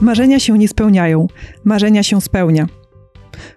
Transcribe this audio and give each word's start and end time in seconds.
Marzenia 0.00 0.40
się 0.40 0.58
nie 0.58 0.68
spełniają, 0.68 1.26
marzenia 1.64 2.02
się 2.02 2.20
spełnia. 2.20 2.66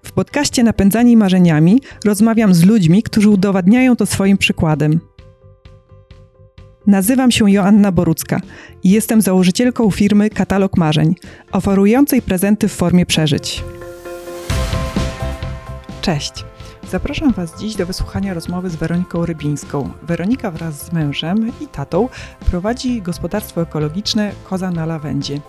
W 0.03 0.11
podcaście 0.11 0.63
Napędzani 0.63 1.17
Marzeniami 1.17 1.81
rozmawiam 2.05 2.53
z 2.53 2.63
ludźmi, 2.63 3.03
którzy 3.03 3.29
udowadniają 3.29 3.95
to 3.95 4.05
swoim 4.05 4.37
przykładem. 4.37 4.99
Nazywam 6.87 7.31
się 7.31 7.51
Joanna 7.51 7.91
Borucka 7.91 8.41
i 8.83 8.89
jestem 8.89 9.21
założycielką 9.21 9.91
firmy 9.91 10.29
Katalog 10.29 10.77
Marzeń, 10.77 11.15
oferującej 11.51 12.21
prezenty 12.21 12.67
w 12.67 12.73
formie 12.73 13.05
przeżyć. 13.05 13.63
Cześć! 16.01 16.50
Zapraszam 16.91 17.31
Was 17.31 17.59
dziś 17.59 17.75
do 17.75 17.85
wysłuchania 17.85 18.33
rozmowy 18.33 18.69
z 18.69 18.75
Weroniką 18.75 19.25
Rybińską. 19.25 19.89
Weronika 20.03 20.51
wraz 20.51 20.85
z 20.85 20.91
mężem 20.91 21.51
i 21.61 21.67
tatą 21.67 22.09
prowadzi 22.49 23.01
gospodarstwo 23.01 23.61
ekologiczne 23.61 24.31
Koza 24.43 24.71
na 24.71 24.85
Lawendzie. 24.85 25.39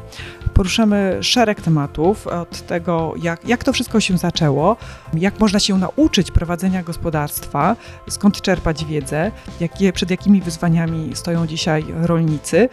Poruszamy 0.54 1.18
szereg 1.20 1.60
tematów, 1.60 2.26
od 2.26 2.66
tego, 2.66 3.14
jak, 3.22 3.48
jak 3.48 3.64
to 3.64 3.72
wszystko 3.72 4.00
się 4.00 4.18
zaczęło, 4.18 4.76
jak 5.14 5.40
można 5.40 5.60
się 5.60 5.78
nauczyć 5.78 6.30
prowadzenia 6.30 6.82
gospodarstwa, 6.82 7.76
skąd 8.08 8.40
czerpać 8.42 8.84
wiedzę, 8.84 9.30
jakie, 9.60 9.92
przed 9.92 10.10
jakimi 10.10 10.40
wyzwaniami 10.40 11.10
stoją 11.16 11.46
dzisiaj 11.46 11.84
rolnicy. 12.02 12.68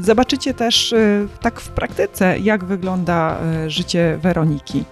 Zobaczycie 0.00 0.54
też 0.54 0.92
y, 0.92 1.28
tak 1.40 1.60
w 1.60 1.68
praktyce, 1.68 2.38
jak 2.38 2.64
wygląda 2.64 3.38
y, 3.66 3.70
życie 3.70 4.18
Weroniki. 4.22 4.84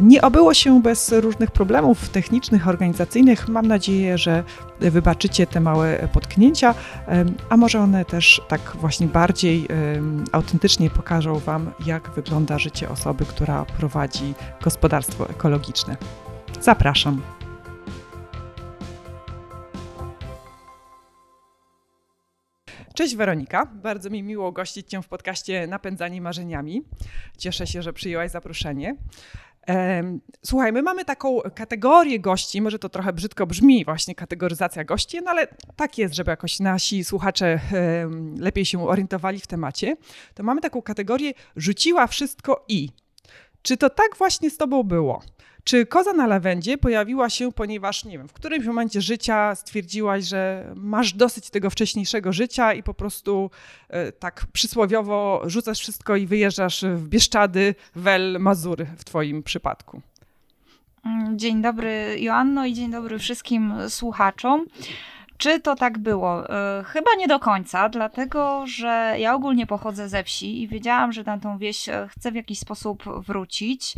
Nie 0.00 0.22
obyło 0.22 0.54
się 0.54 0.82
bez 0.82 1.12
różnych 1.12 1.50
problemów 1.50 2.08
technicznych, 2.08 2.68
organizacyjnych. 2.68 3.48
Mam 3.48 3.66
nadzieję, 3.66 4.18
że 4.18 4.44
wybaczycie 4.80 5.46
te 5.46 5.60
małe 5.60 6.08
potknięcia, 6.12 6.74
a 7.48 7.56
może 7.56 7.80
one 7.80 8.04
też 8.04 8.42
tak 8.48 8.60
właśnie 8.60 9.06
bardziej 9.06 9.68
autentycznie 10.32 10.90
pokażą 10.90 11.38
Wam, 11.38 11.72
jak 11.86 12.10
wygląda 12.10 12.58
życie 12.58 12.88
osoby, 12.88 13.24
która 13.24 13.64
prowadzi 13.64 14.34
gospodarstwo 14.62 15.30
ekologiczne. 15.30 15.96
Zapraszam. 16.60 17.22
Cześć 22.94 23.16
Weronika, 23.16 23.66
bardzo 23.66 24.10
mi 24.10 24.22
miło 24.22 24.52
gościć 24.52 24.88
Cię 24.90 25.02
w 25.02 25.08
podcaście 25.08 25.66
Napędzani 25.66 26.20
Marzeniami. 26.20 26.82
Cieszę 27.38 27.66
się, 27.66 27.82
że 27.82 27.92
przyjęłaś 27.92 28.30
zaproszenie. 28.30 28.96
Słuchaj, 30.44 30.72
my 30.72 30.82
mamy 30.82 31.04
taką 31.04 31.40
kategorię 31.54 32.20
gości, 32.20 32.62
może 32.62 32.78
to 32.78 32.88
trochę 32.88 33.12
brzydko 33.12 33.46
brzmi, 33.46 33.84
właśnie 33.84 34.14
kategoryzacja 34.14 34.84
gości, 34.84 35.18
no 35.24 35.30
ale 35.30 35.46
tak 35.76 35.98
jest, 35.98 36.14
żeby 36.14 36.30
jakoś 36.30 36.60
nasi 36.60 37.04
słuchacze 37.04 37.60
lepiej 38.38 38.64
się 38.64 38.88
orientowali 38.88 39.40
w 39.40 39.46
temacie. 39.46 39.96
To 40.34 40.42
mamy 40.42 40.60
taką 40.60 40.82
kategorię 40.82 41.32
rzuciła 41.56 42.06
wszystko 42.06 42.64
i. 42.68 42.88
Czy 43.62 43.76
to 43.76 43.90
tak 43.90 44.16
właśnie 44.18 44.50
z 44.50 44.56
tobą 44.56 44.82
było? 44.82 45.22
Czy 45.66 45.86
koza 45.86 46.12
na 46.12 46.26
lawendzie 46.26 46.78
pojawiła 46.78 47.30
się, 47.30 47.52
ponieważ, 47.52 48.04
nie 48.04 48.18
wiem, 48.18 48.28
w 48.28 48.32
którymś 48.32 48.66
momencie 48.66 49.00
życia 49.00 49.54
stwierdziłaś, 49.54 50.24
że 50.24 50.72
masz 50.76 51.12
dosyć 51.12 51.50
tego 51.50 51.70
wcześniejszego 51.70 52.32
życia 52.32 52.72
i 52.72 52.82
po 52.82 52.94
prostu 52.94 53.50
e, 53.88 54.12
tak 54.12 54.46
przysłowiowo 54.52 55.42
rzucasz 55.46 55.80
wszystko 55.80 56.16
i 56.16 56.26
wyjeżdżasz 56.26 56.84
w 56.84 57.08
Bieszczady, 57.08 57.74
Wel, 57.96 58.36
Mazury 58.40 58.86
w 58.96 59.04
twoim 59.04 59.42
przypadku? 59.42 60.00
Mm, 61.04 61.38
dzień 61.38 61.62
dobry 61.62 62.16
Joanno 62.20 62.66
i 62.66 62.74
dzień 62.74 62.90
dobry 62.90 63.18
wszystkim 63.18 63.74
słuchaczom. 63.88 64.66
Czy 65.38 65.60
to 65.60 65.74
tak 65.74 65.98
było? 65.98 66.50
E, 66.50 66.84
chyba 66.84 67.10
nie 67.18 67.28
do 67.28 67.38
końca, 67.38 67.88
dlatego 67.88 68.64
że 68.66 69.16
ja 69.18 69.34
ogólnie 69.34 69.66
pochodzę 69.66 70.08
ze 70.08 70.24
wsi 70.24 70.62
i 70.62 70.68
wiedziałam, 70.68 71.12
że 71.12 71.22
na 71.22 71.38
tą 71.38 71.58
wieś 71.58 71.88
e, 71.88 72.08
chcę 72.10 72.32
w 72.32 72.34
jakiś 72.34 72.58
sposób 72.58 73.04
wrócić. 73.26 73.94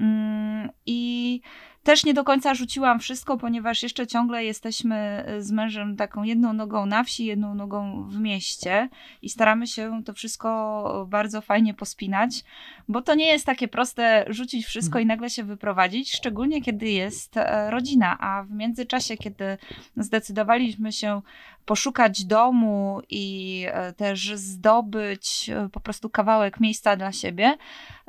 Mm, 0.00 0.70
I 0.86 1.40
też 1.84 2.04
nie 2.04 2.14
do 2.14 2.24
końca 2.24 2.54
rzuciłam 2.54 2.98
wszystko, 3.00 3.36
ponieważ 3.36 3.82
jeszcze 3.82 4.06
ciągle 4.06 4.44
jesteśmy 4.44 5.24
z 5.38 5.50
mężem 5.50 5.96
taką 5.96 6.22
jedną 6.22 6.52
nogą 6.52 6.86
na 6.86 7.04
wsi, 7.04 7.24
jedną 7.24 7.54
nogą 7.54 8.04
w 8.08 8.18
mieście 8.18 8.88
i 9.22 9.28
staramy 9.28 9.66
się 9.66 10.02
to 10.04 10.12
wszystko 10.12 11.06
bardzo 11.10 11.40
fajnie 11.40 11.74
pospinać, 11.74 12.44
bo 12.88 13.02
to 13.02 13.14
nie 13.14 13.26
jest 13.26 13.46
takie 13.46 13.68
proste 13.68 14.24
rzucić 14.28 14.66
wszystko 14.66 14.98
i 14.98 15.06
nagle 15.06 15.30
się 15.30 15.44
wyprowadzić, 15.44 16.12
szczególnie 16.12 16.62
kiedy 16.62 16.88
jest 16.88 17.36
e, 17.36 17.70
rodzina, 17.70 18.18
a 18.20 18.42
w 18.42 18.50
międzyczasie, 18.50 19.16
kiedy 19.16 19.58
zdecydowaliśmy 19.96 20.92
się 20.92 21.22
poszukać 21.64 22.24
domu 22.24 23.00
i 23.10 23.66
e, 23.68 23.92
też 23.92 24.34
zdobyć 24.34 25.50
e, 25.50 25.68
po 25.72 25.80
prostu 25.80 26.10
kawałek 26.10 26.60
miejsca 26.60 26.96
dla 26.96 27.12
siebie, 27.12 27.56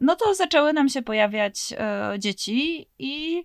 no 0.01 0.15
to 0.15 0.33
zaczęły 0.33 0.73
nam 0.73 0.89
się 0.89 1.01
pojawiać 1.01 1.73
dzieci 2.19 2.87
i 2.99 3.43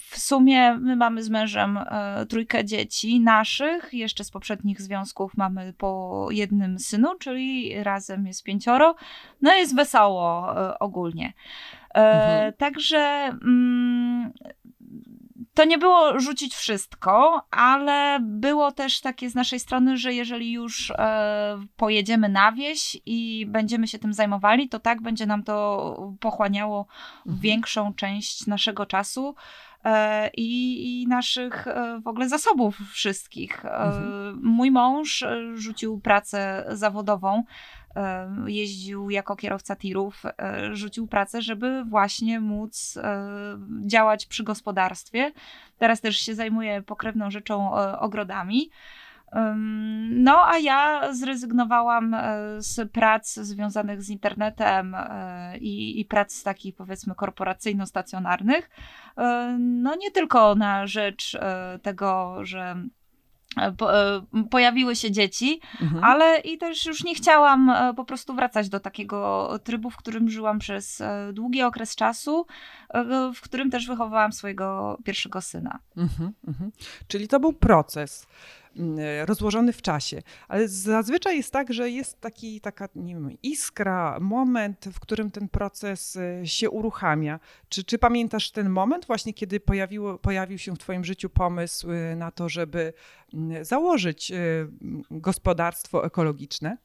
w 0.00 0.18
sumie 0.18 0.74
my 0.74 0.96
mamy 0.96 1.22
z 1.22 1.30
mężem 1.30 1.78
e, 1.78 2.26
trójkę 2.26 2.64
dzieci 2.64 3.20
naszych, 3.20 3.94
jeszcze 3.94 4.24
z 4.24 4.30
poprzednich 4.30 4.82
związków 4.82 5.36
mamy 5.36 5.72
po 5.72 6.26
jednym 6.30 6.78
synu, 6.78 7.08
czyli 7.18 7.82
razem 7.82 8.26
jest 8.26 8.42
pięcioro. 8.42 8.94
No 9.42 9.54
jest 9.54 9.76
wesoło 9.76 10.54
e, 10.56 10.78
ogólnie. 10.78 11.32
E, 11.94 11.98
mhm. 11.98 12.52
Także 12.52 12.98
mm, 13.42 14.32
to 15.54 15.64
nie 15.64 15.78
było 15.78 16.20
rzucić 16.20 16.54
wszystko, 16.54 17.42
ale 17.50 18.18
było 18.22 18.72
też 18.72 19.00
takie 19.00 19.30
z 19.30 19.34
naszej 19.34 19.60
strony, 19.60 19.96
że 19.96 20.14
jeżeli 20.14 20.52
już 20.52 20.90
e, 20.90 21.64
pojedziemy 21.76 22.28
na 22.28 22.52
wieś 22.52 22.96
i 23.06 23.46
będziemy 23.48 23.88
się 23.88 23.98
tym 23.98 24.12
zajmowali, 24.12 24.68
to 24.68 24.80
tak 24.80 25.02
będzie 25.02 25.26
nam 25.26 25.42
to 25.42 26.16
pochłaniało 26.20 26.86
mhm. 27.26 27.40
większą 27.40 27.94
część 27.94 28.46
naszego 28.46 28.86
czasu. 28.86 29.34
E, 29.84 30.30
i, 30.36 31.02
i 31.02 31.08
naszych 31.08 31.66
e, 31.66 32.00
w 32.00 32.08
ogóle 32.08 32.28
zasobów 32.28 32.78
wszystkich. 32.92 33.64
E, 33.64 33.68
mhm. 33.68 34.40
Mój 34.42 34.70
mąż 34.70 35.24
rzucił 35.54 36.00
pracę 36.00 36.64
zawodową, 36.68 37.44
jeździł 38.46 39.10
jako 39.10 39.36
kierowca 39.36 39.76
tirów, 39.76 40.22
rzucił 40.72 41.06
pracę, 41.06 41.42
żeby 41.42 41.84
właśnie 41.84 42.40
móc 42.40 42.98
działać 43.86 44.26
przy 44.26 44.44
gospodarstwie. 44.44 45.32
Teraz 45.78 46.00
też 46.00 46.16
się 46.16 46.34
zajmuje 46.34 46.82
pokrewną 46.82 47.30
rzeczą 47.30 47.72
ogrodami. 47.98 48.70
No, 50.10 50.46
a 50.46 50.58
ja 50.58 51.12
zrezygnowałam 51.14 52.14
e, 52.14 52.36
z 52.58 52.92
prac 52.92 53.34
związanych 53.34 54.02
z 54.02 54.10
internetem 54.10 54.94
e, 54.94 55.58
i, 55.58 56.00
i 56.00 56.04
prac 56.04 56.42
takich 56.42 56.74
powiedzmy 56.76 57.14
korporacyjno-stacjonarnych. 57.14 58.70
E, 59.18 59.56
no, 59.60 59.94
nie 59.94 60.10
tylko 60.10 60.54
na 60.54 60.86
rzecz 60.86 61.38
tego, 61.82 62.38
że 62.44 62.76
pojawiły 64.50 64.96
się 64.96 65.10
dzieci, 65.10 65.60
mhm. 65.80 66.04
ale 66.04 66.38
i 66.40 66.58
też 66.58 66.86
już 66.86 67.04
nie 67.04 67.14
chciałam 67.14 67.72
po 67.96 68.04
prostu 68.04 68.34
wracać 68.34 68.68
do 68.68 68.80
takiego 68.80 69.50
trybu, 69.64 69.90
w 69.90 69.96
którym 69.96 70.30
żyłam 70.30 70.58
przez 70.58 71.02
długi 71.32 71.62
okres 71.62 71.96
czasu, 71.96 72.46
w 73.34 73.40
którym 73.40 73.70
też 73.70 73.86
wychowałam 73.86 74.32
swojego 74.32 74.98
pierwszego 75.04 75.40
syna. 75.40 75.78
Mhm, 75.96 76.32
mhm. 76.48 76.72
Czyli 77.06 77.28
to 77.28 77.40
był 77.40 77.52
proces. 77.52 78.26
Mm, 78.76 78.98
rozłożony 79.26 79.72
w 79.72 79.82
czasie. 79.82 80.22
Ale 80.48 80.68
zazwyczaj 80.68 81.36
jest 81.36 81.52
tak, 81.52 81.72
że 81.72 81.90
jest 81.90 82.20
taki, 82.20 82.60
taka 82.60 82.88
nie 82.94 83.14
wiem, 83.14 83.36
iskra, 83.42 84.18
moment, 84.20 84.84
w 84.92 85.00
którym 85.00 85.30
ten 85.30 85.48
proces 85.48 86.16
y, 86.16 86.42
się 86.44 86.70
uruchamia. 86.70 87.40
Czy, 87.68 87.84
czy 87.84 87.98
pamiętasz 87.98 88.50
ten 88.50 88.68
moment 88.68 89.06
właśnie, 89.06 89.34
kiedy 89.34 89.60
pojawiło, 89.60 90.18
pojawił 90.18 90.58
się 90.58 90.74
w 90.74 90.78
Twoim 90.78 91.04
życiu 91.04 91.30
pomysł 91.30 91.90
y, 91.90 92.16
na 92.16 92.30
to, 92.30 92.48
żeby 92.48 92.92
mm, 93.34 93.64
założyć 93.64 94.32
gospodarstwo 95.10 96.06
ekologiczne? 96.06 96.76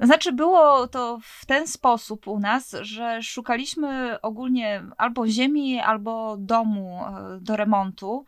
Znaczy, 0.00 0.32
było 0.32 0.88
to 0.88 1.18
w 1.22 1.46
ten 1.46 1.66
sposób 1.66 2.28
u 2.28 2.40
nas, 2.40 2.76
że 2.80 3.22
szukaliśmy 3.22 4.20
ogólnie 4.20 4.82
albo 4.98 5.28
ziemi, 5.28 5.80
albo 5.80 6.36
domu 6.36 7.00
do 7.40 7.56
remontu. 7.56 8.24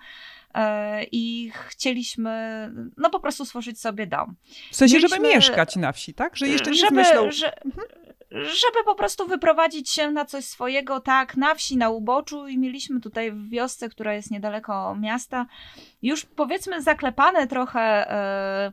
E, 0.55 1.05
i 1.13 1.53
chcieliśmy 1.69 2.71
no 2.97 3.11
po 3.11 3.21
prostu 3.21 3.45
stworzyć 3.45 3.81
sobie 3.81 4.07
dom. 4.07 4.35
W 4.71 4.77
sensie, 4.77 4.95
Mieliśmy, 4.95 5.17
żeby 5.17 5.29
mieszkać 5.29 5.77
na 5.77 5.93
wsi, 5.93 6.15
tak? 6.15 6.37
Że 6.37 6.49
jeszcze 6.49 6.71
nie 6.71 6.77
żeby. 6.77 7.05
Że, 7.33 7.65
mhm. 7.65 7.89
żeby 8.31 8.85
po 8.85 8.95
prostu 8.95 9.27
wyprowadzić 9.27 9.91
się 9.91 10.11
na 10.11 10.25
coś 10.25 10.45
swojego, 10.45 11.01
tak, 11.01 11.37
na 11.37 11.55
wsi, 11.55 11.77
na 11.77 11.91
uboczu 11.91 12.49
i 12.49 12.59
mieliśmy 12.59 13.01
tutaj 13.01 13.33
w 13.33 13.49
wiosce, 13.49 13.89
która 13.89 14.15
jest 14.15 14.31
niedaleko 14.31 14.95
miasta, 14.95 15.47
już 16.03 16.25
powiedzmy 16.25 16.83
zaklepane 16.83 17.47
trochę 17.47 17.81
e, 17.81 18.73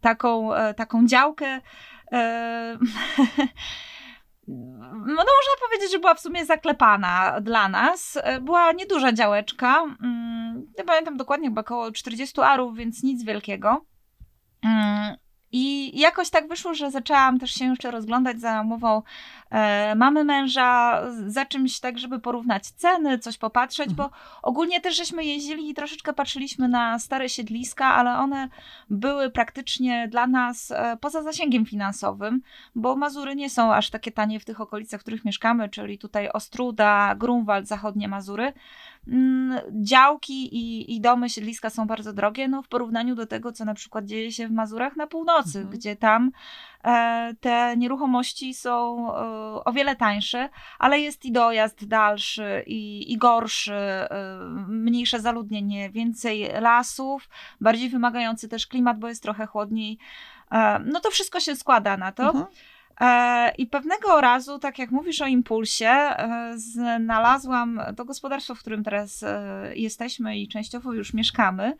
taką, 0.00 0.54
e, 0.54 0.74
taką 0.74 1.06
działkę 1.06 1.60
e, 2.12 2.78
no 4.48 5.14
można 5.16 5.66
powiedzieć, 5.66 5.92
że 5.92 5.98
była 5.98 6.14
w 6.14 6.20
sumie 6.20 6.46
zaklepana 6.46 7.40
dla 7.40 7.68
nas. 7.68 8.18
Była 8.40 8.72
nieduża 8.72 9.12
działeczka, 9.12 9.82
mm, 10.02 10.66
nie 10.78 10.84
pamiętam 10.84 11.16
dokładnie, 11.16 11.48
chyba 11.48 11.60
około 11.60 11.92
40 11.92 12.40
arów, 12.40 12.76
więc 12.76 13.02
nic 13.02 13.24
wielkiego. 13.24 13.86
I 15.58 15.98
jakoś 16.00 16.30
tak 16.30 16.48
wyszło, 16.48 16.74
że 16.74 16.90
zaczęłam 16.90 17.38
też 17.38 17.50
się 17.50 17.64
jeszcze 17.64 17.90
rozglądać 17.90 18.40
za 18.40 18.60
umową 18.60 19.02
e, 19.50 19.94
mamy 19.94 20.24
męża, 20.24 21.02
za 21.26 21.46
czymś 21.46 21.80
tak, 21.80 21.98
żeby 21.98 22.20
porównać 22.20 22.66
ceny, 22.66 23.18
coś 23.18 23.38
popatrzeć, 23.38 23.88
mhm. 23.88 23.96
bo 23.96 24.16
ogólnie 24.42 24.80
też 24.80 24.96
żeśmy 24.96 25.24
jeździli 25.24 25.70
i 25.70 25.74
troszeczkę 25.74 26.12
patrzyliśmy 26.12 26.68
na 26.68 26.98
stare 26.98 27.28
siedliska, 27.28 27.86
ale 27.86 28.18
one 28.18 28.48
były 28.90 29.30
praktycznie 29.30 30.08
dla 30.08 30.26
nas 30.26 30.70
e, 30.70 30.96
poza 31.00 31.22
zasięgiem 31.22 31.66
finansowym, 31.66 32.42
bo 32.74 32.96
Mazury 32.96 33.36
nie 33.36 33.50
są 33.50 33.74
aż 33.74 33.90
takie 33.90 34.12
tanie 34.12 34.40
w 34.40 34.44
tych 34.44 34.60
okolicach, 34.60 35.00
w 35.00 35.02
których 35.02 35.24
mieszkamy, 35.24 35.68
czyli 35.68 35.98
tutaj 35.98 36.28
Ostruda, 36.28 37.14
Grunwald, 37.14 37.68
zachodnie 37.68 38.08
Mazury. 38.08 38.52
Mm, 39.08 39.60
działki 39.70 40.56
i, 40.56 40.94
i 40.96 41.00
domy, 41.00 41.30
siedliska 41.30 41.70
są 41.70 41.86
bardzo 41.86 42.12
drogie, 42.12 42.48
no 42.48 42.62
w 42.62 42.68
porównaniu 42.68 43.14
do 43.14 43.26
tego, 43.26 43.52
co 43.52 43.64
na 43.64 43.74
przykład 43.74 44.04
dzieje 44.04 44.32
się 44.32 44.48
w 44.48 44.52
Mazurach 44.52 44.96
na 44.96 45.06
północy, 45.06 45.58
mhm. 45.58 45.78
gdzie 45.78 45.96
tam 45.96 46.30
e, 46.84 47.34
te 47.40 47.76
nieruchomości 47.76 48.54
są 48.54 49.08
e, 49.14 49.64
o 49.64 49.72
wiele 49.72 49.96
tańsze, 49.96 50.48
ale 50.78 51.00
jest 51.00 51.24
i 51.24 51.32
dojazd 51.32 51.84
dalszy 51.84 52.62
i, 52.66 53.12
i 53.12 53.18
gorszy, 53.18 53.74
e, 53.74 54.38
mniejsze 54.68 55.20
zaludnienie, 55.20 55.90
więcej 55.90 56.50
lasów, 56.60 57.28
bardziej 57.60 57.88
wymagający 57.88 58.48
też 58.48 58.66
klimat, 58.66 58.98
bo 58.98 59.08
jest 59.08 59.22
trochę 59.22 59.46
chłodniej. 59.46 59.98
E, 60.52 60.78
no 60.78 61.00
to 61.00 61.10
wszystko 61.10 61.40
się 61.40 61.56
składa 61.56 61.96
na 61.96 62.12
to. 62.12 62.22
Mhm. 62.22 62.46
E, 63.00 63.52
I 63.58 63.66
pewnego 63.66 64.20
razu, 64.20 64.58
tak 64.58 64.78
jak 64.78 64.90
mówisz 64.90 65.20
o 65.20 65.26
impulsie, 65.26 65.88
e, 65.88 66.52
znalazłam 66.56 67.80
to 67.96 68.04
gospodarstwo, 68.04 68.54
w 68.54 68.60
którym 68.60 68.84
teraz 68.84 69.22
e, 69.22 69.70
jesteśmy 69.74 70.38
i 70.38 70.48
częściowo 70.48 70.92
już 70.92 71.14
mieszkamy. 71.14 71.76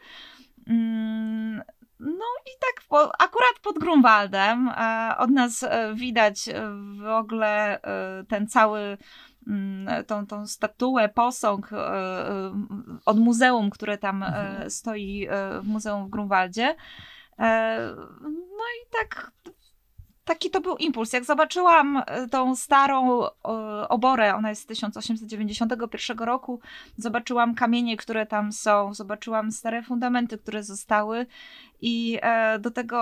Mm, 0.66 1.62
no 2.00 2.24
i 2.46 2.50
tak 2.60 3.00
akurat 3.18 3.58
pod 3.62 3.78
Grunwaldem 3.78 4.70
od 5.18 5.30
nas 5.30 5.64
widać 5.94 6.44
w 6.98 7.06
ogóle 7.06 7.80
ten 8.28 8.48
cały 8.48 8.98
mm, 9.46 10.04
tą, 10.04 10.26
tą 10.26 10.46
statuę, 10.46 11.08
posąg 11.08 11.70
od 13.06 13.18
muzeum, 13.18 13.70
które 13.70 13.98
tam 13.98 14.22
mhm. 14.22 14.70
stoi 14.70 15.28
w 15.62 15.66
muzeum 15.66 16.06
w 16.06 16.10
Grunwaldzie. 16.10 16.76
No 18.58 18.64
i 18.82 18.90
tak 18.90 19.30
taki 20.26 20.50
to 20.50 20.60
był 20.60 20.76
impuls. 20.76 21.12
Jak 21.12 21.24
zobaczyłam 21.24 22.02
e, 22.06 22.28
tą 22.28 22.56
starą 22.56 23.24
e, 23.24 23.28
oborę, 23.88 24.34
ona 24.34 24.50
jest 24.50 24.62
z 24.62 24.66
1891 24.66 26.18
roku, 26.18 26.60
zobaczyłam 26.96 27.54
kamienie, 27.54 27.96
które 27.96 28.26
tam 28.26 28.52
są, 28.52 28.94
zobaczyłam 28.94 29.52
stare 29.52 29.82
fundamenty, 29.82 30.38
które 30.38 30.62
zostały 30.62 31.26
i 31.80 32.18
e, 32.22 32.58
do 32.58 32.70
tego 32.70 32.96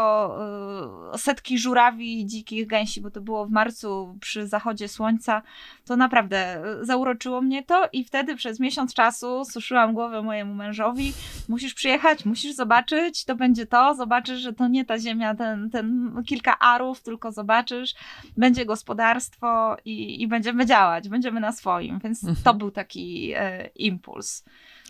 setki 1.16 1.58
żurawi, 1.58 2.26
dzikich 2.26 2.66
gęsi, 2.66 3.00
bo 3.00 3.10
to 3.10 3.20
było 3.20 3.46
w 3.46 3.50
marcu 3.50 4.16
przy 4.20 4.46
zachodzie 4.46 4.88
słońca, 4.88 5.42
to 5.84 5.96
naprawdę 5.96 6.62
zauroczyło 6.82 7.40
mnie 7.40 7.62
to 7.62 7.88
i 7.92 8.04
wtedy 8.04 8.36
przez 8.36 8.60
miesiąc 8.60 8.94
czasu 8.94 9.44
suszyłam 9.44 9.94
głowę 9.94 10.22
mojemu 10.22 10.54
mężowi, 10.54 11.12
musisz 11.48 11.74
przyjechać, 11.74 12.24
musisz 12.24 12.54
zobaczyć, 12.54 13.24
to 13.24 13.36
będzie 13.36 13.66
to, 13.66 13.94
zobaczysz, 13.94 14.40
że 14.40 14.52
to 14.52 14.68
nie 14.68 14.84
ta 14.84 14.98
ziemia, 14.98 15.34
ten, 15.34 15.70
ten 15.70 16.14
kilka 16.26 16.58
arów, 16.58 17.02
tylko 17.02 17.32
zobaczysz, 17.32 17.94
będzie 18.36 18.66
gospodarstwo 18.66 19.76
i, 19.84 20.22
i 20.22 20.28
będziemy 20.28 20.66
działać, 20.66 21.08
będziemy 21.08 21.40
na 21.40 21.52
swoim, 21.52 21.98
więc 21.98 22.24
mhm. 22.24 22.44
to 22.44 22.54
był 22.54 22.70
taki 22.70 23.32
e, 23.36 23.66
impuls. 23.66 24.44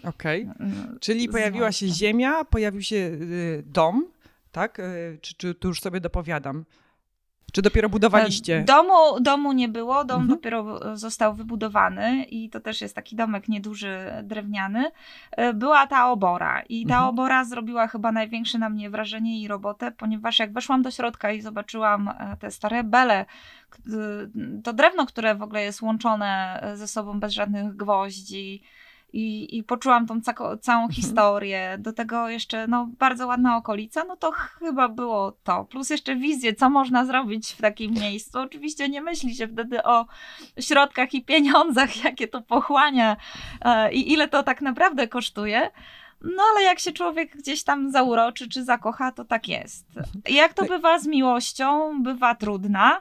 Okej, 0.07 0.49
okay. 0.55 0.67
Mm, 0.67 0.99
czyli 1.01 1.29
pojawiła 1.29 1.73
się 1.73 1.89
ziemia, 1.89 2.45
pojawił 2.45 2.83
się 2.83 2.97
y, 2.97 3.63
dom, 3.67 4.07
tak? 4.53 4.79
Y, 4.79 5.19
czy, 5.23 5.35
czy 5.35 5.55
tu 5.55 5.69
już 5.69 5.81
sobie 5.81 6.01
dopowiadam? 6.01 6.65
Czy 7.55 7.63
dopiero 7.63 7.89
budowaliście? 7.89 8.59
E, 8.59 8.65
domu, 8.65 9.21
domu 9.21 9.53
nie 9.53 9.69
było, 9.69 10.05
dom 10.05 10.23
mhm. 10.23 10.29
dopiero 10.29 10.81
został 10.97 11.35
wybudowany 11.35 12.25
i 12.25 12.51
to 12.51 12.61
też 12.61 12.81
jest 12.81 12.95
taki 12.95 13.17
domek 13.17 13.49
nieduży, 13.49 13.99
drewniany. 14.23 14.91
E, 15.31 15.53
była 15.53 15.87
ta 15.87 16.11
obora 16.11 16.63
i 16.69 16.87
ta 16.87 16.95
mhm. 16.95 17.09
obora 17.09 17.45
zrobiła 17.45 17.89
chyba 17.89 18.13
największe 18.13 18.59
na 18.59 18.69
mnie 18.69 18.91
wrażenie 18.91 19.41
i 19.41 19.49
robotę, 19.49 19.93
ponieważ 19.93 20.39
jak 20.39 20.53
weszłam 20.53 20.83
do 20.83 20.91
środka 20.91 21.33
i 21.33 21.41
zobaczyłam 21.41 22.09
e, 22.09 22.37
te 22.41 22.51
stare 22.51 22.85
bele, 22.85 23.27
to 24.65 24.73
drewno, 24.73 25.07
które 25.07 25.35
w 25.35 25.43
ogóle 25.43 25.63
jest 25.63 25.83
łączone 25.83 26.63
ze 26.75 26.89
sobą 26.89 27.21
bez 27.21 27.33
żadnych 27.33 27.77
gwoździ, 27.77 28.63
i, 29.15 29.57
i 29.59 29.65
poczułam 29.65 30.07
tą 30.07 30.21
ca 30.21 30.35
całą 30.61 30.83
mhm. 30.83 30.93
historię, 30.93 31.77
do 31.79 31.93
tego 31.93 32.29
jeszcze 32.29 32.67
no, 32.67 32.89
bardzo 32.99 33.27
ładna 33.27 33.57
okolica, 33.57 34.05
no 34.05 34.17
to 34.17 34.31
chyba 34.31 34.89
było 34.89 35.33
to. 35.45 35.65
Plus 35.65 35.91
jeszcze 35.91 36.17
wizję, 36.17 36.55
co 36.55 36.71
można 36.71 37.05
zrobić 37.05 37.53
w 37.53 37.61
takim 37.61 37.93
miejscu. 37.93 38.39
Oczywiście 38.39 38.89
nie 38.89 39.01
myśli 39.01 39.35
się 39.35 39.49
wtedy 39.49 39.83
o 39.83 40.07
środkach 40.61 41.15
i 41.15 41.25
pieniądzach, 41.25 41.97
jakie 42.05 42.29
to 42.29 42.43
pochłania 42.43 43.17
e, 43.61 43.93
i 43.93 44.13
ile 44.13 44.29
to 44.29 44.43
tak 44.43 44.63
naprawdę 44.63 45.09
kosztuje, 45.09 45.71
no 46.25 46.43
ale 46.53 46.63
jak 46.63 46.81
się 46.81 46.93
człowiek 46.93 47.37
gdzieś 47.37 47.65
tam 47.65 47.91
zauroczy 47.91 48.49
czy 48.49 48.65
zakocha, 48.65 49.13
to 49.13 49.25
tak 49.25 49.49
jest. 49.49 49.87
Jak 50.29 50.55
to 50.55 50.65
bywa 50.65 50.99
z 50.99 51.07
miłością, 51.07 52.03
bywa 52.03 52.35
trudna. 52.35 53.01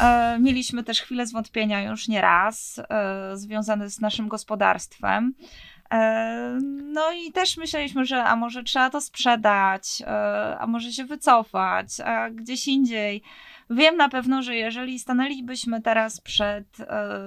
E, 0.00 0.38
mieliśmy 0.40 0.84
też 0.84 1.00
chwilę 1.02 1.26
zwątpienia 1.26 1.82
już 1.82 2.08
nie 2.08 2.20
raz, 2.20 2.80
e, 2.88 3.36
związane 3.36 3.90
z 3.90 4.00
naszym 4.00 4.28
gospodarstwem. 4.28 5.34
E, 5.92 6.58
no 6.82 7.12
i 7.12 7.32
też 7.32 7.56
myśleliśmy, 7.56 8.04
że 8.04 8.24
a 8.24 8.36
może 8.36 8.62
trzeba 8.62 8.90
to 8.90 9.00
sprzedać, 9.00 10.02
e, 10.06 10.58
a 10.58 10.66
może 10.66 10.92
się 10.92 11.04
wycofać, 11.04 12.00
a 12.00 12.30
gdzieś 12.30 12.68
indziej. 12.68 13.22
Wiem 13.72 13.96
na 13.96 14.08
pewno, 14.08 14.42
że 14.42 14.56
jeżeli 14.56 14.98
stanęlibyśmy 14.98 15.82
teraz 15.82 16.20
przed, 16.20 16.80
e, 16.80 17.18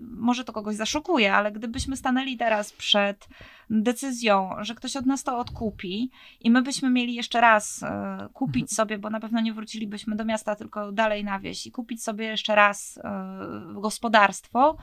może 0.00 0.44
to 0.44 0.52
kogoś 0.52 0.76
zaszokuje, 0.76 1.34
ale 1.34 1.52
gdybyśmy 1.52 1.96
stanęli 1.96 2.36
teraz 2.36 2.72
przed 2.72 3.28
decyzją, 3.70 4.50
że 4.60 4.74
ktoś 4.74 4.96
od 4.96 5.06
nas 5.06 5.22
to 5.22 5.38
odkupi 5.38 6.10
i 6.40 6.50
my 6.50 6.62
byśmy 6.62 6.90
mieli 6.90 7.14
jeszcze 7.14 7.40
raz 7.40 7.82
e, 7.82 8.28
kupić 8.32 8.62
mhm. 8.62 8.68
sobie, 8.68 8.98
bo 8.98 9.10
na 9.10 9.20
pewno 9.20 9.40
nie 9.40 9.52
wrócilibyśmy 9.52 10.16
do 10.16 10.24
miasta, 10.24 10.56
tylko 10.56 10.92
dalej 10.92 11.24
na 11.24 11.38
wieś 11.38 11.66
i 11.66 11.72
kupić 11.72 12.02
sobie 12.02 12.24
jeszcze 12.24 12.54
raz 12.54 12.98
e, 12.98 13.80
gospodarstwo, 13.80 14.76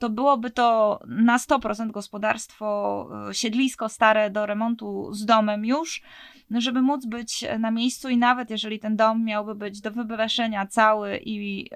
to 0.00 0.08
byłoby 0.10 0.50
to 0.50 1.00
na 1.06 1.38
100% 1.38 1.90
gospodarstwo, 1.90 3.08
siedlisko 3.32 3.88
stare 3.88 4.30
do 4.30 4.46
remontu 4.46 5.12
z 5.12 5.24
domem 5.24 5.64
już, 5.64 6.02
żeby 6.50 6.82
móc 6.82 7.06
być 7.06 7.44
na 7.58 7.70
miejscu 7.70 8.08
i 8.08 8.16
nawet 8.16 8.50
jeżeli 8.50 8.78
ten 8.78 8.96
dom 8.96 9.24
miałby 9.24 9.54
być 9.54 9.80
do 9.80 9.90
wybeszenia 9.90 10.66
cały 10.66 11.16
i 11.16 11.70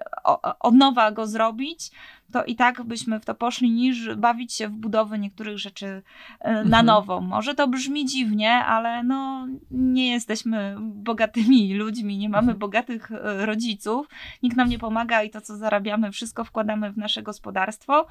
od 0.60 0.74
nowa 0.74 1.10
go 1.10 1.26
zrobić, 1.26 1.90
to 2.34 2.44
i 2.44 2.56
tak 2.56 2.82
byśmy 2.82 3.20
w 3.20 3.24
to 3.24 3.34
poszli, 3.34 3.70
niż 3.70 4.14
bawić 4.14 4.52
się 4.54 4.68
w 4.68 4.72
budowy 4.72 5.18
niektórych 5.18 5.58
rzeczy 5.58 6.02
e, 6.40 6.52
na 6.52 6.60
mhm. 6.60 6.86
nowo. 6.86 7.20
Może 7.20 7.54
to 7.54 7.68
brzmi 7.68 8.06
dziwnie, 8.06 8.52
ale 8.52 9.02
no 9.02 9.46
nie 9.70 10.12
jesteśmy 10.12 10.76
bogatymi 10.80 11.74
ludźmi, 11.74 12.18
nie 12.18 12.28
mamy 12.28 12.52
mhm. 12.52 12.58
bogatych 12.58 13.12
e, 13.12 13.46
rodziców, 13.46 14.08
nikt 14.42 14.56
nam 14.56 14.68
nie 14.68 14.78
pomaga 14.78 15.22
i 15.22 15.30
to, 15.30 15.40
co 15.40 15.56
zarabiamy, 15.56 16.12
wszystko 16.12 16.44
wkładamy 16.44 16.92
w 16.92 16.96
nasze 16.96 17.22
gospodarstwo. 17.22 18.06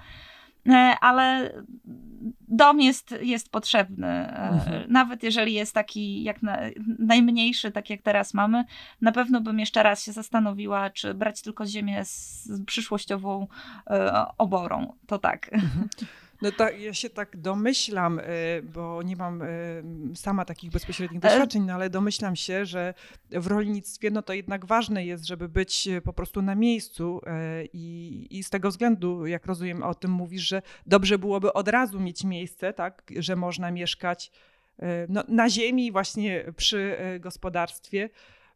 E, 0.70 0.96
ale 1.02 1.54
dom 2.48 2.82
jest, 2.82 3.16
jest 3.22 3.52
potrzebny. 3.52 4.08
E, 4.08 4.50
mhm. 4.50 4.92
Nawet 4.92 5.24
jeżeli 5.24 5.54
jest 5.54 5.74
taki 5.74 6.24
jak 6.24 6.42
na, 6.42 6.58
najmniejszy, 7.00 7.72
tak 7.72 7.90
jak 7.90 8.02
teraz 8.02 8.34
mamy, 8.34 8.66
na 9.02 9.12
pewno 9.12 9.42
bym 9.42 9.60
jeszcze 9.60 9.84
raz 9.84 10.04
się 10.04 10.12
zastanowiła, 10.12 10.90
czy 10.90 11.14
brać 11.14 11.42
tylko 11.42 11.66
ziemię 11.66 12.06
z, 12.06 12.46
z 12.46 12.66
przyszłościową 12.66 13.48
e, 13.90 14.26
oborą. 14.38 14.94
To 15.08 15.20
tak. 15.20 15.54
Mhm. 15.54 15.90
No 16.44 16.52
tak, 16.52 16.82
ja 16.82 16.94
się 16.94 17.10
tak 17.10 17.38
domyślam, 17.38 18.20
y, 18.20 18.24
bo 18.64 19.04
nie 19.04 19.16
mam 19.16 19.42
y, 19.42 19.84
sama 20.16 20.46
takich 20.46 20.72
bezpośrednich 20.72 21.20
doświadczeń, 21.20 21.64
no 21.64 21.74
ale 21.74 21.90
domyślam 21.90 22.36
się, 22.36 22.66
że 22.66 22.94
w 23.32 23.48
rolnictwie 23.48 24.12
no 24.12 24.22
to 24.22 24.34
jednak 24.34 24.66
ważne 24.66 25.06
jest, 25.06 25.26
żeby 25.26 25.50
być 25.50 25.90
po 26.04 26.14
prostu 26.14 26.42
na 26.42 26.56
miejscu 26.56 27.22
i, 27.74 28.28
i 28.30 28.44
z 28.44 28.50
tego 28.50 28.70
względu, 28.70 29.26
jak 29.26 29.46
rozumiem, 29.46 29.84
o 29.84 29.96
tym 29.96 30.12
mówisz, 30.12 30.42
że 30.42 30.62
dobrze 30.86 31.20
byłoby 31.20 31.54
od 31.54 31.68
razu 31.68 32.00
mieć 32.00 32.24
miejsce, 32.24 32.74
tak, 32.74 33.12
że 33.20 33.36
można 33.36 33.72
mieszkać 33.72 34.32
no, 35.10 35.24
na 35.28 35.50
ziemi 35.50 35.92
właśnie 35.92 36.46
przy 36.56 36.98
gospodarstwie. 37.20 38.10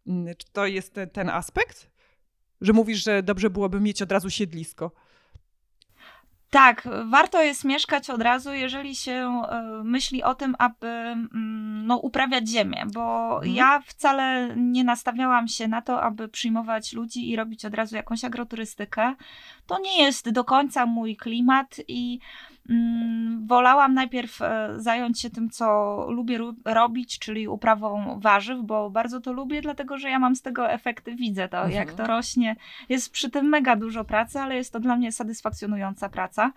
Mm, 0.08 0.36
czy 0.36 0.48
to 0.52 0.66
jest 0.66 0.94
ten, 0.94 1.10
ten 1.10 1.30
aspekt? 1.30 1.90
Że 2.62 2.74
mówisz, 2.74 3.04
że 3.04 3.24
dobrze 3.24 3.50
byłoby 3.50 3.80
mieć 3.80 4.02
od 4.02 4.12
razu 4.12 4.30
siedlisko. 4.30 4.92
Tak, 6.50 6.88
warto 7.06 7.42
jest 7.44 7.64
mieszkać 7.64 8.10
od 8.10 8.22
razu, 8.22 8.54
jeżeli 8.54 8.96
się 8.96 9.12
e, 9.12 9.82
myśli 9.84 10.24
o 10.24 10.36
tym, 10.36 10.56
aby 10.60 10.88
mm, 10.88 11.88
no, 11.88 11.98
uprawiać 11.98 12.50
ziemię, 12.50 12.84
bo 12.94 13.36
mhm. 13.36 13.56
ja 13.56 13.82
wcale 13.86 14.54
nie 14.56 14.84
nastawiałam 14.84 15.48
się 15.48 15.68
na 15.68 15.82
to, 15.82 16.02
aby 16.02 16.28
przyjmować 16.28 16.94
ludzi 16.94 17.30
i 17.30 17.36
robić 17.36 17.66
od 17.66 17.74
razu 17.74 17.96
jakąś 17.96 18.24
agroturystykę. 18.24 19.16
To 19.68 19.80
nie 19.80 20.04
jest 20.04 20.30
do 20.30 20.44
końca 20.44 20.86
mój 20.86 21.16
klimat 21.16 21.76
i 21.88 22.20
wolałam 23.46 23.94
najpierw 23.94 24.42
e, 24.42 24.74
zająć 24.78 25.22
się 25.22 25.30
tym, 25.30 25.50
co 25.50 26.06
lubię 26.10 26.40
robić, 26.66 27.20
czyli 27.20 27.48
uprawą 27.48 28.20
warzyw, 28.20 28.60
bo 28.64 28.90
bardzo 28.90 29.22
to 29.22 29.34
lubię, 29.34 29.62
dlatego 29.62 29.98
że 29.98 30.10
ja 30.10 30.20
mam 30.20 30.36
z 30.36 30.42
tego 30.42 30.72
efekty, 30.72 31.16
widzę 31.16 31.50
to, 31.50 31.58
mhm. 31.58 31.76
jak 31.76 31.94
to 31.94 32.08
rośnie. 32.08 32.56
Jest 32.90 33.12
przy 33.12 33.30
tym 33.30 33.46
mega 33.46 33.76
dużo 33.76 34.04
pracy, 34.04 34.40
ale 34.40 34.56
jest 34.56 34.74
to 34.74 34.80
dla 34.80 34.96
mnie 34.96 35.12
satysfakcjonująca 35.12 36.10
praca. 36.10 36.52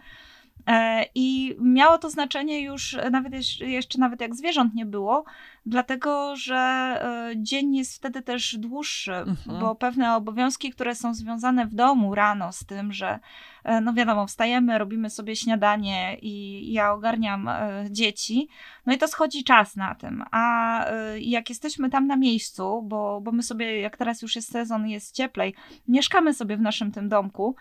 E, 0.67 1.05
I 1.15 1.57
miało 1.61 1.99
to 1.99 2.11
znaczenie 2.11 2.61
już 2.63 2.97
nawet 3.11 3.33
jeszcze 3.61 3.99
nawet 3.99 4.21
jak 4.21 4.35
zwierząt 4.35 4.75
nie 4.75 4.87
było, 4.87 5.25
dlatego 5.67 6.37
że 6.37 6.57
e, 6.57 7.33
dzień 7.37 7.77
jest 7.77 7.97
wtedy 7.97 8.23
też 8.23 8.57
dłuższy, 8.59 9.15
mhm. 9.15 9.61
bo 9.61 9.75
pewne 9.75 10.17
obowiązki, 10.17 10.71
które 10.71 10.95
są 10.95 11.15
związane 11.15 11.67
w 11.67 11.75
domu 11.75 12.15
rano 12.15 12.53
z 12.53 12.65
tym, 12.65 12.93
że 12.93 13.19
e, 13.65 13.81
no 13.81 13.93
wiadomo, 13.93 14.27
wstajemy, 14.27 14.79
robimy 14.79 15.11
sobie 15.11 15.37
śniadanie 15.37 16.17
i 16.23 16.65
ja 16.73 16.93
ogarniam 16.93 17.51
dzieci, 17.91 18.49
no 18.87 18.93
i 18.93 18.99
to 18.99 19.09
schodzi 19.09 19.45
czas 19.45 19.77
na 19.77 19.95
tym. 19.95 20.25
A 20.31 20.85
jak 21.21 21.49
jesteśmy 21.49 21.91
tam 21.91 22.07
na 22.07 22.17
miejscu, 22.17 22.83
bo, 22.83 23.21
bo 23.21 23.33
my 23.33 23.43
sobie, 23.43 23.81
jak 23.81 23.97
teraz 23.97 24.23
już 24.23 24.37
jest 24.37 24.53
sezon, 24.53 24.89
jest 24.89 25.15
cieplej, 25.17 25.55
mieszkamy 25.89 26.35
sobie 26.35 26.57
w 26.57 26.61
naszym 26.61 26.93
tym 26.93 27.09
domku 27.09 27.57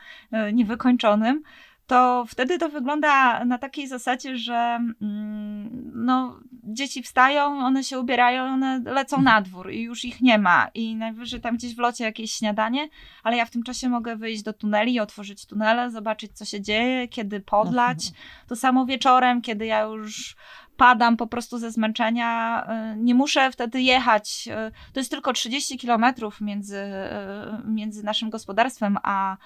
niewykończonym, 0.53 1.43
to 1.89 2.25
wtedy 2.27 2.57
to 2.57 2.69
wygląda 2.69 3.45
na 3.45 3.57
takiej 3.57 3.87
zasadzie, 3.87 4.37
że 4.37 4.79
mm, 5.01 5.91
no, 5.95 6.39
dzieci 6.63 7.03
wstają, 7.03 7.59
one 7.59 7.83
się 7.83 7.99
ubierają, 7.99 8.43
one 8.43 8.81
lecą 8.85 9.17
mhm. 9.17 9.35
na 9.35 9.41
dwór 9.41 9.71
i 9.71 9.81
już 9.81 10.05
ich 10.05 10.21
nie 10.21 10.37
ma. 10.37 10.67
I 10.73 10.95
najwyżej 10.95 11.41
tam 11.41 11.57
gdzieś 11.57 11.75
w 11.75 11.79
locie 11.79 12.03
jakieś 12.03 12.31
śniadanie, 12.31 12.89
ale 13.23 13.37
ja 13.37 13.45
w 13.45 13.49
tym 13.49 13.63
czasie 13.63 13.89
mogę 13.89 14.15
wyjść 14.15 14.43
do 14.43 14.53
tuneli, 14.53 14.99
otworzyć 14.99 15.45
tunele, 15.45 15.91
zobaczyć, 15.91 16.31
co 16.37 16.45
się 16.45 16.61
dzieje, 16.61 17.07
kiedy 17.07 17.39
podlać. 17.39 18.07
Mhm. 18.07 18.23
To 18.47 18.55
samo 18.55 18.85
wieczorem, 18.85 19.41
kiedy 19.41 19.65
ja 19.65 19.81
już 19.81 20.35
padam 20.77 21.17
po 21.17 21.27
prostu 21.27 21.57
ze 21.57 21.71
zmęczenia. 21.71 22.63
Y, 22.93 22.97
nie 22.97 23.15
muszę 23.15 23.51
wtedy 23.51 23.81
jechać. 23.81 24.49
Y, 24.67 24.93
to 24.93 24.99
jest 24.99 25.11
tylko 25.11 25.33
30 25.33 25.77
kilometrów 25.77 26.41
między, 26.41 26.77
y, 26.77 27.67
między 27.67 28.03
naszym 28.03 28.29
gospodarstwem 28.29 28.97
a 29.03 29.37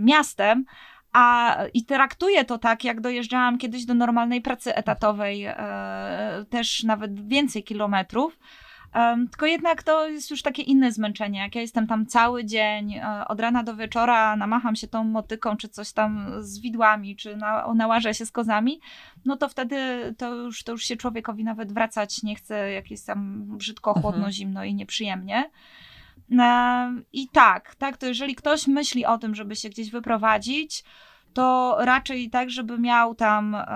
miastem 0.00 0.64
a 1.12 1.56
i 1.74 1.84
traktuję 1.84 2.44
to 2.44 2.58
tak, 2.58 2.84
jak 2.84 3.00
dojeżdżałam 3.00 3.58
kiedyś 3.58 3.84
do 3.84 3.94
normalnej 3.94 4.42
pracy 4.42 4.74
etatowej, 4.74 5.44
e, 5.44 6.44
też 6.50 6.82
nawet 6.82 7.28
więcej 7.28 7.64
kilometrów. 7.64 8.38
Um, 8.94 9.28
tylko 9.28 9.46
jednak 9.46 9.82
to 9.82 10.08
jest 10.08 10.30
już 10.30 10.42
takie 10.42 10.62
inne 10.62 10.92
zmęczenie. 10.92 11.40
Jak 11.40 11.54
ja 11.54 11.60
jestem 11.60 11.86
tam 11.86 12.06
cały 12.06 12.44
dzień, 12.44 12.94
e, 12.94 13.24
od 13.28 13.40
rana 13.40 13.62
do 13.62 13.76
wieczora, 13.76 14.36
namacham 14.36 14.76
się 14.76 14.88
tą 14.88 15.04
motyką, 15.04 15.56
czy 15.56 15.68
coś 15.68 15.92
tam 15.92 16.30
z 16.38 16.60
widłami, 16.60 17.16
czy 17.16 17.36
na, 17.36 17.74
nałażę 17.74 18.14
się 18.14 18.26
z 18.26 18.32
kozami, 18.32 18.80
no 19.24 19.36
to 19.36 19.48
wtedy 19.48 19.78
to 20.18 20.34
już, 20.34 20.64
to 20.64 20.72
już 20.72 20.84
się 20.84 20.96
człowiekowi 20.96 21.44
nawet 21.44 21.72
wracać 21.72 22.22
nie 22.22 22.34
chce, 22.34 22.72
jak 22.72 22.90
jest 22.90 23.06
tam 23.06 23.44
brzydko, 23.56 23.92
chłodno, 23.92 24.10
mhm. 24.10 24.32
zimno 24.32 24.64
i 24.64 24.74
nieprzyjemnie. 24.74 25.50
I 27.12 27.28
tak, 27.28 27.74
tak, 27.74 27.96
to 27.96 28.06
jeżeli 28.06 28.34
ktoś 28.34 28.66
myśli 28.66 29.06
o 29.06 29.18
tym, 29.18 29.34
żeby 29.34 29.56
się 29.56 29.68
gdzieś 29.68 29.90
wyprowadzić, 29.90 30.84
to 31.34 31.76
raczej 31.80 32.30
tak, 32.30 32.50
żeby 32.50 32.78
miał 32.78 33.14
tam 33.14 33.54
e, 33.54 33.66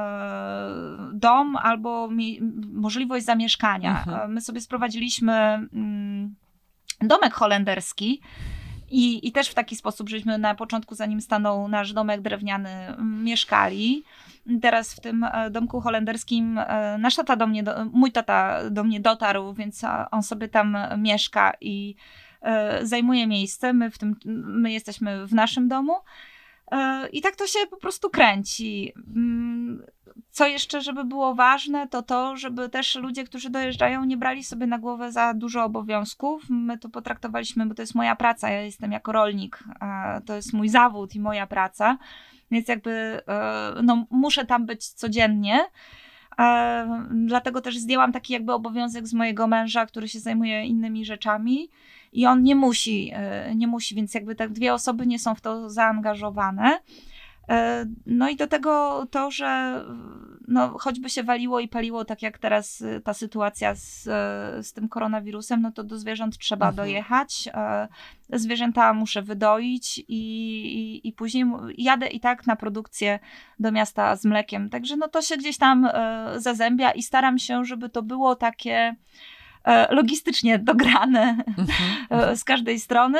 dom 1.13 1.57
albo 1.57 2.11
mi, 2.11 2.41
możliwość 2.73 3.25
zamieszkania. 3.25 3.91
Mhm. 3.91 4.21
E, 4.21 4.35
my 4.35 4.41
sobie 4.41 4.61
sprowadziliśmy 4.61 5.33
mm, 5.33 6.35
domek 7.01 7.35
holenderski. 7.35 8.21
I, 8.91 9.29
I 9.29 9.33
też 9.33 9.49
w 9.49 9.55
taki 9.55 9.77
sposób, 9.77 10.09
żeśmy 10.09 10.39
na 10.39 10.55
początku, 10.55 10.95
zanim 10.95 11.21
stanął 11.21 11.69
nasz 11.69 11.93
domek 11.93 12.21
drewniany, 12.21 12.71
mieszkali. 12.99 14.05
Teraz 14.63 14.95
w 14.95 15.01
tym 15.01 15.25
e, 15.25 15.51
domku 15.51 15.81
holenderskim 15.81 16.61
nasz 16.99 17.17
tata 17.17 17.37
do 17.37 17.47
mnie, 17.47 17.65
mój 17.93 18.13
tata 18.13 18.71
do 18.71 18.85
mnie 18.85 19.01
dotarł, 19.01 19.55
więc 19.55 19.83
on 20.11 20.23
sobie 20.23 20.49
tam 20.49 20.77
mieszka 20.99 21.53
i 21.61 21.95
zajmuje 22.83 23.27
miejsce, 23.27 23.73
my, 23.73 23.91
w 23.91 23.99
tym, 23.99 24.17
my 24.47 24.73
jesteśmy 24.73 25.27
w 25.27 25.35
naszym 25.35 25.69
domu. 25.69 25.95
E, 26.73 27.09
I 27.09 27.21
tak 27.21 27.37
to 27.37 27.47
się 27.47 27.59
po 27.71 27.77
prostu 27.77 28.11
kręci. 28.11 28.93
Mm, 29.17 29.83
co 30.31 30.47
jeszcze, 30.47 30.81
żeby 30.81 31.05
było 31.05 31.35
ważne, 31.35 31.89
to 31.89 32.03
to, 32.03 32.37
żeby 32.37 32.69
też 32.69 32.95
ludzie, 32.95 33.25
którzy 33.25 33.51
dojeżdżają, 33.51 34.05
nie 34.05 34.17
brali 34.17 34.45
sobie 34.45 34.67
na 34.67 34.79
głowę 34.79 35.13
za 35.13 35.35
dużo 35.35 35.65
obowiązków. 35.65 36.43
My 36.49 36.79
to 36.79 36.89
potraktowaliśmy, 36.89 37.67
bo 37.67 37.75
to 37.75 37.83
jest 37.83 37.95
moja 37.95 38.17
praca. 38.17 38.51
Ja 38.51 38.61
jestem 38.61 38.93
jako 38.93 39.13
rolnik, 39.13 39.65
to 40.27 40.37
jest 40.37 40.53
mój 40.53 40.69
zawód 40.69 41.15
i 41.15 41.21
moja 41.21 41.47
praca, 41.47 41.99
więc 42.51 42.69
jakby 42.69 43.21
e, 43.29 43.75
no, 43.83 44.07
muszę 44.11 44.45
tam 44.45 44.67
być 44.67 44.89
codziennie. 44.89 45.61
Dlatego 47.11 47.61
też 47.61 47.79
zdjęłam 47.79 48.13
taki 48.13 48.33
jakby 48.33 48.53
obowiązek 48.53 49.07
z 49.07 49.15
mojego 49.15 49.47
męża, 49.47 49.87
który 49.87 50.09
się 50.09 50.21
zajmuje 50.21 50.65
innymi 50.65 51.05
rzeczami 51.05 51.71
i 52.15 52.27
on 52.27 52.43
nie 52.43 52.55
musi, 52.55 53.11
e, 53.15 53.55
nie 53.55 53.67
musi, 53.67 53.95
więc 53.95 54.15
jakby 54.15 54.35
tak 54.35 54.53
dwie 54.53 54.75
osoby 54.75 55.07
nie 55.07 55.19
są 55.19 55.35
w 55.35 55.41
to 55.41 55.71
zaangażowane. 55.71 56.79
E, 57.49 57.87
no 58.07 58.29
i 58.29 58.37
do 58.37 58.47
tego 58.47 59.07
to, 59.11 59.31
że 59.31 59.83
no, 60.49 60.79
choćby 60.79 61.11
się 61.11 61.23
waliło 61.23 61.61
i 61.61 61.69
paliło, 61.69 62.05
tak 62.05 62.23
jak 62.23 62.39
teraz 62.39 62.83
e, 62.83 63.01
ta 63.01 63.15
sytuacja 63.15 63.75
z, 63.75 64.03
z 64.67 64.73
tym 64.73 64.89
koronawirusem, 64.89 65.63
no 65.63 65.73
to 65.73 65.85
do 65.85 65.99
zwierząt 65.99 66.39
trzeba 66.39 66.69
mhm. 66.69 66.77
dojechać. 66.77 67.49
Zwierzęta 68.31 68.95
muszę 68.95 69.23
wydoić 69.23 69.99
i, 69.99 70.05
i, 70.09 71.09
i, 71.09 71.13
później 71.13 71.45
jadę 71.79 72.07
i 72.07 72.21
tak 72.21 72.47
na 72.47 72.57
produkcję 72.57 73.19
do 73.59 73.73
miasta 73.73 74.17
z 74.17 74.25
mlekiem. 74.25 74.71
Także 74.71 74.97
no 74.97 75.09
to 75.09 75.23
się 75.23 75.37
gdzieś 75.37 75.59
tam 75.59 75.89
zazębia 76.37 76.91
i 76.91 77.03
staram 77.03 77.39
się, 77.39 77.65
żeby 77.65 77.89
to 77.89 78.03
było 78.03 78.37
takie 78.37 78.97
logistycznie 79.91 80.59
dograne 80.59 81.37
mhm. 81.59 82.37
z 82.37 82.45
każdej 82.45 82.81
strony, 82.81 83.19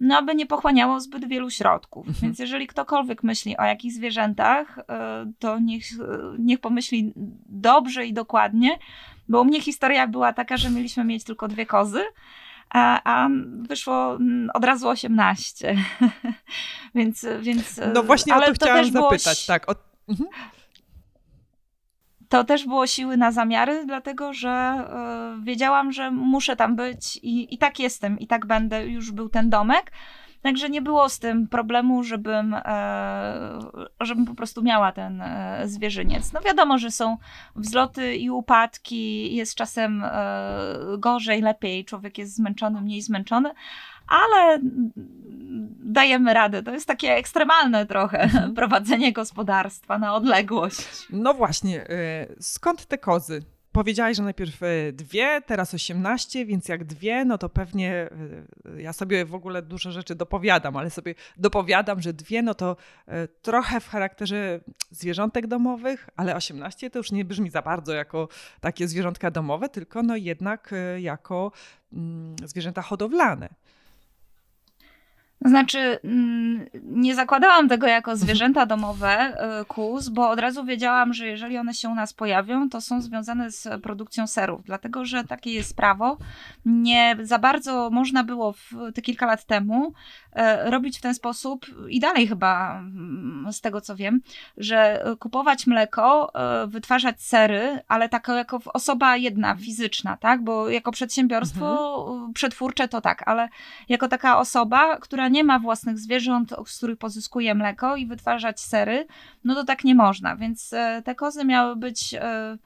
no 0.00 0.18
aby 0.18 0.34
nie 0.34 0.46
pochłaniało 0.46 1.00
zbyt 1.00 1.28
wielu 1.28 1.50
środków. 1.50 2.08
Mhm. 2.08 2.22
Więc 2.22 2.38
jeżeli 2.38 2.66
ktokolwiek 2.66 3.22
myśli 3.22 3.56
o 3.56 3.64
jakichś 3.64 3.94
zwierzętach, 3.94 4.78
e, 4.78 5.32
to 5.38 5.58
niech, 5.58 5.84
niech 6.38 6.60
pomyśli 6.60 7.12
dobrze 7.46 8.06
i 8.06 8.12
dokładnie, 8.12 8.78
bo 9.28 9.40
u 9.40 9.44
mnie 9.44 9.60
historia 9.60 10.06
była 10.06 10.32
taka, 10.32 10.56
że 10.56 10.70
mieliśmy 10.70 11.04
mieć 11.04 11.24
tylko 11.24 11.48
dwie 11.48 11.66
kozy, 11.66 12.02
a, 12.70 13.00
a 13.04 13.28
wyszło 13.58 14.18
od 14.54 14.64
razu 14.64 14.88
18. 14.88 15.76
więc, 16.94 17.26
więc. 17.40 17.80
No 17.94 18.02
właśnie 18.02 18.34
ale 18.34 18.46
o 18.46 18.48
to, 18.48 18.58
to 18.58 18.64
chciałam 18.64 18.84
zapytać, 18.84 19.46
było... 19.46 19.46
tak. 19.46 19.70
O... 19.70 19.74
Mhm 20.08 20.28
to 22.32 22.44
też 22.44 22.66
było 22.66 22.86
siły 22.86 23.16
na 23.16 23.32
zamiary, 23.32 23.86
dlatego 23.86 24.32
że 24.32 24.84
y, 25.38 25.44
wiedziałam, 25.44 25.92
że 25.92 26.10
muszę 26.10 26.56
tam 26.56 26.76
być 26.76 27.16
i, 27.16 27.54
i 27.54 27.58
tak 27.58 27.78
jestem, 27.78 28.18
i 28.18 28.26
tak 28.26 28.46
będę. 28.46 28.86
Już 28.86 29.10
był 29.10 29.28
ten 29.28 29.50
domek. 29.50 29.92
Także 30.42 30.70
nie 30.70 30.82
było 30.82 31.08
z 31.08 31.18
tym 31.18 31.48
problemu, 31.48 32.04
żebym, 32.04 32.54
e, 32.54 33.58
żebym 34.00 34.24
po 34.24 34.34
prostu 34.34 34.62
miała 34.62 34.92
ten 34.92 35.20
e, 35.20 35.62
zwierzyniec. 35.64 36.32
No 36.32 36.40
wiadomo, 36.40 36.78
że 36.78 36.90
są 36.90 37.16
wzloty 37.56 38.16
i 38.16 38.30
upadki, 38.30 39.34
jest 39.34 39.54
czasem 39.54 40.04
e, 40.04 40.08
gorzej, 40.98 41.42
lepiej, 41.42 41.84
człowiek 41.84 42.18
jest 42.18 42.36
zmęczony, 42.36 42.80
mniej 42.80 43.02
zmęczony, 43.02 43.50
ale 44.12 44.60
dajemy 45.84 46.34
radę. 46.34 46.62
To 46.62 46.72
jest 46.72 46.86
takie 46.86 47.12
ekstremalne 47.12 47.86
trochę 47.86 48.20
mhm. 48.20 48.54
prowadzenie 48.58 49.12
gospodarstwa 49.12 49.98
na 49.98 50.14
odległość. 50.14 51.06
No 51.10 51.34
właśnie, 51.34 51.90
y, 51.90 52.36
skąd 52.40 52.86
te 52.86 52.98
kozy? 52.98 53.42
Powiedziałaś, 53.72 54.16
że 54.16 54.22
najpierw 54.22 54.62
y, 54.62 54.92
dwie, 54.92 55.42
teraz 55.46 55.74
osiemnaście, 55.74 56.46
więc 56.46 56.68
jak 56.68 56.84
dwie, 56.84 57.24
no 57.24 57.38
to 57.38 57.48
pewnie 57.48 58.08
y, 58.76 58.82
ja 58.82 58.92
sobie 58.92 59.24
w 59.24 59.34
ogóle 59.34 59.62
dużo 59.62 59.92
rzeczy 59.92 60.14
dopowiadam, 60.14 60.76
ale 60.76 60.90
sobie 60.90 61.14
dopowiadam, 61.36 62.00
że 62.00 62.12
dwie, 62.12 62.42
no 62.42 62.54
to 62.54 62.76
trochę 63.42 63.80
w 63.80 63.88
charakterze 63.88 64.60
zwierzątek 64.90 65.46
domowych, 65.46 66.08
ale 66.16 66.36
osiemnaście 66.36 66.90
to 66.90 66.98
już 66.98 67.12
nie 67.12 67.24
brzmi 67.24 67.50
za 67.50 67.62
bardzo 67.62 67.92
jako 67.92 68.28
takie 68.60 68.88
zwierzątka 68.88 69.30
domowe, 69.30 69.68
tylko 69.68 70.02
no 70.02 70.16
jednak 70.16 70.74
jako 70.98 71.52
mm, 71.92 72.36
zwierzęta 72.44 72.82
hodowlane. 72.82 73.48
Znaczy, 75.44 75.98
mm, 76.04 76.66
nie 76.82 77.14
zakładałam 77.14 77.68
tego 77.68 77.86
jako 77.86 78.16
zwierzęta 78.16 78.66
domowe 78.66 79.36
y, 79.60 79.64
kóz, 79.64 80.08
bo 80.08 80.30
od 80.30 80.38
razu 80.38 80.64
wiedziałam, 80.64 81.12
że 81.12 81.26
jeżeli 81.26 81.58
one 81.58 81.74
się 81.74 81.88
u 81.88 81.94
nas 81.94 82.12
pojawią, 82.12 82.68
to 82.68 82.80
są 82.80 83.00
związane 83.00 83.50
z 83.50 83.82
produkcją 83.82 84.26
serów, 84.26 84.64
dlatego 84.64 85.04
że 85.04 85.24
takie 85.24 85.52
jest 85.52 85.76
prawo. 85.76 86.18
Nie 86.66 87.16
za 87.22 87.38
bardzo 87.38 87.90
można 87.90 88.24
było 88.24 88.52
w, 88.52 88.72
te 88.94 89.02
kilka 89.02 89.26
lat 89.26 89.44
temu 89.44 89.92
e, 90.32 90.70
robić 90.70 90.98
w 90.98 91.00
ten 91.00 91.14
sposób 91.14 91.66
i 91.88 92.00
dalej 92.00 92.26
chyba 92.28 92.78
mm, 92.78 93.52
z 93.52 93.60
tego 93.60 93.80
co 93.80 93.96
wiem, 93.96 94.20
że 94.56 95.04
kupować 95.18 95.66
mleko, 95.66 96.32
e, 96.34 96.66
wytwarzać 96.66 97.22
sery, 97.22 97.80
ale 97.88 98.08
tak 98.08 98.28
jako 98.28 98.60
osoba 98.64 99.16
jedna, 99.16 99.54
fizyczna, 99.54 100.16
tak? 100.16 100.44
Bo 100.44 100.68
jako 100.68 100.92
przedsiębiorstwo 100.92 101.96
mhm. 102.08 102.32
przetwórcze 102.32 102.88
to 102.88 103.00
tak, 103.00 103.28
ale 103.28 103.48
jako 103.88 104.08
taka 104.08 104.38
osoba, 104.38 104.96
która 104.96 105.28
nie 105.32 105.44
ma 105.44 105.58
własnych 105.58 105.98
zwierząt, 105.98 106.54
z 106.66 106.76
których 106.76 106.98
pozyskuje 106.98 107.54
mleko 107.54 107.96
i 107.96 108.06
wytwarzać 108.06 108.60
sery, 108.60 109.06
no 109.44 109.54
to 109.54 109.64
tak 109.64 109.84
nie 109.84 109.94
można. 109.94 110.36
Więc 110.36 110.72
e, 110.72 111.02
te 111.04 111.14
kozy 111.14 111.44
miały 111.44 111.76
być 111.76 112.14
e, 112.14 112.58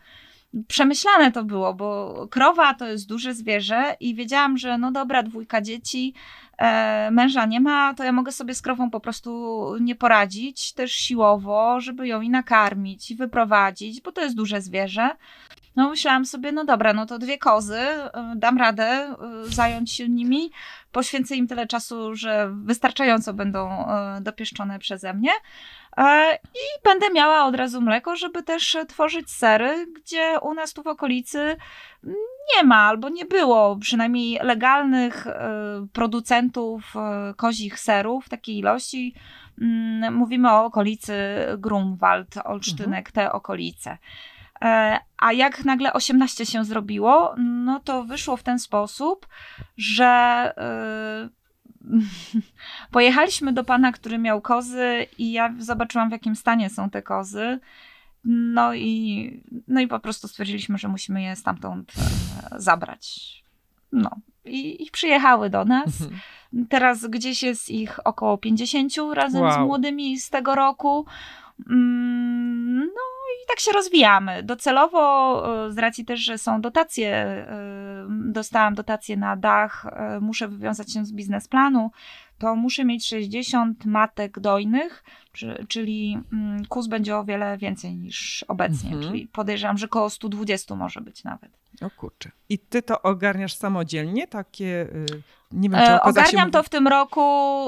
przemyślane 0.69 1.33
to 1.33 1.45
było, 1.45 1.75
bo 1.75 2.15
krowa 2.31 2.75
to 2.75 2.87
jest 2.87 3.09
duże 3.09 3.35
zwierzę 3.35 3.97
i 4.01 4.15
wiedziałam, 4.15 4.59
że 4.59 4.79
no 4.79 4.93
dobra, 4.93 5.23
dwójka 5.23 5.61
dzieci, 5.61 6.15
e, 6.59 7.11
męża 7.11 7.47
nie 7.47 7.61
ma, 7.61 7.95
to 7.95 8.05
ja 8.05 8.13
mogę 8.13 8.33
sobie 8.33 8.55
z 8.55 8.63
krową 8.63 8.91
po 8.91 9.01
prostu 9.01 9.73
nie 9.81 9.95
poradzić, 9.95 10.73
też 10.73 10.93
siłowo, 10.93 11.81
żeby 11.81 12.09
ją 12.09 12.21
i 12.21 12.31
nakarmić, 12.31 13.11
i 13.11 13.17
wyprowadzić, 13.17 14.01
bo 14.01 14.13
to 14.13 14.21
jest 14.21 14.37
duże 14.37 14.61
zwierzę. 14.61 15.11
No 15.77 15.91
myślałam 15.91 16.25
sobie, 16.25 16.53
no 16.53 16.65
dobra, 16.65 16.93
no 16.93 17.07
to 17.07 17.19
dwie 17.19 17.39
kozy, 17.39 17.79
e, 17.79 18.11
dam 18.37 18.59
radę 18.59 19.15
zająć 19.45 19.93
się 19.93 20.09
nimi, 20.09 20.51
poświęcę 20.97 21.37
im 21.37 21.47
tyle 21.47 21.67
czasu, 21.67 22.15
że 22.15 22.51
wystarczająco 22.65 23.35
będą 23.35 23.71
e, 23.71 24.21
dopieszczone 24.21 24.79
przeze 24.79 25.15
mnie. 25.15 25.31
I 26.55 26.85
będę 26.85 27.07
miała 27.15 27.45
od 27.45 27.55
razu 27.55 27.81
mleko, 27.81 28.17
żeby 28.17 28.43
też 28.43 28.77
tworzyć 28.89 29.31
sery, 29.31 29.87
gdzie 29.97 30.41
u 30.43 30.55
nas 30.55 30.73
tu 30.73 30.83
w 30.83 30.87
okolicy 30.87 31.57
nie 32.57 32.65
ma 32.65 32.77
albo 32.77 33.09
nie 33.09 33.25
było 33.25 33.77
przynajmniej 33.77 34.39
legalnych 34.43 35.27
producentów 35.93 36.95
kozich 37.37 37.81
serów 37.81 38.27
w 38.27 38.29
takiej 38.29 38.57
ilości. 38.59 39.15
Mm, 39.61 40.15
mówimy 40.15 40.51
o 40.53 40.65
okolicy 40.65 41.15
Grunwald, 41.59 42.35
Olsztynek, 42.45 43.09
mhm. 43.09 43.13
te 43.13 43.33
okolice. 43.33 43.99
E, 44.63 44.99
a 45.19 45.33
jak 45.33 45.65
nagle 45.65 45.93
18 45.93 46.47
się 46.47 46.65
zrobiło, 46.65 47.35
no 47.39 47.81
to 47.81 48.05
wyszło 48.05 48.37
w 48.37 48.43
ten 48.43 48.59
sposób, 48.59 49.27
że 49.77 50.53
yy, 51.91 52.01
pojechaliśmy 52.91 53.53
do 53.53 53.65
pana, 53.65 53.93
który 53.93 54.19
miał 54.19 54.41
kozy, 54.41 55.07
i 55.19 55.33
ja 55.33 55.55
zobaczyłam, 55.59 56.09
w 56.09 56.13
jakim 56.13 56.37
stanie 56.37 56.71
są 56.71 56.91
te 56.91 57.03
kozy. 57.03 57.61
No 58.29 58.75
i, 58.75 59.43
no 59.69 59.81
i 59.81 59.89
po 59.89 60.01
prostu 60.01 60.29
stwierdziliśmy, 60.29 60.79
że 60.79 60.89
musimy 60.89 61.23
je 61.23 61.37
stamtąd 61.37 61.93
e, 61.97 62.61
zabrać. 62.61 63.37
No 63.93 64.11
i, 64.45 64.87
i 64.87 64.91
przyjechały 64.91 65.51
do 65.51 65.65
nas. 65.65 66.01
Mhm. 66.01 66.21
Teraz 66.69 67.07
gdzieś 67.07 67.43
jest 67.43 67.71
ich 67.71 68.07
około 68.07 68.39
50 68.39 68.93
razem 69.13 69.43
wow. 69.43 69.53
z 69.53 69.59
młodymi 69.59 70.19
z 70.19 70.31
tego 70.31 70.55
roku. 70.55 71.07
Mm, 71.71 72.79
no 72.79 73.16
tak 73.49 73.61
się 73.61 73.73
rozwijamy. 73.73 74.43
Docelowo, 74.43 75.67
e, 75.67 75.73
z 75.73 75.79
racji 75.79 76.05
też, 76.05 76.21
że 76.21 76.39
są 76.39 76.61
dotacje, 76.61 77.09
e, 77.09 78.07
dostałam 78.09 78.75
dotację 78.75 79.17
na 79.17 79.37
dach, 79.37 79.87
e, 79.87 80.21
muszę 80.21 80.49
wywiązać 80.49 80.93
się 80.93 81.05
z 81.05 81.13
biznesplanu, 81.13 81.91
to 82.39 82.57
muszę 82.57 82.85
mieć 82.85 83.09
60 83.09 83.85
matek 83.85 84.41
dojnych, 84.41 85.05
czyli 85.69 86.19
mm, 86.33 86.65
kus 86.65 86.87
będzie 86.87 87.17
o 87.17 87.25
wiele 87.25 87.59
więcej 87.59 87.97
niż 87.97 88.45
obecnie, 88.49 88.91
mhm. 88.91 89.09
czyli 89.09 89.29
podejrzewam, 89.29 89.79
że 89.79 89.87
około 89.87 90.11
120 90.11 90.75
może 90.77 91.01
być 91.01 91.25
nawet. 91.25 91.51
O 91.83 91.91
kurczę. 91.91 92.31
I 92.49 92.59
ty 92.59 92.83
to 92.83 93.03
ogarniasz 93.03 93.55
samodzielnie, 93.55 94.27
takie... 94.27 94.83
Y 94.83 95.23
nie 95.53 95.71
wiem, 95.71 95.81
czy 95.81 95.93
e, 95.93 96.03
Ogarniam 96.03 96.51
to 96.51 96.63
w 96.63 96.69
tym 96.69 96.89
roku 96.89 97.21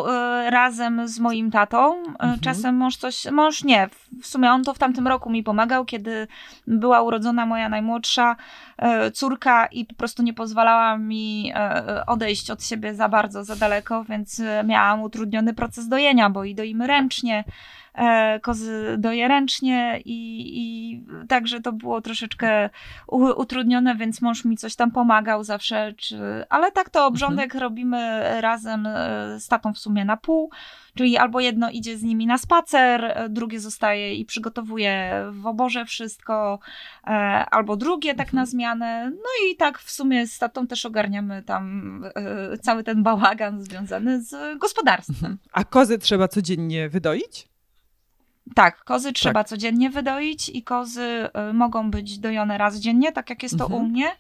e, 0.07 0.50
razem 0.50 1.09
z 1.09 1.19
moim 1.19 1.50
tatą. 1.50 2.03
E, 2.03 2.09
mhm. 2.09 2.41
Czasem 2.41 2.75
mąż 2.75 2.97
coś, 2.97 3.25
mąż 3.31 3.65
nie, 3.65 3.88
w 4.23 4.27
sumie 4.27 4.50
on 4.50 4.65
to 4.65 4.75
w 4.75 4.79
tamtym 4.79 5.09
roku 5.09 5.31
mi 5.31 5.43
pomagał, 5.43 5.85
kiedy 5.85 6.29
była 6.67 7.03
urodzona 7.03 7.47
moja 7.47 7.69
najmłodsza 7.69 8.37
córka 9.15 9.67
i 9.67 9.85
po 9.85 9.95
prostu 9.95 10.23
nie 10.23 10.35
pozwalała 10.35 10.99
mi 10.99 11.53
odejść 12.07 12.50
od 12.50 12.65
siebie 12.65 12.95
za 12.95 13.09
bardzo, 13.09 13.45
za 13.45 13.57
daleko, 13.57 14.05
więc 14.05 14.43
miałam 14.65 15.03
utrudniony 15.03 15.55
proces 15.55 15.88
dojenia, 15.88 16.31
bo 16.31 16.45
i 16.45 16.55
doimy 16.55 16.87
ręcznie. 16.87 17.45
E, 17.99 18.40
kozy 18.40 18.97
doje 18.99 19.28
ręcznie 19.28 20.00
i, 20.05 20.43
i 20.61 21.00
także 21.28 21.61
to 21.61 21.73
było 21.73 22.00
troszeczkę 22.00 22.71
utrudnione, 23.37 23.97
więc 23.97 24.23
mąż 24.23 24.45
mi 24.45 24.57
coś 24.57 24.76
tam 24.76 24.90
pomagał 24.90 25.45
zawsze, 25.45 25.95
czy, 25.97 26.45
ale 26.49 26.73
tak 26.73 26.90
to 26.90 27.07
obrządek 27.07 27.45
mhm. 27.45 27.62
robimy 27.62 28.23
razem 28.40 28.87
e, 28.87 29.40
z 29.40 29.49
tatą 29.49 29.75
w 29.75 29.78
sumie 29.78 30.05
na 30.05 30.17
pół, 30.17 30.50
czyli 30.95 31.17
albo 31.17 31.40
jedno 31.40 31.71
idzie 31.71 31.99
z 31.99 32.02
nimi 32.02 32.26
na 32.26 32.38
spacer, 32.38 33.05
e, 33.05 33.28
drugie 33.28 33.61
zostaje 33.61 34.15
i 34.15 34.25
przygotowuje 34.25 35.25
w 35.30 35.47
oborze 35.47 35.84
wszystko, 35.84 36.58
albo 37.50 37.76
drugie 37.76 38.15
tak 38.15 38.32
na 38.32 38.41
mhm. 38.41 38.47
zmianę, 38.47 39.11
no 39.11 39.50
i 39.50 39.56
tak 39.56 39.78
w 39.78 39.91
sumie 39.91 40.26
z 40.26 40.39
tatą 40.39 40.67
też 40.67 40.87
ogarniamy 40.87 41.43
tam 41.43 42.04
cały 42.63 42.84
ten 42.84 43.02
bałagan 43.02 43.63
związany 43.63 44.23
z 44.23 44.58
gospodarstwem. 44.58 45.39
A 45.52 45.65
kozy 45.65 45.99
trzeba 45.99 46.28
codziennie 46.28 46.89
wydoić? 46.89 47.48
Tak, 48.54 48.84
kozy 48.84 49.13
trzeba 49.13 49.41
tak. 49.41 49.49
codziennie 49.49 49.91
wydoić 49.91 50.49
i 50.49 50.63
kozy 50.63 51.28
y, 51.50 51.52
mogą 51.52 51.91
być 51.91 52.19
dojone 52.19 52.58
raz 52.58 52.76
dziennie, 52.76 53.13
tak 53.13 53.30
jak 53.30 53.43
jest 53.43 53.58
to 53.58 53.65
mhm. 53.65 53.82
u 53.82 53.89
mnie, 53.89 54.11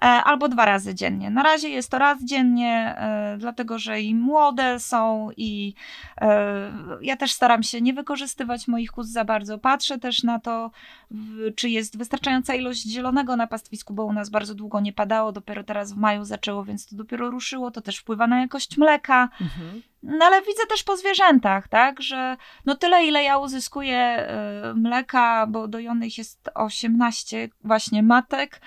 albo 0.00 0.48
dwa 0.48 0.64
razy 0.64 0.94
dziennie. 0.94 1.30
Na 1.30 1.42
razie 1.42 1.68
jest 1.68 1.90
to 1.90 1.98
raz 1.98 2.24
dziennie, 2.24 2.94
e, 2.98 3.36
dlatego 3.38 3.78
że 3.78 4.00
i 4.00 4.14
młode 4.14 4.80
są 4.80 5.28
i 5.36 5.74
e, 6.20 6.72
ja 7.02 7.16
też 7.16 7.32
staram 7.32 7.62
się 7.62 7.80
nie 7.80 7.92
wykorzystywać 7.92 8.68
moich 8.68 8.92
kóz 8.92 9.06
za 9.06 9.24
bardzo. 9.24 9.58
Patrzę 9.58 9.98
też 9.98 10.22
na 10.22 10.38
to, 10.38 10.70
czy 11.56 11.68
jest 11.68 11.98
wystarczająca 11.98 12.54
ilość 12.54 12.82
zielonego 12.82 13.36
na 13.36 13.46
pastwisku, 13.46 13.94
bo 13.94 14.04
u 14.04 14.12
nas 14.12 14.30
bardzo 14.30 14.54
długo 14.54 14.80
nie 14.80 14.92
padało, 14.92 15.32
dopiero 15.32 15.64
teraz 15.64 15.92
w 15.92 15.96
maju 15.96 16.24
zaczęło, 16.24 16.64
więc 16.64 16.86
to 16.86 16.96
dopiero 16.96 17.30
ruszyło. 17.30 17.70
To 17.70 17.80
też 17.80 17.98
wpływa 17.98 18.26
na 18.26 18.40
jakość 18.40 18.78
mleka. 18.78 19.28
Mhm. 19.40 19.82
No 20.02 20.24
ale 20.24 20.40
widzę 20.40 20.66
też 20.68 20.82
po 20.82 20.96
zwierzętach, 20.96 21.68
tak, 21.68 22.02
że 22.02 22.36
no 22.66 22.74
tyle, 22.74 23.04
ile 23.04 23.22
ja 23.22 23.38
uzyskuję 23.38 24.28
mleka, 24.74 25.46
bo 25.46 25.68
dojonych 25.68 26.18
jest 26.18 26.50
18 26.54 27.48
właśnie 27.64 28.02
matek, 28.02 28.60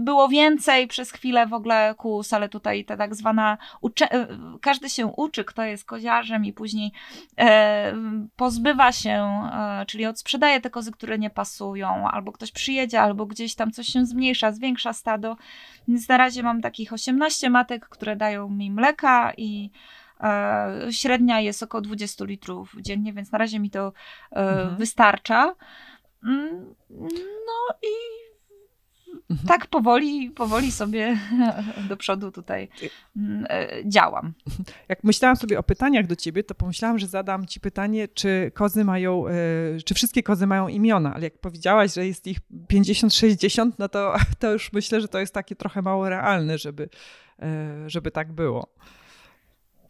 było 0.00 0.28
więcej 0.28 0.88
przez 0.88 1.12
chwilę 1.12 1.46
w 1.46 1.52
ogóle 1.52 1.94
kus, 1.98 2.32
ale 2.32 2.48
tutaj 2.48 2.84
ta 2.84 2.96
tak 2.96 3.14
zwana, 3.14 3.58
y, 3.84 4.06
każdy 4.60 4.90
się 4.90 5.06
uczy, 5.06 5.44
kto 5.44 5.62
jest 5.62 5.84
koziarzem 5.84 6.44
i 6.44 6.52
później 6.52 6.92
e, 7.38 7.94
pozbywa 8.36 8.92
się, 8.92 9.10
e, 9.52 9.84
czyli 9.86 10.06
odsprzedaje 10.06 10.60
te 10.60 10.70
kozy, 10.70 10.92
które 10.92 11.18
nie 11.18 11.30
pasują, 11.30 12.08
albo 12.08 12.32
ktoś 12.32 12.52
przyjedzie, 12.52 13.00
albo 13.00 13.26
gdzieś 13.26 13.54
tam 13.54 13.70
coś 13.70 13.86
się 13.86 14.06
zmniejsza, 14.06 14.52
zwiększa 14.52 14.92
stado. 14.92 15.36
Więc 15.88 16.08
na 16.08 16.16
razie 16.16 16.42
mam 16.42 16.60
takich 16.60 16.92
18 16.92 17.50
matek, 17.50 17.88
które 17.88 18.16
dają 18.16 18.48
mi 18.48 18.70
mleka 18.70 19.32
i 19.36 19.70
e, 20.20 20.86
średnia 20.90 21.40
jest 21.40 21.62
około 21.62 21.80
20 21.80 22.24
litrów 22.24 22.74
dziennie, 22.80 23.12
więc 23.12 23.32
na 23.32 23.38
razie 23.38 23.60
mi 23.60 23.70
to 23.70 23.92
e, 24.32 24.36
mhm. 24.36 24.76
wystarcza. 24.76 25.54
Mm, 26.24 26.74
no 27.46 27.76
i. 27.82 28.27
tak 29.46 29.66
powoli, 29.66 30.30
powoli 30.30 30.72
sobie 30.72 31.18
do 31.88 31.96
przodu 31.96 32.32
tutaj 32.32 32.68
mm, 33.16 33.46
e, 33.48 33.68
działam. 33.84 34.32
Jak 34.88 35.04
myślałam 35.04 35.36
sobie 35.36 35.58
o 35.58 35.62
pytaniach 35.62 36.06
do 36.06 36.16
ciebie, 36.16 36.44
to 36.44 36.54
pomyślałam, 36.54 36.98
że 36.98 37.06
zadam 37.06 37.46
ci 37.46 37.60
pytanie, 37.60 38.08
czy 38.08 38.50
kozy 38.54 38.84
mają, 38.84 39.28
e, 39.28 39.32
czy 39.84 39.94
wszystkie 39.94 40.22
kozy 40.22 40.46
mają 40.46 40.68
imiona, 40.68 41.14
ale 41.14 41.24
jak 41.24 41.38
powiedziałaś, 41.38 41.94
że 41.94 42.06
jest 42.06 42.26
ich 42.26 42.38
50-60, 42.72 43.70
no 43.78 43.88
to, 43.88 44.14
to 44.40 44.52
już 44.52 44.72
myślę, 44.72 45.00
że 45.00 45.08
to 45.08 45.18
jest 45.18 45.34
takie 45.34 45.56
trochę 45.56 45.82
mało 45.82 46.08
realne, 46.08 46.58
żeby, 46.58 46.88
e, 47.42 47.90
żeby 47.90 48.10
tak 48.10 48.32
było. 48.32 48.74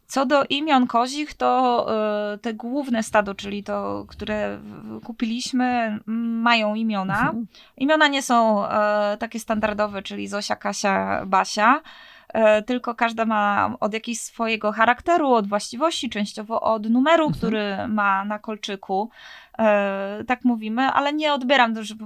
Co 0.09 0.27
do 0.27 0.45
imion 0.45 0.87
kozich, 0.87 1.35
to 1.35 1.87
e, 2.35 2.39
te 2.39 2.55
główne 2.55 3.03
stado, 3.03 3.35
czyli 3.35 3.65
to, 3.65 4.05
które 4.09 4.59
kupiliśmy, 5.05 5.99
mają 6.43 6.75
imiona. 6.75 7.21
Mhm. 7.21 7.47
Imiona 7.77 8.09
nie 8.09 8.23
są 8.23 8.67
e, 8.69 9.17
takie 9.21 9.41
standardowe, 9.41 10.03
czyli 10.03 10.29
Zosia, 10.29 10.57
Kasia, 10.57 11.27
Basia 11.27 11.81
e, 12.29 12.63
tylko 12.63 12.95
każda 12.95 13.25
ma 13.25 13.75
od 13.81 13.95
jakiegoś 13.95 14.21
swojego 14.21 14.73
charakteru, 14.73 15.33
od 15.33 15.49
właściwości, 15.49 16.11
częściowo 16.11 16.61
od 16.61 16.91
numeru, 16.91 17.25
mhm. 17.25 17.39
który 17.39 17.89
ma 17.89 18.25
na 18.25 18.39
kolczyku. 18.39 19.11
E, 19.59 20.25
tak 20.27 20.45
mówimy, 20.45 20.83
ale 20.83 21.13
nie 21.13 21.33
odbieram 21.33 21.75
to, 21.75 21.85
żeby 21.85 22.05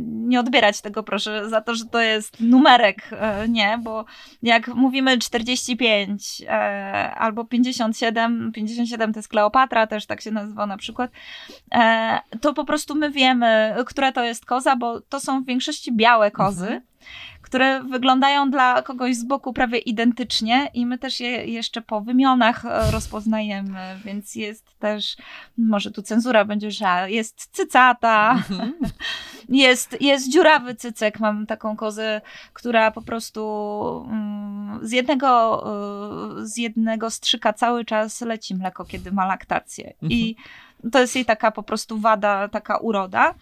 nie 0.00 0.40
odbierać 0.40 0.80
tego 0.80 1.02
proszę 1.02 1.48
za 1.48 1.60
to, 1.60 1.74
że 1.74 1.84
to 1.84 2.00
jest 2.00 2.40
numerek, 2.40 3.10
e, 3.12 3.48
nie, 3.48 3.78
bo 3.82 4.04
jak 4.42 4.68
mówimy 4.68 5.18
45 5.18 6.42
e, 6.48 7.14
albo 7.14 7.44
57, 7.44 8.52
57 8.52 9.12
to 9.12 9.18
jest 9.18 9.28
Kleopatra, 9.28 9.86
też 9.86 10.06
tak 10.06 10.20
się 10.20 10.30
nazywa 10.30 10.66
na 10.66 10.76
przykład, 10.76 11.10
to 12.40 12.54
po 12.54 12.64
prostu 12.64 12.94
my 12.94 13.10
wiemy, 13.10 13.74
która 13.86 14.12
to 14.12 14.24
jest 14.24 14.46
koza, 14.46 14.76
bo 14.76 15.00
to 15.00 15.20
są 15.20 15.42
w 15.42 15.46
większości 15.46 15.92
białe 15.92 16.30
kozy, 16.30 16.66
mhm 16.66 16.82
które 17.52 17.82
wyglądają 17.82 18.50
dla 18.50 18.82
kogoś 18.82 19.16
z 19.16 19.24
boku 19.24 19.52
prawie 19.52 19.78
identycznie 19.78 20.70
i 20.74 20.86
my 20.86 20.98
też 20.98 21.20
je 21.20 21.46
jeszcze 21.46 21.82
po 21.82 22.00
wymionach 22.00 22.64
e, 22.64 22.90
rozpoznajemy, 22.90 23.78
więc 24.04 24.34
jest 24.34 24.78
też, 24.78 25.16
może 25.58 25.90
tu 25.90 26.02
cenzura 26.02 26.44
będzie, 26.44 26.70
że 26.70 27.06
jest 27.06 27.48
cycata, 27.56 28.32
mhm. 28.32 28.74
jest, 29.48 29.96
jest 30.00 30.32
dziurawy 30.32 30.74
cycek, 30.74 31.20
mam 31.20 31.46
taką 31.46 31.76
kozę, 31.76 32.20
która 32.52 32.90
po 32.90 33.02
prostu 33.02 34.06
mm, 34.10 34.80
z 34.82 34.92
jednego, 34.92 35.62
e, 36.40 36.46
z 36.46 36.56
jednego 36.56 37.10
strzyka 37.10 37.52
cały 37.52 37.84
czas 37.84 38.20
leci 38.20 38.54
mleko, 38.54 38.84
kiedy 38.84 39.12
ma 39.12 39.26
laktację 39.26 39.94
i 40.02 40.36
mhm. 40.38 40.90
to 40.90 41.00
jest 41.00 41.14
jej 41.14 41.24
taka 41.24 41.50
po 41.50 41.62
prostu 41.62 41.98
wada, 41.98 42.48
taka 42.48 42.76
uroda. 42.76 43.34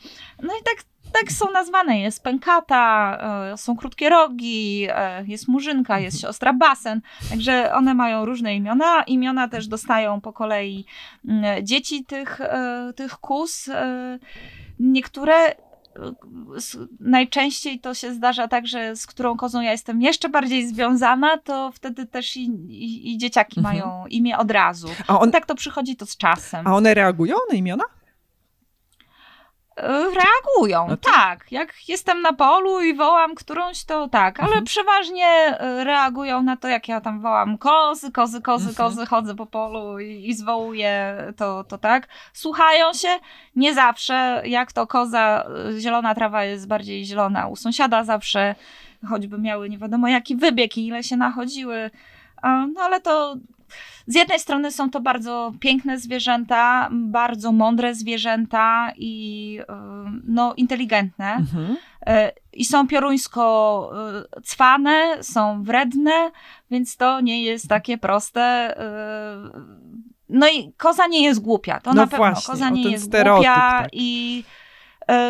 No 0.43 0.55
i 0.61 0.63
tak 0.65 0.85
tak 1.13 1.33
są 1.33 1.51
nazwane. 1.51 2.01
Jest 2.01 2.23
pękata, 2.23 3.19
e, 3.53 3.57
są 3.57 3.77
krótkie 3.77 4.09
rogi, 4.09 4.87
e, 4.91 5.25
jest 5.27 5.49
murzynka, 5.49 5.99
jest 5.99 6.17
mhm. 6.17 6.31
siostra 6.31 6.53
basen. 6.53 7.01
Także 7.31 7.75
one 7.75 7.95
mają 7.95 8.25
różne 8.25 8.57
imiona. 8.57 9.03
Imiona 9.03 9.49
też 9.49 9.67
dostają 9.67 10.21
po 10.21 10.33
kolei 10.33 10.85
mm, 11.29 11.67
dzieci 11.67 12.05
tych, 12.05 12.41
e, 12.41 12.93
tych 12.97 13.13
kus. 13.13 13.71
Niektóre 14.81 15.55
najczęściej 17.01 17.81
to 17.81 17.95
się 17.95 18.15
zdarza 18.15 18.49
tak, 18.49 18.67
że 18.67 18.97
z 18.97 19.07
którą 19.07 19.37
kozą 19.37 19.61
ja 19.61 19.73
jestem 19.73 20.03
jeszcze 20.03 20.29
bardziej 20.29 20.69
związana, 20.69 21.39
to 21.39 21.73
wtedy 21.75 22.07
też 22.07 22.37
i, 22.37 22.45
i, 22.69 23.13
i 23.13 23.19
dzieciaki 23.19 23.61
mhm. 23.61 23.77
mają 23.77 24.07
imię 24.07 24.39
od 24.39 24.51
razu. 24.51 24.89
A 25.07 25.21
on... 25.21 25.31
tak 25.31 25.47
to 25.47 25.55
przychodzi 25.55 25.97
to 25.97 26.07
z 26.07 26.17
czasem. 26.17 26.67
A 26.67 26.75
one 26.77 26.95
reagują 26.95 27.37
na 27.51 27.57
imiona? 27.57 27.85
Reagują, 29.89 30.87
no 30.89 30.97
to... 30.97 31.11
tak. 31.11 31.53
Jak 31.53 31.89
jestem 31.89 32.23
na 32.23 32.33
polu 32.33 32.81
i 32.81 32.95
wołam 32.95 33.35
którąś, 33.35 33.85
to 33.85 34.09
tak, 34.09 34.41
ale 34.41 34.49
mhm. 34.49 34.65
przeważnie 34.65 35.27
e, 35.27 35.85
reagują 35.85 36.43
na 36.43 36.57
to, 36.57 36.69
jak 36.69 36.89
ja 36.89 37.01
tam 37.01 37.21
wołam 37.21 37.59
kozy, 37.59 38.13
kozy, 38.13 38.41
kozy, 38.41 38.69
mhm. 38.69 38.89
kozy, 38.89 39.07
chodzę 39.07 39.35
po 39.35 39.47
polu 39.47 39.99
i, 40.01 40.29
i 40.29 40.35
zwołuję, 40.35 41.17
to, 41.37 41.65
to 41.65 41.79
tak. 41.79 42.09
Słuchają 42.33 42.93
się, 42.93 43.09
nie 43.57 43.75
zawsze, 43.75 44.43
jak 44.45 44.73
to 44.73 44.87
koza, 44.87 45.45
e, 45.69 45.81
zielona 45.81 46.15
trawa 46.15 46.45
jest 46.45 46.69
bardziej 46.69 47.05
zielona 47.05 47.47
u 47.47 47.57
sąsiada 47.57 48.05
zawsze, 48.05 48.55
choćby 49.09 49.39
miały 49.39 49.71
nie 49.71 49.79
wiadomo 49.79 50.09
jaki 50.09 50.37
wybieg 50.37 50.79
i 50.79 50.87
ile 50.87 51.03
się 51.03 51.17
nachodziły, 51.17 51.91
no 52.43 52.81
ale 52.83 53.01
to 53.01 53.37
z 54.07 54.15
jednej 54.15 54.39
strony 54.39 54.73
są 54.73 54.91
to 54.91 55.01
bardzo 55.01 55.53
piękne 55.61 55.99
zwierzęta, 55.99 56.89
bardzo 56.93 57.53
mądre 57.53 57.95
zwierzęta 57.95 58.93
i 58.97 59.59
y, 59.61 59.65
no, 60.25 60.55
inteligentne. 60.57 61.35
Mhm. 61.35 61.77
Y, 62.09 62.33
I 62.53 62.65
są 62.65 62.89
pioruńsko 62.89 63.93
y, 64.39 64.43
cwane, 64.43 65.19
są 65.21 65.63
wredne, 65.63 66.31
więc 66.71 66.97
to 66.97 67.21
nie 67.21 67.43
jest 67.43 67.69
takie 67.69 67.99
proste. 67.99 68.75
No 70.29 70.49
i 70.49 70.73
koza 70.77 71.07
nie 71.07 71.23
jest 71.25 71.41
głupia, 71.41 71.81
to 71.81 71.91
no 71.91 72.03
na 72.03 72.07
pewno. 72.07 72.17
Właśnie, 72.19 72.53
koza 72.53 72.71
nie 72.71 72.91
jest 72.91 73.11
głupia 73.11 73.55
tak. 73.55 73.89
i 73.93 74.45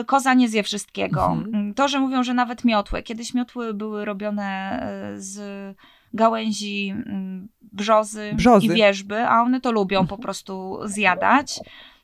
koza 0.07 0.35
nie 0.35 0.49
zje 0.49 0.63
wszystkiego. 0.63 1.27
Mhm. 1.27 1.75
To, 1.75 1.89
że 1.89 2.01
mówią, 2.01 2.23
że 2.23 2.35
nawet 2.35 2.65
miotły. 2.65 3.03
Kiedyś 3.03 3.35
miotły 3.35 3.75
były 3.75 4.05
robione 4.05 4.81
z 5.17 5.41
gałęzi 6.15 6.89
mm, 6.91 7.49
brzozy, 7.73 8.33
brzozy. 8.35 8.67
i 8.67 8.69
wierzby, 8.69 9.29
a 9.29 9.43
one 9.43 9.61
to 9.61 9.73
lubią 9.73 10.07
po 10.07 10.19
prostu 10.19 10.79
zjadać. 10.85 11.61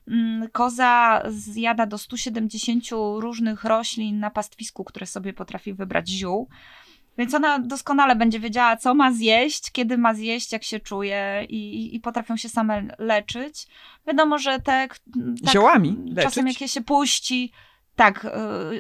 Mm, 0.09 0.49
koza 0.53 1.23
zjada 1.29 1.87
do 1.87 1.99
170 1.99 2.85
różnych 3.19 3.65
roślin 3.65 4.19
na 4.19 4.31
pastwisku, 4.31 4.85
które 4.85 5.07
sobie 5.07 5.33
potrafi 5.33 5.75
wybrać 5.75 6.09
ziół. 6.09 6.49
Więc 7.19 7.35
ona 7.35 7.59
doskonale 7.59 8.17
będzie 8.17 8.41
wiedziała, 8.41 8.77
co 8.77 8.95
ma 8.95 9.13
zjeść, 9.13 9.71
kiedy 9.73 9.99
ma 9.99 10.15
zjeść, 10.15 10.53
jak 10.53 10.65
się 10.65 10.81
czuje 10.81 11.47
i, 11.49 11.95
i 11.97 12.01
potrafią 12.01 12.37
się 12.37 12.49
same 12.49 12.87
leczyć. 12.99 13.67
Wiadomo, 14.07 14.39
że 14.39 14.59
te 14.59 14.63
tak, 14.63 14.99
ziołami 15.53 15.97
leczyć. 16.07 16.25
czasem 16.25 16.47
jak 16.47 16.61
je 16.61 16.69
się 16.69 16.81
puści, 16.81 17.53
tak, 17.97 18.25
y, 18.25 18.29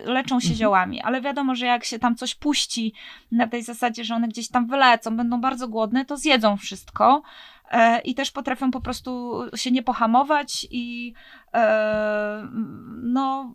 leczą 0.04 0.40
się 0.40 0.46
mhm. 0.46 0.58
ziołami, 0.58 1.00
ale 1.00 1.20
wiadomo, 1.20 1.54
że 1.54 1.66
jak 1.66 1.84
się 1.84 1.98
tam 1.98 2.16
coś 2.16 2.34
puści 2.34 2.92
na 3.32 3.46
tej 3.46 3.62
zasadzie, 3.62 4.04
że 4.04 4.14
one 4.14 4.28
gdzieś 4.28 4.48
tam 4.48 4.66
wylecą, 4.66 5.16
będą 5.16 5.40
bardzo 5.40 5.68
głodne, 5.68 6.04
to 6.04 6.16
zjedzą 6.16 6.56
wszystko 6.56 7.22
e, 7.70 8.00
i 8.00 8.14
też 8.14 8.30
potrafią 8.30 8.70
po 8.70 8.80
prostu 8.80 9.40
się 9.54 9.70
nie 9.70 9.82
pohamować 9.82 10.66
i 10.70 11.14
e, 11.54 12.48
no 13.02 13.54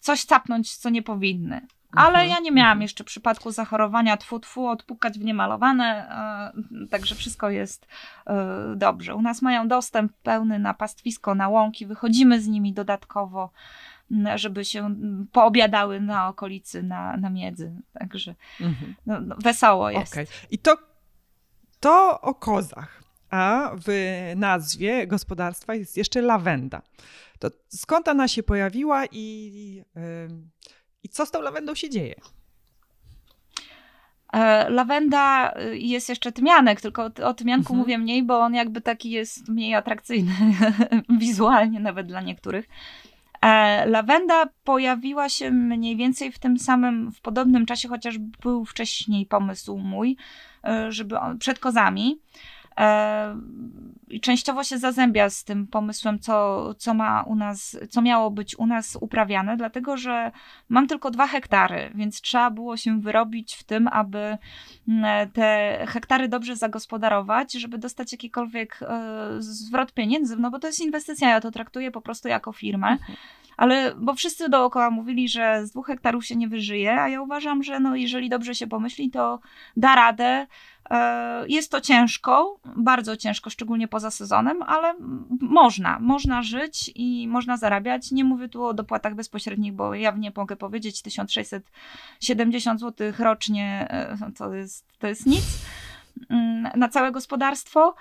coś 0.00 0.24
capnąć, 0.24 0.76
co 0.76 0.90
nie 0.90 1.02
powinny. 1.02 1.66
Ale 1.96 2.18
mhm. 2.18 2.28
ja 2.28 2.38
nie 2.40 2.52
miałam 2.52 2.72
mhm. 2.72 2.82
jeszcze 2.82 3.04
przypadku 3.04 3.50
zachorowania 3.50 4.16
tfu-tfu, 4.16 4.68
odpukać 4.68 5.18
w 5.18 5.24
niemalowane, 5.24 6.08
e, 6.84 6.86
także 6.90 7.14
wszystko 7.14 7.50
jest 7.50 7.86
dobrze. 8.76 9.14
U 9.14 9.22
nas 9.22 9.42
mają 9.42 9.68
dostęp 9.68 10.12
pełny 10.22 10.58
na 10.58 10.74
pastwisko, 10.74 11.34
na 11.34 11.48
łąki, 11.48 11.86
wychodzimy 11.86 12.40
z 12.40 12.48
nimi 12.48 12.72
dodatkowo 12.72 13.50
żeby 14.34 14.64
się 14.64 14.94
poobiadały 15.32 16.00
na 16.00 16.28
okolicy, 16.28 16.82
na, 16.82 17.16
na 17.16 17.30
miedzy. 17.30 17.72
Także 17.98 18.34
mhm. 18.60 18.94
no, 19.06 19.20
no, 19.20 19.36
wesoło 19.38 19.90
jest. 19.90 20.12
Okay. 20.12 20.26
I 20.50 20.58
to, 20.58 20.76
to 21.80 22.20
o 22.20 22.34
kozach. 22.34 23.02
A 23.30 23.70
w 23.86 23.88
nazwie 24.36 25.06
gospodarstwa 25.06 25.74
jest 25.74 25.96
jeszcze 25.96 26.22
lawenda. 26.22 26.82
To 27.38 27.50
skąd 27.68 28.08
ona 28.08 28.28
się 28.28 28.42
pojawiła 28.42 29.04
i, 29.06 29.82
i 31.02 31.08
co 31.08 31.26
z 31.26 31.30
tą 31.30 31.42
lawendą 31.42 31.74
się 31.74 31.90
dzieje? 31.90 32.14
E, 34.32 34.70
lawenda 34.70 35.54
y, 35.60 35.78
jest 35.78 36.08
jeszcze 36.08 36.32
tymianek, 36.32 36.80
tylko 36.80 37.10
o 37.24 37.34
tymianku 37.34 37.72
mhm. 37.72 37.78
mówię 37.78 37.98
mniej, 37.98 38.22
bo 38.22 38.40
on 38.40 38.54
jakby 38.54 38.80
taki 38.80 39.10
jest 39.10 39.48
mniej 39.48 39.74
atrakcyjny 39.74 40.32
wizualnie 41.18 41.80
nawet 41.80 42.06
dla 42.06 42.20
niektórych. 42.20 42.68
E, 43.42 43.86
lawenda 43.86 44.46
pojawiła 44.64 45.28
się 45.28 45.50
mniej 45.50 45.96
więcej 45.96 46.32
w 46.32 46.38
tym 46.38 46.58
samym, 46.58 47.12
w 47.12 47.20
podobnym 47.20 47.66
czasie, 47.66 47.88
chociaż 47.88 48.18
był 48.18 48.64
wcześniej 48.64 49.26
pomysł 49.26 49.78
mój, 49.78 50.16
e, 50.64 50.92
żeby 50.92 51.16
przed 51.38 51.58
kozami. 51.58 52.20
E, 52.78 53.36
I 54.08 54.20
częściowo 54.20 54.64
się 54.64 54.78
zazębia 54.78 55.30
z 55.30 55.44
tym 55.44 55.66
pomysłem, 55.66 56.18
co, 56.18 56.74
co 56.74 56.94
ma 56.94 57.22
u 57.22 57.34
nas, 57.34 57.78
co 57.90 58.02
miało 58.02 58.30
być 58.30 58.58
u 58.58 58.66
nas 58.66 58.98
uprawiane, 59.00 59.56
dlatego 59.56 59.96
że 59.96 60.32
mam 60.68 60.86
tylko 60.86 61.10
dwa 61.10 61.26
hektary, 61.26 61.90
więc 61.94 62.20
trzeba 62.20 62.50
było 62.50 62.76
się 62.76 63.00
wyrobić 63.00 63.54
w 63.54 63.64
tym, 63.64 63.88
aby 63.88 64.38
mm, 64.88 65.30
te 65.30 65.78
hektary 65.88 66.28
dobrze 66.28 66.56
zagospodarować, 66.56 67.52
żeby 67.52 67.78
dostać 67.78 68.12
jakikolwiek 68.12 68.80
zwrot 69.38 69.92
pieniędzy, 69.92 70.36
no 70.36 70.50
bo 70.50 70.58
to 70.58 70.66
jest 70.66 70.80
inwestycja, 70.80 71.28
ja 71.30 71.40
to 71.40 71.50
traktuję 71.50 71.90
po 71.90 72.00
prostu 72.00 72.28
jako 72.28 72.52
firmę. 72.52 72.88
Mhm 72.88 73.16
ale 73.56 73.94
bo 73.96 74.14
wszyscy 74.14 74.48
dookoła 74.48 74.90
mówili, 74.90 75.28
że 75.28 75.66
z 75.66 75.70
dwóch 75.70 75.86
hektarów 75.86 76.26
się 76.26 76.36
nie 76.36 76.48
wyżyje, 76.48 77.00
a 77.00 77.08
ja 77.08 77.22
uważam, 77.22 77.62
że 77.62 77.80
no, 77.80 77.96
jeżeli 77.96 78.28
dobrze 78.28 78.54
się 78.54 78.66
pomyśli, 78.66 79.10
to 79.10 79.40
da 79.76 79.94
radę. 79.94 80.46
E, 80.90 81.44
jest 81.48 81.70
to 81.70 81.80
ciężko, 81.80 82.60
bardzo 82.76 83.16
ciężko, 83.16 83.50
szczególnie 83.50 83.88
poza 83.88 84.10
sezonem, 84.10 84.62
ale 84.62 84.94
można, 85.40 85.98
można 86.00 86.42
żyć 86.42 86.90
i 86.94 87.28
można 87.28 87.56
zarabiać. 87.56 88.12
Nie 88.12 88.24
mówię 88.24 88.48
tu 88.48 88.64
o 88.64 88.74
dopłatach 88.74 89.14
bezpośrednich, 89.14 89.72
bo 89.72 89.94
jawnie 89.94 90.32
mogę 90.36 90.56
powiedzieć 90.56 91.02
1670 91.02 92.80
zł 92.80 93.12
rocznie 93.18 93.86
e, 93.90 94.16
to 94.38 94.54
jest, 94.54 94.84
to 94.98 95.06
jest 95.06 95.26
nic 95.26 95.44
na 96.76 96.88
całe 96.88 97.12
gospodarstwo. 97.12 97.94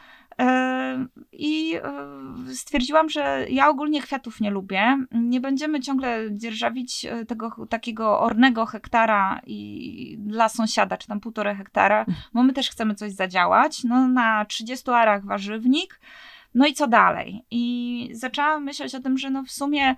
I 1.32 1.76
e, 1.76 2.54
stwierdziłam, 2.54 3.10
że 3.10 3.46
ja 3.50 3.70
ogólnie 3.70 4.02
kwiatów 4.02 4.42
nie 4.42 4.52
lubię. 4.52 5.06
Nie 5.12 5.42
będziemy 5.42 5.80
ciągle 5.80 6.28
dzierżawić 6.32 7.06
e, 7.06 7.26
tego 7.26 7.68
takiego 7.70 8.20
ornego 8.20 8.66
hektara 8.66 9.42
i 9.48 10.18
dla 10.20 10.50
sąsiada, 10.50 10.98
czy 10.98 11.08
tam 11.08 11.20
półtora 11.20 11.56
hektara, 11.56 12.06
bo 12.34 12.44
my 12.44 12.54
też 12.54 12.70
chcemy 12.70 12.96
coś 12.96 13.12
zadziałać. 13.12 13.84
No, 13.84 14.08
na 14.08 14.46
30 14.46 14.92
arach 14.92 15.26
warzywnik. 15.26 16.00
No 16.56 16.68
i 16.68 16.74
co 16.74 16.88
dalej? 16.88 17.46
I 17.52 18.10
zaczęłam 18.14 18.64
myśleć 18.64 18.96
o 18.96 19.00
tym, 19.00 19.18
że 19.18 19.30
no 19.30 19.44
w 19.44 19.52
sumie 19.52 19.96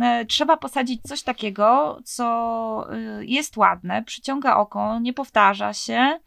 e, 0.00 0.24
trzeba 0.24 0.56
posadzić 0.56 1.02
coś 1.02 1.22
takiego, 1.22 1.98
co 2.04 2.88
jest 3.20 3.56
ładne, 3.56 4.02
przyciąga 4.02 4.56
oko, 4.56 4.98
nie 4.98 5.12
powtarza 5.12 5.72
się 5.72 6.18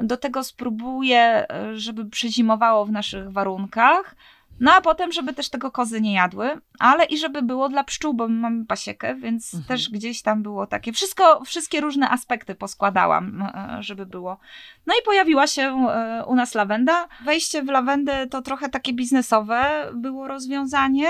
do 0.00 0.16
tego 0.16 0.44
spróbuję, 0.44 1.46
e, 1.50 1.76
żeby 1.76 2.10
przezimowało 2.10 2.84
w 2.84 2.92
naszych 2.92 3.32
warunkach. 3.32 4.16
No 4.60 4.72
a 4.72 4.80
potem, 4.80 5.12
żeby 5.12 5.34
też 5.34 5.48
tego 5.48 5.70
kozy 5.70 6.00
nie 6.00 6.14
jadły, 6.14 6.60
ale 6.78 7.04
i 7.04 7.18
żeby 7.18 7.42
było 7.42 7.68
dla 7.68 7.84
pszczół, 7.84 8.14
bo 8.14 8.28
my 8.28 8.40
mamy 8.40 8.66
pasiekę, 8.66 9.14
więc 9.14 9.54
mhm. 9.54 9.68
też 9.68 9.90
gdzieś 9.90 10.22
tam 10.22 10.42
było 10.42 10.66
takie, 10.66 10.92
wszystko, 10.92 11.44
wszystkie 11.44 11.80
różne 11.80 12.10
aspekty 12.10 12.54
poskładałam, 12.54 13.42
e, 13.42 13.76
żeby 13.80 14.06
było. 14.06 14.38
No 14.86 14.94
i 14.94 15.04
pojawiła 15.04 15.46
się 15.46 15.62
e, 15.62 16.24
u 16.26 16.34
nas 16.34 16.54
lawenda. 16.54 17.08
Wejście 17.24 17.62
w 17.62 17.68
lawendę 17.68 18.26
to 18.26 18.42
trochę 18.42 18.68
takie 18.68 18.92
biznesowe 18.92 19.90
było 19.94 20.28
rozwiązanie. 20.28 21.08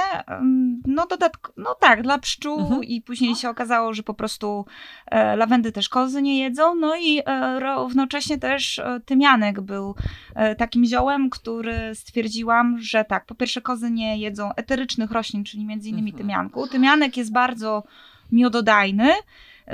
No 0.86 1.06
dodatk 1.06 1.52
no 1.56 1.74
tak, 1.74 2.02
dla 2.02 2.18
pszczół 2.18 2.60
mhm. 2.60 2.84
i 2.84 3.02
później 3.02 3.34
się 3.34 3.50
okazało, 3.50 3.94
że 3.94 4.02
po 4.02 4.14
prostu 4.14 4.66
e, 5.06 5.36
lawendy 5.36 5.72
też 5.72 5.88
kozy 5.88 6.22
nie 6.22 6.38
jedzą. 6.38 6.74
No 6.74 6.96
i 6.96 7.22
równocześnie 7.58 8.38
też 8.38 8.80
tymianek 9.04 9.60
był 9.60 9.94
takim 10.58 10.84
ziołem, 10.84 11.30
który 11.30 11.94
stwierdziłam, 11.94 12.78
że 12.78 13.04
tak, 13.04 13.26
po 13.26 13.34
pierwsze 13.36 13.60
kozy 13.60 13.90
nie 13.90 14.18
jedzą 14.18 14.54
eterycznych 14.54 15.10
roślin, 15.10 15.44
czyli 15.44 15.64
między 15.64 15.88
innymi 15.88 16.10
mhm. 16.10 16.22
tymianku. 16.26 16.68
Tymianek 16.68 17.16
jest 17.16 17.32
bardzo 17.32 17.82
miododajny, 18.32 19.12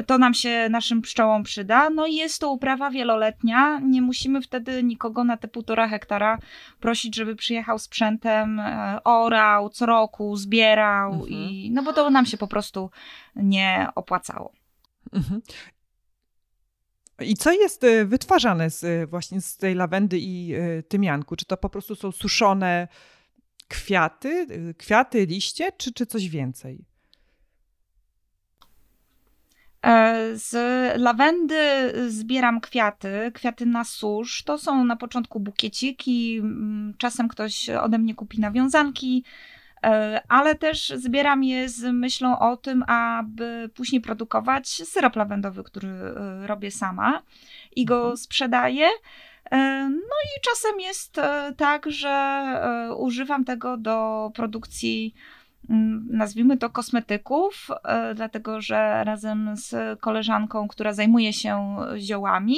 to 0.07 0.19
nam 0.19 0.35
się 0.35 0.69
naszym 0.71 1.03
pszczołom 1.03 1.43
przyda. 1.43 1.91
No 1.91 2.07
i 2.07 2.15
jest 2.15 2.41
to 2.41 2.51
uprawa 2.51 2.91
wieloletnia. 2.91 3.79
Nie 3.79 4.03
musimy 4.03 4.43
wtedy 4.43 4.83
nikogo 4.83 5.25
na 5.25 5.37
te 5.37 5.49
półtora 5.49 5.89
hektara 5.89 6.39
prosić, 6.81 7.17
żeby 7.17 7.37
przyjechał 7.37 7.79
sprzętem, 7.79 8.61
e, 8.61 8.99
orał 9.05 9.69
co 9.69 9.87
roku, 9.87 10.37
zbierał, 10.37 11.13
mhm. 11.13 11.31
i, 11.31 11.71
no 11.73 11.83
bo 11.83 11.93
to 11.93 12.11
nam 12.11 12.27
się 12.27 12.37
po 12.37 12.47
prostu 12.47 12.91
nie 13.37 13.89
opłacało. 13.95 14.53
Mhm. 15.13 15.43
I 17.21 17.35
co 17.35 17.53
jest 17.53 17.85
e, 17.85 18.05
wytwarzane 18.05 18.71
z, 18.71 18.85
e, 18.85 19.07
właśnie 19.07 19.41
z 19.41 19.57
tej 19.57 19.75
lawendy 19.75 20.19
i 20.21 20.55
tymianku? 20.89 21.37
Czy 21.37 21.45
to 21.45 21.57
po 21.57 21.69
prostu 21.69 21.95
są 21.95 22.13
suszone 22.13 22.89
kwiaty, 23.73 24.47
kwiaty, 24.79 25.27
liście, 25.27 25.73
czy, 25.79 25.93
czy 25.93 26.07
coś 26.07 26.29
więcej? 26.29 26.85
E, 29.87 30.29
z 30.35 30.55
lawendy 31.01 31.93
zbieram 32.09 32.61
kwiaty, 32.61 33.33
kwiaty 33.35 33.67
na 33.67 33.85
susz. 33.85 34.43
To 34.43 34.59
są 34.59 34.85
na 34.85 34.97
początku 34.97 35.41
bukieciki, 35.41 36.43
czasem 36.99 37.29
ktoś 37.29 37.71
ode 37.71 37.99
mnie 37.99 38.15
kupi 38.15 38.41
nawiązanki, 38.41 39.25
e, 39.85 40.23
ale 40.29 40.55
też 40.55 40.93
zbieram 40.97 41.45
je 41.45 41.69
z 41.69 41.83
myślą 41.95 42.39
o 42.39 42.57
tym, 42.57 42.85
aby 42.87 43.71
później 43.75 44.01
produkować 44.01 44.69
syrop 44.69 45.17
lawendowy, 45.17 45.65
który 45.65 45.89
e, 45.89 46.47
robię 46.47 46.71
sama 46.71 47.23
i 47.77 47.85
go 47.85 47.97
mhm. 47.97 48.17
sprzedaję. 48.17 48.89
No 49.89 50.17
i 50.37 50.41
czasem 50.43 50.81
jest 50.81 51.21
tak, 51.57 51.91
że 51.91 52.45
używam 52.97 53.45
tego 53.45 53.77
do 53.77 54.31
produkcji 54.35 55.15
Mm, 55.71 56.09
nazwijmy 56.11 56.57
to 56.57 56.71
kosmetyków, 56.71 57.69
e, 57.85 58.15
dlatego 58.15 58.61
że 58.61 59.05
razem 59.05 59.51
z 59.55 60.01
koleżanką, 60.01 60.69
która 60.69 60.93
zajmuje 60.93 61.33
się 61.33 61.77
ziołami, 61.99 62.57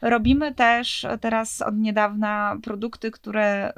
robimy 0.00 0.54
też 0.54 1.06
teraz 1.20 1.62
od 1.62 1.76
niedawna 1.76 2.56
produkty, 2.62 3.10
które 3.10 3.42
e, 3.44 3.72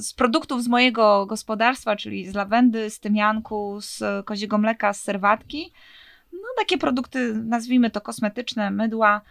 z 0.00 0.14
produktów 0.14 0.62
z 0.62 0.68
mojego 0.68 1.26
gospodarstwa, 1.26 1.96
czyli 1.96 2.30
z 2.30 2.34
lawendy, 2.34 2.90
z 2.90 3.00
tymianku, 3.00 3.78
z 3.80 4.26
koziego 4.26 4.58
mleka, 4.58 4.92
z 4.92 5.00
serwatki. 5.00 5.72
No 6.32 6.48
takie 6.58 6.78
produkty, 6.78 7.34
nazwijmy 7.34 7.90
to 7.90 8.00
kosmetyczne, 8.00 8.70
mydła, 8.70 9.20
E, 9.20 9.24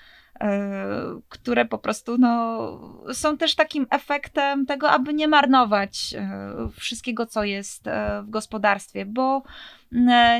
które 1.30 1.66
po 1.66 1.78
prostu 1.78 2.18
no, 2.18 2.80
są 3.14 3.38
też 3.38 3.56
takim 3.56 3.88
efektem 3.90 4.66
tego, 4.66 4.90
aby 4.90 5.14
nie 5.14 5.28
marnować 5.28 6.16
e, 6.18 6.70
wszystkiego, 6.80 7.26
co 7.26 7.44
jest 7.44 7.88
e, 7.88 8.22
w 8.24 8.30
gospodarstwie, 8.30 9.06
bo 9.06 9.44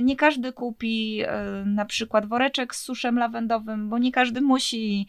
nie 0.02 0.16
każdy 0.16 0.54
kupi 0.54 1.24
na 1.66 1.86
przykład 1.86 2.26
woreczek 2.26 2.76
z 2.76 2.82
suszem 2.82 3.20
lawendowym, 3.20 3.90
bo 3.90 3.98
nie 3.98 4.12
każdy 4.12 4.42
musi 4.42 5.08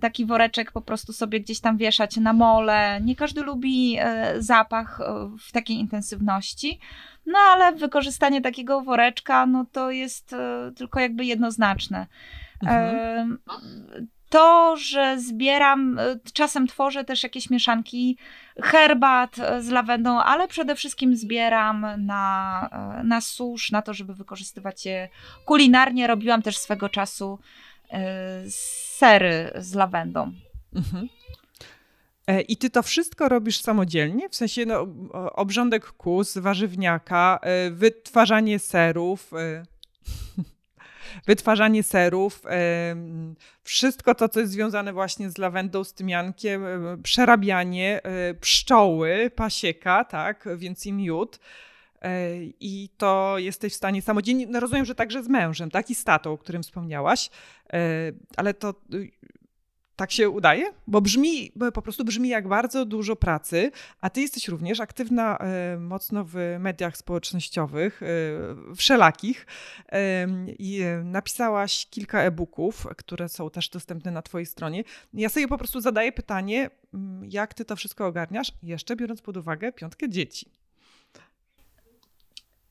taki 0.00 0.26
woreczek 0.26 0.72
po 0.72 0.80
prostu 0.80 1.12
sobie 1.12 1.40
gdzieś 1.40 1.60
tam 1.60 1.76
wieszać 1.76 2.16
na 2.16 2.32
mole. 2.32 3.00
Nie 3.00 3.16
każdy 3.16 3.42
lubi 3.42 3.98
zapach 4.38 5.00
w 5.38 5.52
takiej 5.52 5.76
intensywności. 5.76 6.80
No 7.26 7.38
ale 7.38 7.72
wykorzystanie 7.72 8.40
takiego 8.40 8.80
woreczka, 8.80 9.46
no 9.46 9.64
to 9.72 9.90
jest 9.90 10.34
tylko 10.76 11.00
jakby 11.00 11.24
jednoznaczne. 11.24 12.06
Mhm 12.62 13.38
to, 14.28 14.76
że 14.76 15.20
zbieram, 15.20 15.98
e, 15.98 16.18
czasem 16.32 16.66
tworzę 16.66 17.04
też 17.04 17.22
jakieś 17.22 17.50
mieszanki 17.50 18.16
herbat 18.62 19.38
e, 19.38 19.62
z 19.62 19.68
lawendą, 19.68 20.18
ale 20.18 20.48
przede 20.48 20.74
wszystkim 20.74 21.16
zbieram 21.16 21.86
na, 21.98 22.68
e, 23.00 23.04
na 23.04 23.20
susz, 23.20 23.70
na 23.70 23.82
to, 23.82 23.94
żeby 23.94 24.14
wykorzystywać 24.14 24.86
je 24.86 25.08
kulinarnie. 25.44 26.06
Robiłam 26.06 26.42
też 26.42 26.58
swego 26.58 26.88
czasu 26.88 27.38
sery 28.98 29.52
z 29.56 29.74
lawendą. 29.74 30.32
Mhm. 30.74 31.08
I 32.48 32.56
ty 32.56 32.70
to 32.70 32.82
wszystko 32.82 33.28
robisz 33.28 33.58
samodzielnie? 33.60 34.28
W 34.28 34.36
sensie 34.36 34.66
no, 34.66 34.86
obrządek 35.32 35.92
kus, 35.92 36.38
warzywniaka, 36.38 37.38
wytwarzanie 37.70 38.58
serów 38.58 39.30
wytwarzanie 41.26 41.82
serów, 41.82 42.42
wszystko 43.62 44.14
to, 44.14 44.28
co 44.28 44.40
jest 44.40 44.52
związane 44.52 44.92
właśnie 44.92 45.30
z 45.30 45.38
lawendą, 45.38 45.84
z 45.84 45.94
tymiankiem, 45.94 46.62
przerabianie, 47.02 48.00
e, 48.02 48.34
pszczoły, 48.34 49.30
pasieka, 49.36 50.04
tak, 50.04 50.48
więc 50.56 50.86
i 50.86 50.92
miód. 50.92 51.40
E, 52.02 52.36
I 52.60 52.88
to 52.96 53.38
jesteś 53.38 53.72
w 53.72 53.76
stanie 53.76 54.02
samodzielnie, 54.02 54.46
no 54.46 54.60
rozumiem, 54.60 54.84
że 54.84 54.94
także 54.94 55.22
z 55.22 55.28
mężem, 55.28 55.70
tak, 55.70 55.90
i 55.90 55.94
z 55.94 56.04
tatą, 56.04 56.32
o 56.32 56.38
którym 56.38 56.62
wspomniałaś, 56.62 57.30
e, 57.72 57.78
ale 58.36 58.54
to 58.54 58.74
tak 59.98 60.12
się 60.12 60.30
udaje? 60.30 60.72
Bo 60.86 61.00
brzmi, 61.00 61.52
bo 61.56 61.72
po 61.72 61.82
prostu 61.82 62.04
brzmi 62.04 62.28
jak 62.28 62.48
bardzo 62.48 62.84
dużo 62.84 63.16
pracy, 63.16 63.70
a 64.00 64.10
ty 64.10 64.20
jesteś 64.20 64.48
również 64.48 64.80
aktywna 64.80 65.38
e, 65.38 65.76
mocno 65.78 66.24
w 66.24 66.56
mediach 66.58 66.96
społecznościowych, 66.96 68.02
e, 68.02 68.06
wszelakich 68.74 69.46
e, 69.92 70.26
i 70.58 70.82
napisałaś 71.04 71.86
kilka 71.90 72.22
e-booków, 72.22 72.86
które 72.96 73.28
są 73.28 73.50
też 73.50 73.68
dostępne 73.68 74.10
na 74.10 74.22
twojej 74.22 74.46
stronie. 74.46 74.84
Ja 75.14 75.28
sobie 75.28 75.48
po 75.48 75.58
prostu 75.58 75.80
zadaję 75.80 76.12
pytanie, 76.12 76.70
mm, 76.94 77.30
jak 77.30 77.54
ty 77.54 77.64
to 77.64 77.76
wszystko 77.76 78.06
ogarniasz, 78.06 78.52
jeszcze 78.62 78.96
biorąc 78.96 79.22
pod 79.22 79.36
uwagę 79.36 79.72
piątkę 79.72 80.08
dzieci. 80.08 80.57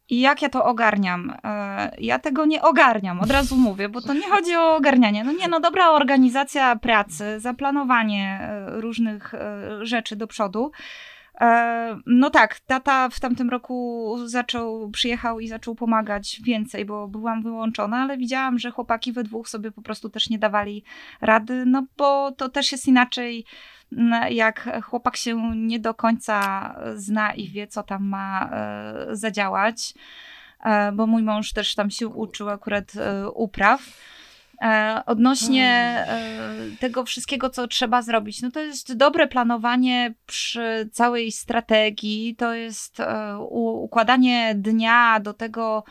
I 0.10 0.20
jak 0.20 0.42
ja 0.42 0.50
to 0.50 0.66
ogarniam? 0.66 1.34
E, 1.44 1.92
ja 2.00 2.20
tego 2.20 2.46
nie 2.46 2.62
ogarniam, 2.62 3.20
od 3.20 3.32
razu 3.32 3.56
mówię, 3.56 3.90
bo 3.90 4.02
to 4.02 4.14
nie 4.14 4.30
chodzi 4.30 4.56
o 4.56 4.76
ogarnianie. 4.76 5.24
No 5.24 5.32
nie, 5.32 5.48
no 5.48 5.60
dobra 5.60 5.90
organizacja 5.90 6.76
pracy, 6.76 7.40
zaplanowanie 7.40 8.40
e, 8.42 8.82
różnych 8.82 9.34
e, 9.34 9.70
rzeczy 9.82 10.16
do 10.16 10.28
przodu. 10.28 10.72
No 12.06 12.30
tak, 12.30 12.60
tata 12.60 13.10
w 13.10 13.20
tamtym 13.20 13.50
roku 13.50 14.16
zaczął, 14.26 14.90
przyjechał 14.90 15.40
i 15.40 15.48
zaczął 15.48 15.76
pomagać 15.76 16.42
więcej, 16.44 16.86
bo 16.86 17.08
byłam 17.08 17.44
wyłączona, 17.44 17.98
ale 17.98 18.18
widziałam, 18.18 18.60
że 18.60 18.72
chłopaki 18.72 19.14
we 19.14 19.24
dwóch 19.24 19.50
sobie 19.50 19.72
po 19.72 19.82
prostu 19.82 20.10
też 20.10 20.30
nie 20.30 20.40
dawali 20.40 20.84
rady, 21.22 21.64
no 21.66 21.86
bo 21.98 22.32
to 22.32 22.50
też 22.50 22.72
jest 22.72 22.88
inaczej 22.88 23.46
jak 24.30 24.84
chłopak 24.84 25.18
się 25.18 25.56
nie 25.56 25.80
do 25.80 25.94
końca 25.94 26.76
zna 26.96 27.34
i 27.34 27.48
wie, 27.48 27.68
co 27.68 27.84
tam 27.84 28.06
ma 28.06 28.50
e, 28.52 29.06
zadziałać, 29.12 29.94
e, 30.64 30.92
bo 30.92 31.08
mój 31.08 31.24
mąż 31.24 31.54
też 31.54 31.76
tam 31.76 31.90
się 31.90 32.08
uczył 32.08 32.50
akurat 32.50 32.96
e, 32.96 33.30
upraw. 33.30 33.82
Odnośnie 35.06 36.06
tego 36.80 37.06
wszystkiego, 37.06 37.50
co 37.50 37.68
trzeba 37.68 38.02
zrobić, 38.02 38.42
no 38.42 38.52
to 38.52 38.60
jest 38.60 38.94
dobre 38.94 39.28
planowanie 39.28 40.14
przy 40.26 40.90
całej 40.92 41.32
strategii, 41.32 42.36
to 42.36 42.54
jest 42.54 42.98
układanie 43.50 44.56
dnia 44.56 45.20
do 45.20 45.34
tego, 45.34 45.84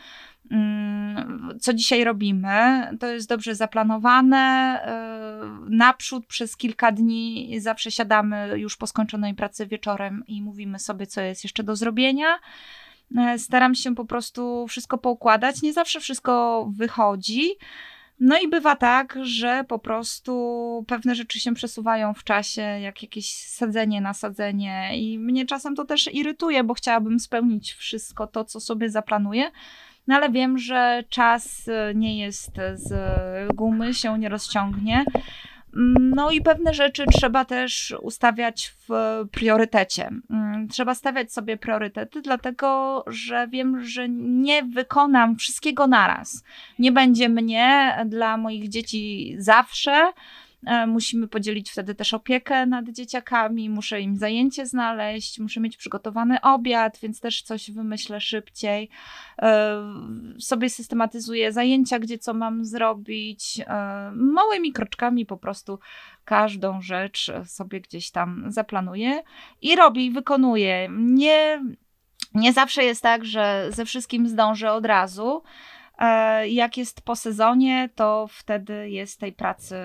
co 1.61 1.73
dzisiaj 1.73 2.03
robimy. 2.03 2.87
To 2.99 3.07
jest 3.07 3.29
dobrze 3.29 3.55
zaplanowane. 3.55 4.37
E, 4.37 4.97
naprzód 5.69 6.25
przez 6.25 6.57
kilka 6.57 6.91
dni 6.91 7.55
zawsze 7.59 7.91
siadamy 7.91 8.59
już 8.59 8.77
po 8.77 8.87
skończonej 8.87 9.33
pracy 9.33 9.67
wieczorem 9.67 10.23
i 10.27 10.41
mówimy 10.41 10.79
sobie, 10.79 11.07
co 11.07 11.21
jest 11.21 11.43
jeszcze 11.43 11.63
do 11.63 11.75
zrobienia. 11.75 12.39
E, 13.17 13.39
staram 13.39 13.75
się 13.75 13.95
po 13.95 14.05
prostu 14.05 14.67
wszystko 14.67 14.97
poukładać. 14.97 15.61
Nie 15.61 15.73
zawsze 15.73 15.99
wszystko 15.99 16.65
wychodzi. 16.75 17.51
No 18.19 18.39
i 18.39 18.47
bywa 18.47 18.75
tak, 18.75 19.17
że 19.21 19.65
po 19.67 19.79
prostu 19.79 20.85
pewne 20.87 21.15
rzeczy 21.15 21.39
się 21.39 21.53
przesuwają 21.53 22.13
w 22.13 22.23
czasie, 22.23 22.61
jak 22.61 23.03
jakieś 23.03 23.31
sadzenie, 23.31 24.01
nasadzenie, 24.01 24.91
i 24.95 25.19
mnie 25.19 25.45
czasem 25.45 25.75
to 25.75 25.85
też 25.85 26.13
irytuje, 26.13 26.63
bo 26.63 26.73
chciałabym 26.73 27.19
spełnić 27.19 27.73
wszystko 27.73 28.27
to, 28.27 28.45
co 28.45 28.59
sobie 28.59 28.89
zaplanuję. 28.89 29.51
No 30.07 30.15
ale 30.15 30.29
wiem, 30.29 30.57
że 30.57 31.03
czas 31.09 31.67
e, 31.67 31.95
nie 31.95 32.19
jest 32.19 32.51
z 32.73 32.93
gumy, 33.55 33.93
się 33.93 34.19
nie 34.19 34.29
rozciągnie. 34.29 35.05
Mm, 35.75 36.09
no 36.15 36.31
i 36.31 36.41
pewne 36.41 36.73
rzeczy 36.73 37.05
trzeba 37.11 37.45
też 37.45 37.95
ustawiać 38.01 38.73
w 38.87 38.93
priorytecie. 39.31 40.09
Mm, 40.29 40.67
trzeba 40.67 40.95
stawiać 40.95 41.33
sobie 41.33 41.57
priorytety, 41.57 42.21
dlatego 42.21 43.03
że 43.07 43.47
wiem, 43.47 43.83
że 43.83 44.09
nie 44.09 44.63
wykonam 44.63 45.35
wszystkiego 45.35 45.87
naraz. 45.87 46.43
Nie 46.79 46.91
będzie 46.91 47.29
mnie 47.29 47.97
dla 48.05 48.37
moich 48.37 48.69
dzieci 48.69 49.35
zawsze. 49.37 50.11
E, 50.65 50.87
musimy 50.87 51.27
podzielić 51.27 51.71
wtedy 51.71 51.95
też 51.95 52.13
opiekę 52.13 52.65
nad 52.65 52.89
dzieciakami, 52.89 53.69
muszę 53.69 54.01
im 54.01 54.15
zajęcie 54.15 54.65
znaleźć, 54.65 55.39
muszę 55.39 55.59
mieć 55.59 55.77
przygotowany 55.77 56.41
obiad, 56.41 56.99
więc 57.01 57.19
też 57.19 57.41
coś 57.41 57.71
wymyślę 57.71 58.21
szybciej. 58.21 58.89
E, 59.41 59.83
sobie 60.39 60.69
systematyzuję 60.69 61.51
zajęcia, 61.51 61.99
gdzie 61.99 62.17
co 62.17 62.33
mam 62.33 62.65
zrobić. 62.65 63.59
E, 63.59 64.11
małymi 64.15 64.73
kroczkami 64.73 65.25
po 65.25 65.37
prostu 65.37 65.79
każdą 66.25 66.81
rzecz 66.81 67.31
sobie 67.45 67.81
gdzieś 67.81 68.11
tam 68.11 68.45
zaplanuję 68.47 69.23
i 69.61 69.75
robię 69.75 70.11
wykonuję. 70.11 70.89
Nie, 70.91 71.63
nie 72.33 72.53
zawsze 72.53 72.83
jest 72.83 73.01
tak, 73.01 73.25
że 73.25 73.67
ze 73.69 73.85
wszystkim 73.85 74.27
zdążę 74.27 74.71
od 74.71 74.85
razu. 74.85 75.43
Jak 76.47 76.77
jest 76.77 77.01
po 77.01 77.15
sezonie, 77.15 77.89
to 77.95 78.27
wtedy 78.31 78.89
jest 78.89 79.19
tej 79.19 79.33
pracy 79.33 79.75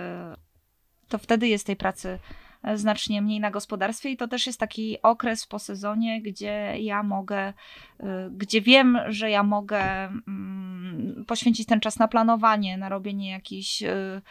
to 1.12 1.18
wtedy 1.18 1.48
jest 1.48 1.66
tej 1.66 1.77
pracy 1.77 2.18
e, 2.62 2.77
znacznie 2.77 3.22
mniej 3.22 3.40
na 3.40 3.51
gospodarstwie 3.51 4.11
i 4.11 4.16
to 4.16 4.29
też 4.29 4.46
jest 4.46 4.61
taki 4.61 5.03
okres 5.03 5.46
po 5.46 5.59
sezonie, 5.59 6.22
gdzie 6.22 6.75
ja 6.79 7.03
mogę, 7.03 7.53
e, 8.01 8.31
gdzie 8.31 8.61
wiem, 8.61 8.98
że 9.09 9.31
ja 9.31 9.42
mogę 9.42 9.83
mm, 9.83 11.25
poświęcić 11.27 11.66
ten 11.66 11.81
czas 11.81 11.98
na 11.98 12.09
planowanie, 12.09 12.77
na 12.77 12.88
robienie 12.88 13.31
jakichś 13.31 13.83
e, 13.83 14.22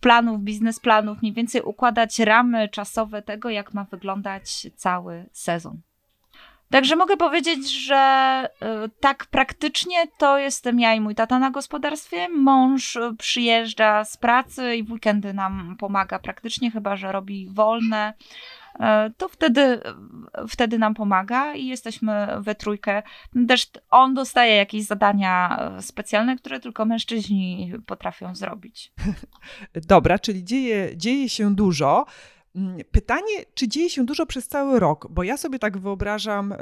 planów, 0.00 0.40
biznesplanów, 0.40 1.22
mniej 1.22 1.32
więcej 1.32 1.62
układać 1.62 2.18
ramy 2.18 2.68
czasowe 2.68 3.22
tego, 3.22 3.50
jak 3.50 3.74
ma 3.74 3.84
wyglądać 3.84 4.66
cały 4.76 5.26
sezon. 5.32 5.80
Także 6.74 6.96
mogę 6.96 7.16
powiedzieć, 7.16 7.70
że 7.72 8.48
y, 8.86 8.90
tak 9.00 9.26
praktycznie 9.26 9.96
to 10.18 10.38
jestem 10.38 10.80
ja 10.80 10.94
i 10.94 11.00
mój 11.00 11.14
tata 11.14 11.38
na 11.38 11.50
gospodarstwie. 11.50 12.28
Mąż 12.28 12.96
y, 12.96 13.00
przyjeżdża 13.18 14.04
z 14.04 14.16
pracy 14.16 14.76
i 14.76 14.82
w 14.82 14.92
weekendy 14.92 15.34
nam 15.34 15.76
pomaga 15.78 16.18
praktycznie, 16.18 16.70
chyba 16.70 16.96
że 16.96 17.12
robi 17.12 17.48
wolne. 17.50 18.14
Y, 18.74 18.80
to 19.16 19.28
wtedy, 19.28 19.80
wtedy 20.48 20.78
nam 20.78 20.94
pomaga 20.94 21.54
i 21.54 21.66
jesteśmy 21.66 22.26
we 22.38 22.54
trójkę. 22.54 23.02
Też 23.48 23.70
on 23.90 24.14
dostaje 24.14 24.56
jakieś 24.56 24.84
zadania 24.84 25.60
specjalne, 25.80 26.36
które 26.36 26.60
tylko 26.60 26.84
mężczyźni 26.84 27.72
potrafią 27.86 28.34
zrobić. 28.34 28.92
Dobra, 29.88 30.18
czyli 30.18 30.44
dzieje, 30.44 30.96
dzieje 30.96 31.28
się 31.28 31.54
dużo. 31.54 32.06
Mm, 32.56 32.78
pytanie, 32.90 33.44
czy 33.54 33.68
dzieje 33.68 33.90
się 33.90 34.04
dużo 34.04 34.26
przez 34.26 34.48
cały 34.48 34.80
rok, 34.80 35.06
bo 35.10 35.22
ja 35.22 35.36
sobie 35.36 35.58
tak 35.58 35.78
wyobrażam, 35.78 36.54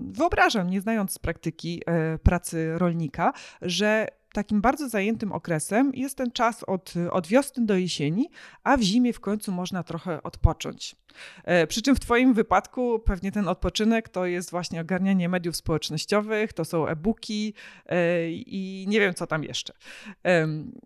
wyobrażam, 0.00 0.70
nie 0.70 0.80
znając 0.80 1.18
praktyki 1.18 1.82
e, 1.86 2.18
pracy 2.18 2.78
rolnika, 2.78 3.32
że 3.62 4.08
takim 4.32 4.60
bardzo 4.60 4.88
zajętym 4.88 5.32
okresem 5.32 5.92
jest 5.94 6.16
ten 6.16 6.32
czas 6.32 6.64
od, 6.64 6.94
od 7.10 7.26
wiosny 7.26 7.66
do 7.66 7.76
jesieni, 7.76 8.28
a 8.64 8.76
w 8.76 8.80
zimie 8.82 9.12
w 9.12 9.20
końcu 9.20 9.52
można 9.52 9.82
trochę 9.82 10.22
odpocząć. 10.22 10.96
E, 11.44 11.66
przy 11.66 11.82
czym 11.82 11.96
w 11.96 12.00
Twoim 12.00 12.34
wypadku 12.34 12.98
pewnie 12.98 13.32
ten 13.32 13.48
odpoczynek 13.48 14.08
to 14.08 14.26
jest 14.26 14.50
właśnie 14.50 14.80
ogarnianie 14.80 15.28
mediów 15.28 15.56
społecznościowych, 15.56 16.52
to 16.52 16.64
są 16.64 16.86
e-booki 16.86 17.54
e, 17.86 18.30
i 18.30 18.86
nie 18.88 19.00
wiem, 19.00 19.14
co 19.14 19.26
tam 19.26 19.44
jeszcze. 19.44 19.72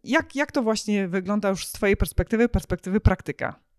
Jak, 0.05 0.37
jak 0.37 0.53
to 0.53 0.63
właśnie 0.63 1.09
wygląda 1.09 1.49
już 1.49 1.67
z 1.67 1.73
Twojej 1.73 1.97
perspektywy, 1.97 2.49
perspektywy 2.49 3.01
praktyka? 3.01 3.70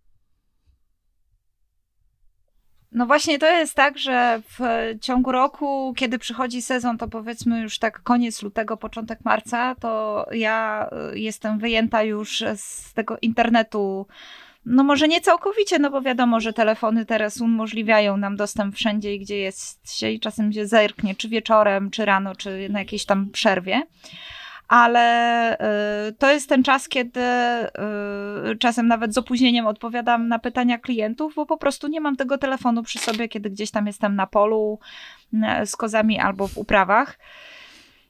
No 2.91 3.05
właśnie 3.05 3.39
to 3.39 3.49
jest 3.49 3.75
tak, 3.75 3.97
że 3.97 4.41
w 4.59 4.59
ciągu 5.01 5.31
roku, 5.31 5.93
kiedy 5.97 6.19
przychodzi 6.19 6.61
sezon, 6.61 6.97
to 6.97 7.07
powiedzmy 7.07 7.61
już 7.61 7.79
tak 7.79 8.03
koniec 8.03 8.41
lutego, 8.41 8.77
początek 8.77 9.19
marca, 9.23 9.75
to 9.75 10.25
ja 10.31 10.89
y, 11.13 11.19
jestem 11.19 11.59
wyjęta 11.59 12.03
już 12.03 12.43
z 12.55 12.93
tego 12.93 13.17
internetu. 13.21 14.07
No 14.65 14.83
może 14.83 15.07
nie 15.07 15.21
całkowicie, 15.21 15.79
no 15.79 15.89
bo 15.89 16.01
wiadomo, 16.01 16.39
że 16.39 16.53
telefony 16.53 17.05
teraz 17.05 17.41
umożliwiają 17.41 18.17
nam 18.17 18.35
dostęp 18.35 18.75
wszędzie, 18.75 19.17
gdzie 19.17 19.37
jest 19.37 19.97
się 19.97 20.09
i 20.09 20.19
czasem 20.19 20.53
się 20.53 20.67
zerknie, 20.67 21.15
czy 21.15 21.29
wieczorem, 21.29 21.91
czy 21.91 22.05
rano, 22.05 22.35
czy 22.35 22.67
na 22.69 22.79
jakiejś 22.79 23.05
tam 23.05 23.29
przerwie 23.29 23.81
ale 24.71 25.57
y, 26.09 26.13
to 26.13 26.31
jest 26.31 26.49
ten 26.49 26.63
czas, 26.63 26.87
kiedy 26.87 27.21
y, 27.21 28.57
czasem 28.59 28.87
nawet 28.87 29.13
z 29.13 29.17
opóźnieniem 29.17 29.67
odpowiadam 29.67 30.27
na 30.27 30.39
pytania 30.39 30.77
klientów, 30.77 31.33
bo 31.35 31.45
po 31.45 31.57
prostu 31.57 31.87
nie 31.87 32.01
mam 32.01 32.15
tego 32.15 32.37
telefonu 32.37 32.83
przy 32.83 32.99
sobie, 32.99 33.27
kiedy 33.27 33.49
gdzieś 33.49 33.71
tam 33.71 33.87
jestem 33.87 34.15
na 34.15 34.27
polu 34.27 34.79
y, 35.33 35.65
z 35.65 35.75
kozami 35.75 36.19
albo 36.19 36.47
w 36.47 36.57
uprawach. 36.57 37.19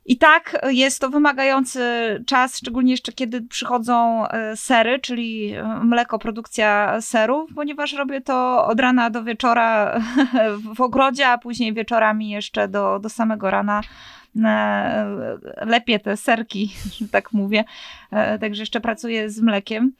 I 0.06 0.18
tak 0.18 0.58
jest 0.70 1.02
to 1.02 1.10
wymagający 1.10 1.82
czas, 2.28 2.58
szczególnie 2.58 2.92
jeszcze 2.92 3.12
kiedy 3.12 3.42
przychodzą 3.42 4.26
sery, 4.56 5.00
czyli 5.00 5.54
mleko, 5.84 6.20
produkcja 6.20 7.02
serów, 7.02 7.50
ponieważ 7.56 7.94
robię 7.94 8.22
to 8.22 8.66
od 8.66 8.80
rana 8.80 9.10
do 9.10 9.24
wieczora 9.24 10.02
w 10.76 10.82
ogrodzie, 10.82 11.28
a 11.28 11.38
później 11.38 11.74
wieczorami 11.74 12.30
jeszcze 12.30 12.68
do, 12.68 13.00
do 13.00 13.10
samego 13.10 13.52
rana 13.52 13.82
lepiej 15.62 16.00
te 16.00 16.18
serki, 16.18 16.74
że 17.00 17.08
tak 17.08 17.34
mówię. 17.34 17.64
E, 18.12 18.40
także 18.40 18.62
jeszcze 18.62 18.82
pracuję 18.82 19.30
z 19.30 19.42
mlekiem. 19.42 19.94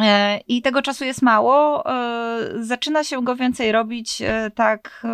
E, 0.00 0.40
I 0.48 0.62
tego 0.62 0.82
czasu 0.82 1.04
jest 1.04 1.22
mało. 1.22 1.86
E, 1.92 2.38
zaczyna 2.60 3.04
się 3.04 3.24
go 3.24 3.36
więcej 3.36 3.72
robić 3.72 4.22
tak 4.54 5.06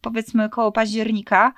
powiedzmy 0.00 0.48
koło 0.48 0.72
października. 0.72 1.52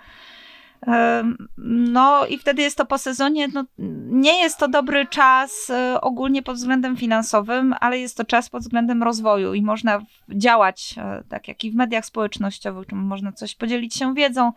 No 1.58 2.26
i 2.26 2.38
wtedy 2.38 2.62
jest 2.62 2.76
to 2.76 2.86
po 2.86 2.98
sezonie. 2.98 3.48
No, 3.48 3.64
nie 4.08 4.42
jest 4.42 4.58
to 4.58 4.68
dobry 4.68 5.06
czas 5.06 5.72
ogólnie 6.00 6.42
pod 6.42 6.56
względem 6.56 6.96
finansowym, 6.96 7.74
ale 7.80 7.98
jest 7.98 8.16
to 8.16 8.24
czas 8.24 8.48
pod 8.48 8.62
względem 8.62 9.02
rozwoju 9.02 9.54
i 9.54 9.62
można 9.62 10.00
działać 10.28 10.94
tak 11.28 11.48
jak 11.48 11.64
i 11.64 11.70
w 11.70 11.74
mediach 11.74 12.04
społecznościowych, 12.04 12.92
można 12.92 13.32
coś 13.32 13.54
podzielić 13.54 13.94
się 13.94 14.14
wiedzą, 14.14 14.52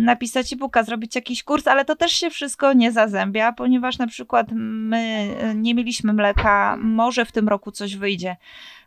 napisać 0.00 0.52
e-booka, 0.52 0.82
zrobić 0.82 1.14
jakiś 1.14 1.42
kurs, 1.42 1.66
ale 1.66 1.84
to 1.84 1.96
też 1.96 2.12
się 2.12 2.30
wszystko 2.30 2.72
nie 2.72 2.92
zazębia, 2.92 3.52
ponieważ 3.52 3.98
na 3.98 4.06
przykład 4.06 4.46
my 4.52 4.98
e, 5.40 5.54
nie 5.54 5.74
mieliśmy 5.74 6.12
mleka, 6.12 6.76
może 6.80 7.24
w 7.24 7.32
tym 7.32 7.48
roku 7.48 7.70
coś 7.70 7.96
wyjdzie 7.96 8.36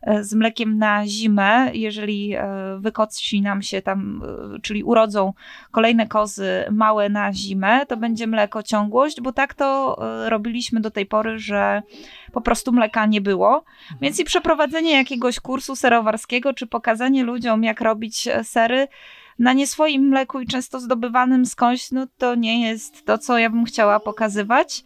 e, 0.02 0.24
z 0.24 0.34
mlekiem 0.34 0.78
na 0.78 1.06
zimę, 1.06 1.70
jeżeli 1.74 2.34
e, 2.34 2.46
wykoci 2.80 3.42
nam 3.42 3.62
się 3.62 3.82
tam, 3.82 4.22
czyli 4.62 4.84
urodzą 4.84 5.32
kolejne 5.70 6.06
kozy 6.06 6.64
małe 6.70 7.08
na 7.08 7.32
zimę, 7.32 7.86
to 7.86 7.96
będzie 7.96 8.26
mleko 8.26 8.62
ciągłość, 8.62 9.20
bo 9.20 9.32
tak 9.32 9.54
to 9.54 9.96
robiliśmy 10.28 10.80
do 10.80 10.90
tej 10.90 11.06
pory, 11.06 11.38
że 11.38 11.82
po 12.32 12.40
prostu 12.40 12.72
mleka 12.72 13.06
nie 13.06 13.20
było. 13.20 13.64
Więc 14.00 14.20
i 14.20 14.24
przeprowadzenie 14.24 14.92
jakiegoś 14.92 15.40
kursu 15.40 15.76
serowarskiego, 15.76 16.54
czy 16.54 16.66
pokazanie 16.66 17.24
ludziom, 17.24 17.64
jak 17.64 17.80
robić 17.80 18.28
sery, 18.42 18.88
na 19.38 19.52
nie 19.52 19.66
swoim 19.66 20.08
mleku 20.08 20.40
i 20.40 20.46
często 20.46 20.80
zdobywanym 20.80 21.46
skądś, 21.46 21.90
no 21.90 22.06
to 22.18 22.34
nie 22.34 22.68
jest 22.68 23.04
to, 23.04 23.18
co 23.18 23.38
ja 23.38 23.50
bym 23.50 23.64
chciała 23.64 24.00
pokazywać. 24.00 24.84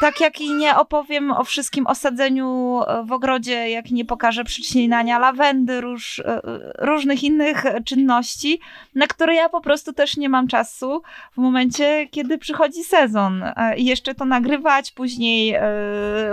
Tak 0.00 0.20
jak 0.20 0.40
i 0.40 0.54
nie 0.54 0.76
opowiem 0.76 1.30
o 1.30 1.44
wszystkim 1.44 1.86
osadzeniu 1.86 2.80
e, 2.86 3.04
w 3.04 3.12
ogrodzie, 3.12 3.70
jak 3.70 3.90
nie 3.90 4.04
pokażę 4.04 4.44
przycinania 4.44 5.18
lawendy, 5.18 5.80
róż, 5.80 6.18
e, 6.18 6.40
różnych 6.78 7.24
innych 7.24 7.64
czynności, 7.84 8.60
na 8.94 9.06
które 9.06 9.34
ja 9.34 9.48
po 9.48 9.60
prostu 9.60 9.92
też 9.92 10.16
nie 10.16 10.28
mam 10.28 10.48
czasu 10.48 11.02
w 11.32 11.36
momencie, 11.36 12.08
kiedy 12.10 12.38
przychodzi 12.38 12.84
sezon. 12.84 13.44
I 13.76 13.84
jeszcze 13.84 14.14
to 14.14 14.24
nagrywać, 14.24 14.92
później 14.92 15.54
e, 15.54 15.62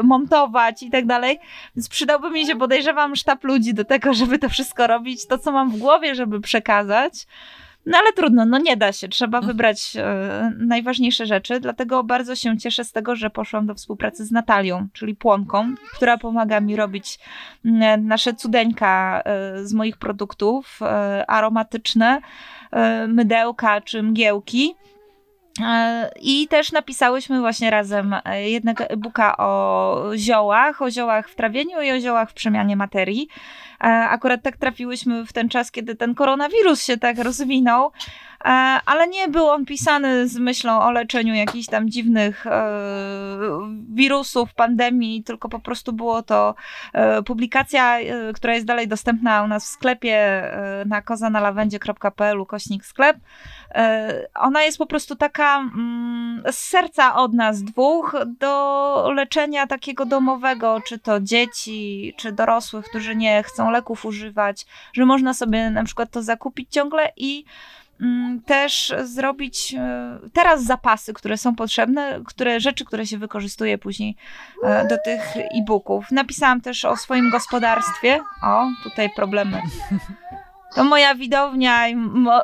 montować 0.03 0.83
i 0.83 0.89
tak 0.89 1.05
dalej. 1.05 1.39
Więc 1.75 1.89
przydałby 1.89 2.29
mi 2.29 2.45
się, 2.45 2.55
podejrzewam, 2.55 3.15
sztab 3.15 3.43
ludzi 3.43 3.73
do 3.73 3.85
tego, 3.85 4.13
żeby 4.19 4.39
to 4.39 4.49
wszystko 4.49 4.87
robić, 4.87 5.27
to 5.27 5.37
co 5.37 5.51
mam 5.51 5.71
w 5.71 5.77
głowie, 5.77 6.15
żeby 6.15 6.41
przekazać. 6.41 7.27
No 7.85 7.97
ale 7.97 8.13
trudno, 8.13 8.45
no 8.45 8.57
nie 8.57 8.77
da 8.77 8.91
się. 8.91 9.07
Trzeba 9.07 9.37
mhm. 9.37 9.53
wybrać 9.53 9.93
e, 9.95 10.51
najważniejsze 10.57 11.25
rzeczy. 11.25 11.59
Dlatego 11.59 12.03
bardzo 12.03 12.35
się 12.35 12.57
cieszę 12.57 12.83
z 12.83 12.91
tego, 12.91 13.15
że 13.15 13.29
poszłam 13.29 13.65
do 13.65 13.75
współpracy 13.75 14.25
z 14.25 14.31
Natalią, 14.31 14.87
czyli 14.93 15.15
Płonką, 15.15 15.75
która 15.93 16.17
pomaga 16.17 16.59
mi 16.59 16.75
robić 16.75 17.19
nasze 17.97 18.33
cudeńka 18.33 19.21
e, 19.25 19.65
z 19.65 19.73
moich 19.73 19.97
produktów 19.97 20.79
e, 20.81 21.25
aromatyczne, 21.29 22.21
e, 22.71 23.07
mydełka 23.07 23.81
czy 23.81 24.03
mgiełki. 24.03 24.75
E, 25.63 26.11
I 26.21 26.47
też 26.47 26.71
napisałyśmy 26.71 27.39
właśnie 27.39 27.69
razem 27.69 28.15
jednego 28.45 28.83
e-booka 28.83 29.37
o 29.37 30.11
ziołach, 30.15 30.81
o 30.81 30.91
ziołach 30.91 31.29
w 31.29 31.35
trawieniu 31.35 31.81
i 31.81 31.91
o 31.91 31.99
ziołach 31.99 32.31
w 32.31 32.33
przemianie 32.33 32.75
materii. 32.75 33.27
Akurat 33.79 34.41
tak 34.41 34.57
trafiłyśmy 34.57 35.25
w 35.25 35.33
ten 35.33 35.49
czas, 35.49 35.71
kiedy 35.71 35.95
ten 35.95 36.15
koronawirus 36.15 36.83
się 36.83 36.97
tak 36.97 37.19
rozwinął, 37.19 37.91
ale 38.85 39.07
nie 39.07 39.27
był 39.27 39.49
on 39.49 39.65
pisany 39.65 40.27
z 40.27 40.37
myślą 40.37 40.81
o 40.81 40.91
leczeniu 40.91 41.33
jakichś 41.33 41.67
tam 41.67 41.89
dziwnych 41.89 42.45
wirusów, 43.93 44.53
pandemii, 44.53 45.23
tylko 45.23 45.49
po 45.49 45.59
prostu 45.59 45.93
było 45.93 46.23
to 46.23 46.55
publikacja, 47.25 47.97
która 48.35 48.53
jest 48.53 48.65
dalej 48.65 48.87
dostępna 48.87 49.43
u 49.43 49.47
nas 49.47 49.65
w 49.65 49.67
sklepie 49.67 50.51
na 50.85 51.01
kozanalawendzie.pl 51.01 52.45
kośnik 52.45 52.85
sklep. 52.85 53.17
Ona 54.35 54.63
jest 54.63 54.77
po 54.77 54.85
prostu 54.85 55.15
taka 55.15 55.57
mm, 55.57 56.43
z 56.51 56.57
serca 56.57 57.15
od 57.15 57.33
nas 57.33 57.63
dwóch 57.63 58.15
do 58.39 59.11
leczenia 59.15 59.67
takiego 59.67 60.05
domowego, 60.05 60.81
czy 60.87 60.99
to 60.99 61.19
dzieci, 61.19 62.13
czy 62.17 62.31
dorosłych, 62.31 62.85
którzy 62.85 63.15
nie 63.15 63.43
chcą 63.43 63.71
leków 63.75 64.05
używać, 64.05 64.65
że 64.93 65.05
można 65.05 65.33
sobie 65.33 65.69
na 65.69 65.83
przykład 65.83 66.11
to 66.11 66.23
zakupić 66.23 66.71
ciągle 66.71 67.11
i 67.17 67.45
mm, 68.01 68.41
też 68.41 68.93
zrobić 69.03 69.75
e, 69.77 70.19
teraz 70.33 70.63
zapasy, 70.63 71.13
które 71.13 71.37
są 71.37 71.55
potrzebne, 71.55 72.21
które 72.25 72.59
rzeczy, 72.59 72.85
które 72.85 73.05
się 73.05 73.17
wykorzystuje 73.17 73.77
później 73.77 74.15
e, 74.63 74.87
do 74.87 74.97
tych 75.05 75.37
e-booków. 75.37 76.11
Napisałam 76.11 76.61
też 76.61 76.85
o 76.85 76.95
swoim 76.95 77.29
gospodarstwie. 77.29 78.19
O, 78.43 78.67
tutaj 78.83 79.09
problemy 79.15 79.61
to 80.75 80.83
moja 80.83 81.15
widownia 81.15 81.87
i 81.87 81.95
mo, 81.95 82.41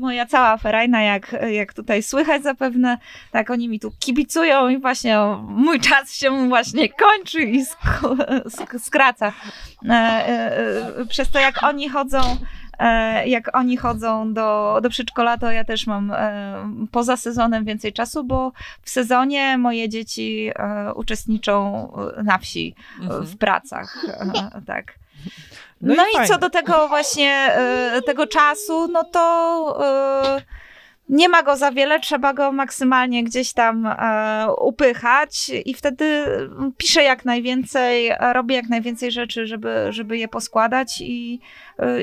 moja 0.00 0.26
cała 0.26 0.56
ferajna, 0.56 1.02
jak, 1.02 1.36
jak 1.52 1.74
tutaj 1.74 2.02
słychać 2.02 2.42
zapewne, 2.42 2.98
tak 3.30 3.50
oni 3.50 3.68
mi 3.68 3.80
tu 3.80 3.92
kibicują 3.98 4.68
i 4.68 4.78
właśnie 4.78 5.20
o, 5.20 5.44
mój 5.48 5.80
czas 5.80 6.14
się 6.14 6.48
właśnie 6.48 6.88
kończy 6.88 7.42
i 7.42 7.64
sk 7.64 8.78
skraca. 8.78 9.32
E, 9.88 9.92
e, 9.92 10.58
e, 10.98 11.06
przez 11.06 11.30
to 11.30 11.38
jak 11.38 11.62
oni 11.62 11.88
chodzą 11.88 12.20
e, 12.78 13.28
jak 13.28 13.56
oni 13.56 13.76
chodzą 13.76 14.32
do, 14.32 14.78
do 14.82 14.90
przedszkola, 14.90 15.38
to 15.38 15.50
ja 15.50 15.64
też 15.64 15.86
mam 15.86 16.10
e, 16.10 16.86
poza 16.92 17.16
sezonem 17.16 17.64
więcej 17.64 17.92
czasu, 17.92 18.24
bo 18.24 18.52
w 18.82 18.90
sezonie 18.90 19.58
moje 19.58 19.88
dzieci 19.88 20.50
uczestniczą 20.94 21.88
na 22.24 22.38
wsi 22.38 22.74
mhm. 23.00 23.26
w 23.26 23.36
pracach. 23.36 24.06
tak. 24.66 24.94
No, 25.84 25.94
no 25.94 26.04
i, 26.06 26.24
i 26.24 26.28
co 26.28 26.38
do 26.38 26.50
tego 26.50 26.88
właśnie, 26.88 27.56
y, 27.98 28.02
tego 28.02 28.26
czasu, 28.26 28.88
no 28.88 29.04
to 29.04 29.78
y, 30.38 30.42
nie 31.08 31.28
ma 31.28 31.42
go 31.42 31.56
za 31.56 31.72
wiele, 31.72 32.00
trzeba 32.00 32.32
go 32.32 32.52
maksymalnie 32.52 33.24
gdzieś 33.24 33.52
tam 33.52 33.86
y, 33.86 33.92
upychać 34.60 35.50
i 35.64 35.74
wtedy 35.74 36.26
piszę 36.76 37.02
jak 37.02 37.24
najwięcej, 37.24 38.12
robię 38.32 38.56
jak 38.56 38.68
najwięcej 38.68 39.12
rzeczy, 39.12 39.46
żeby, 39.46 39.86
żeby 39.90 40.18
je 40.18 40.28
poskładać 40.28 41.00
i 41.00 41.40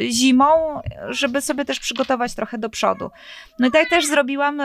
zimą, 0.10 0.82
żeby 1.10 1.42
sobie 1.42 1.66
też 1.66 1.80
przygotować 1.80 2.36
trochę 2.36 2.58
do 2.58 2.70
przodu. 2.70 3.10
No 3.60 3.68
i 3.68 3.72
tak 3.72 3.90
też 3.90 4.08
zrobiłam 4.08 4.62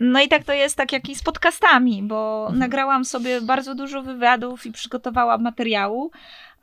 no 0.00 0.20
i 0.20 0.28
tak 0.28 0.44
to 0.44 0.52
jest 0.52 0.76
tak 0.76 0.92
jak 0.92 1.08
i 1.08 1.14
z 1.14 1.22
podcastami, 1.22 2.02
bo 2.02 2.40
mhm. 2.40 2.58
nagrałam 2.58 3.04
sobie 3.04 3.40
bardzo 3.40 3.74
dużo 3.74 4.02
wywiadów 4.02 4.66
i 4.66 4.72
przygotowałam 4.72 5.42
materiału, 5.42 6.10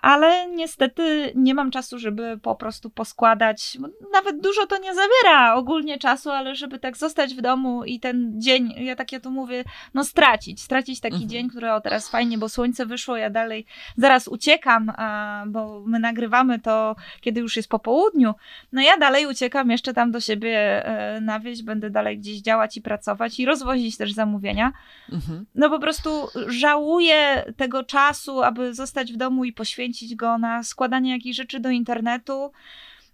ale 0.06 0.48
niestety 0.50 1.32
nie 1.36 1.54
mam 1.54 1.72
czasu, 1.72 2.00
żeby 2.00 2.40
po 2.42 2.56
prostu 2.56 2.90
poskładać. 2.90 3.78
Nawet 4.14 4.42
dużo 4.42 4.68
to 4.68 4.78
nie 4.78 4.92
zawiera 4.96 5.56
ogólnie 5.56 5.98
czasu, 5.98 6.32
ale 6.32 6.56
żeby 6.56 6.80
tak 6.80 6.98
zostać 6.98 7.36
w 7.36 7.42
domu 7.42 7.84
i 7.84 8.00
ten 8.00 8.42
dzień, 8.42 8.74
ja 8.78 8.96
tak 8.96 9.12
ja 9.12 9.20
to 9.20 9.30
mówię, 9.30 9.64
no 9.94 10.04
stracić. 10.04 10.62
Stracić 10.62 11.00
taki 11.00 11.14
mhm. 11.14 11.30
dzień, 11.30 11.50
który 11.50 11.72
o 11.72 11.82
teraz 11.82 12.10
fajnie, 12.10 12.38
bo 12.38 12.50
słońce 12.50 12.86
wyszło, 12.86 13.18
ja 13.18 13.30
dalej 13.30 13.66
zaraz 13.98 14.28
uciekam, 14.28 14.92
a, 14.98 15.44
bo 15.48 15.84
my 15.86 16.00
nagrywamy 16.00 16.60
to, 16.60 16.96
kiedy 17.22 17.42
już 17.42 17.56
jest 17.56 17.70
po 17.70 17.80
południu. 17.80 18.34
No 18.72 18.82
ja 18.82 18.98
dalej 18.98 19.26
uciekam 19.26 19.72
jeszcze 19.72 19.94
tam 19.94 20.12
do 20.12 20.20
siebie 20.20 20.86
e, 20.86 21.22
na 21.22 21.40
wieś, 21.40 21.64
będę 21.64 21.90
dalej 21.90 22.18
gdzieś 22.20 22.42
działać 22.42 22.78
i 22.78 22.82
pracować 22.82 23.40
i 23.40 23.46
rozwozić 23.46 23.98
też 23.98 24.14
zamówienia. 24.14 24.72
Mhm. 25.12 25.46
No 25.56 25.70
po 25.70 25.80
prostu 25.80 26.10
żałuję 26.48 27.46
tego 27.58 27.84
czasu, 27.84 28.44
aby 28.44 28.74
zostać 28.74 29.14
w 29.14 29.18
domu 29.18 29.46
i 29.46 29.54
poświęcić 29.54 29.95
go 30.16 30.38
na 30.38 30.64
składanie 30.64 31.12
jakichś 31.12 31.38
rzeczy 31.38 31.60
do 31.60 31.70
internetu. 31.70 32.52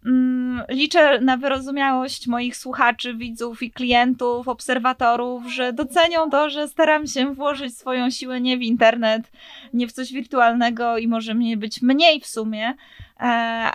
Mm, 0.06 0.64
liczę 0.70 1.22
na 1.22 1.38
wyrozumiałość 1.38 2.28
moich 2.28 2.58
słuchaczy, 2.58 3.14
widzów 3.14 3.64
i 3.64 3.72
klientów, 3.72 4.48
obserwatorów, 4.48 5.54
że 5.54 5.74
docenią 5.74 6.30
to, 6.30 6.50
że 6.50 6.68
staram 6.68 7.08
się 7.08 7.34
włożyć 7.34 7.78
swoją 7.78 8.10
siłę 8.10 8.42
nie 8.42 8.58
w 8.58 8.62
internet, 8.62 9.32
nie 9.74 9.88
w 9.88 9.92
coś 9.92 10.14
wirtualnego 10.14 10.98
i 10.98 11.08
może 11.08 11.34
mnie 11.34 11.58
być 11.58 11.82
mniej 11.82 12.22
w 12.22 12.28
sumie, 12.28 12.74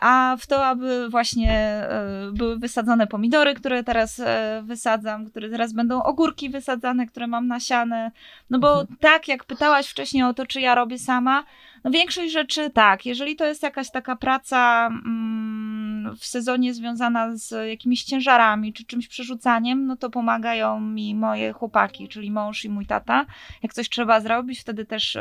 a 0.01 0.37
w 0.41 0.47
to, 0.47 0.67
aby 0.67 1.09
właśnie 1.09 1.53
e, 1.53 2.31
były 2.33 2.59
wysadzone 2.59 3.07
pomidory, 3.07 3.55
które 3.55 3.85
teraz 3.85 4.21
e, 4.21 4.63
wysadzam, 4.65 5.27
które 5.27 5.51
teraz 5.51 5.73
będą 5.73 6.03
ogórki 6.03 6.51
wysadzane, 6.51 7.07
które 7.07 7.27
mam 7.27 7.47
nasiane. 7.47 8.11
No 8.51 8.59
bo 8.59 8.81
mhm. 8.81 8.99
tak, 9.01 9.29
jak 9.29 9.45
pytałaś 9.45 9.89
wcześniej 9.89 10.23
o 10.23 10.35
to, 10.35 10.47
czy 10.47 10.61
ja 10.61 10.75
robię 10.75 10.99
sama, 10.99 11.45
no 11.85 11.91
większość 11.91 12.33
rzeczy 12.33 12.71
tak. 12.71 13.07
Jeżeli 13.07 13.37
to 13.37 13.45
jest 13.45 13.63
jakaś 13.63 13.91
taka 13.91 14.17
praca 14.17 14.87
mm, 14.87 16.17
w 16.17 16.27
sezonie 16.27 16.75
związana 16.75 17.37
z 17.37 17.69
jakimiś 17.69 18.05
ciężarami 18.05 18.73
czy 18.73 18.85
czymś 18.85 19.09
przerzucaniem, 19.09 19.87
no 19.87 19.97
to 19.97 20.11
pomagają 20.11 20.81
mi 20.81 21.15
moje 21.15 21.53
chłopaki, 21.53 22.09
czyli 22.09 22.31
mąż 22.31 22.65
i 22.65 22.69
mój 22.69 22.87
tata. 22.87 23.27
Jak 23.63 23.73
coś 23.75 23.89
trzeba 23.89 24.21
zrobić, 24.21 24.61
wtedy 24.61 24.85
też 24.85 25.19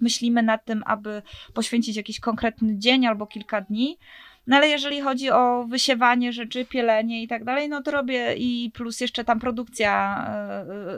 myślimy 0.00 0.42
nad 0.42 0.64
tym, 0.64 0.82
aby 0.86 1.22
poświęcić 1.54 1.96
jakiś 1.96 2.20
konkretny 2.20 2.78
dzień 2.78 3.06
albo 3.06 3.26
kilka 3.26 3.51
kilka 3.52 3.60
dni. 3.68 3.98
No 4.46 4.56
ale 4.56 4.68
jeżeli 4.68 5.00
chodzi 5.00 5.30
o 5.30 5.64
wysiewanie 5.68 6.32
rzeczy, 6.32 6.64
pielenie 6.64 7.22
i 7.22 7.28
tak 7.28 7.44
dalej, 7.44 7.68
no 7.68 7.82
to 7.82 7.90
robię 7.90 8.34
i 8.36 8.70
plus 8.74 9.00
jeszcze 9.00 9.24
tam 9.24 9.40
produkcja 9.40 10.24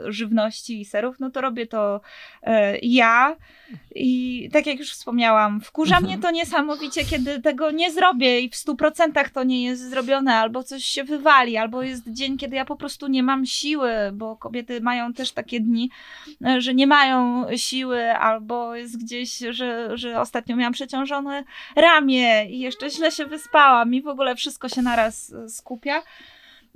e, 0.05 0.11
żywności 0.11 0.81
i 0.81 0.85
serów, 0.85 1.19
no 1.19 1.29
to 1.29 1.41
robię 1.41 1.67
to 1.67 2.01
e, 2.43 2.77
ja. 2.77 3.35
I 3.95 4.49
tak 4.53 4.65
jak 4.67 4.79
już 4.79 4.91
wspomniałam, 4.91 5.61
wkurza 5.61 5.99
mnie 5.99 6.13
mhm. 6.13 6.21
to 6.21 6.31
niesamowicie, 6.31 7.05
kiedy 7.05 7.41
tego 7.41 7.71
nie 7.71 7.91
zrobię 7.91 8.39
i 8.39 8.49
w 8.49 8.55
stu 8.55 8.75
procentach 8.75 9.29
to 9.29 9.43
nie 9.43 9.63
jest 9.63 9.89
zrobione, 9.89 10.35
albo 10.35 10.63
coś 10.63 10.83
się 10.83 11.03
wywali, 11.03 11.57
albo 11.57 11.83
jest 11.83 12.03
dzień, 12.07 12.37
kiedy 12.37 12.55
ja 12.55 12.65
po 12.65 12.75
prostu 12.75 13.07
nie 13.07 13.23
mam 13.23 13.45
siły, 13.45 13.91
bo 14.13 14.35
kobiety 14.35 14.81
mają 14.81 15.13
też 15.13 15.31
takie 15.31 15.59
dni, 15.59 15.89
e, 16.45 16.61
że 16.61 16.73
nie 16.73 16.87
mają 16.87 17.45
siły, 17.57 18.13
albo 18.13 18.75
jest 18.75 19.03
gdzieś, 19.03 19.37
że, 19.37 19.97
że 19.97 20.21
ostatnio 20.21 20.55
miałam 20.55 20.73
przeciążone 20.73 21.43
ramię 21.75 22.45
i 22.49 22.59
jeszcze 22.59 22.89
źle 22.89 23.11
się 23.11 23.25
wyspałam 23.35 23.93
i 23.93 24.01
w 24.01 24.07
ogóle 24.07 24.35
wszystko 24.35 24.69
się 24.69 24.81
naraz 24.81 25.33
e, 25.33 25.49
skupia 25.49 26.01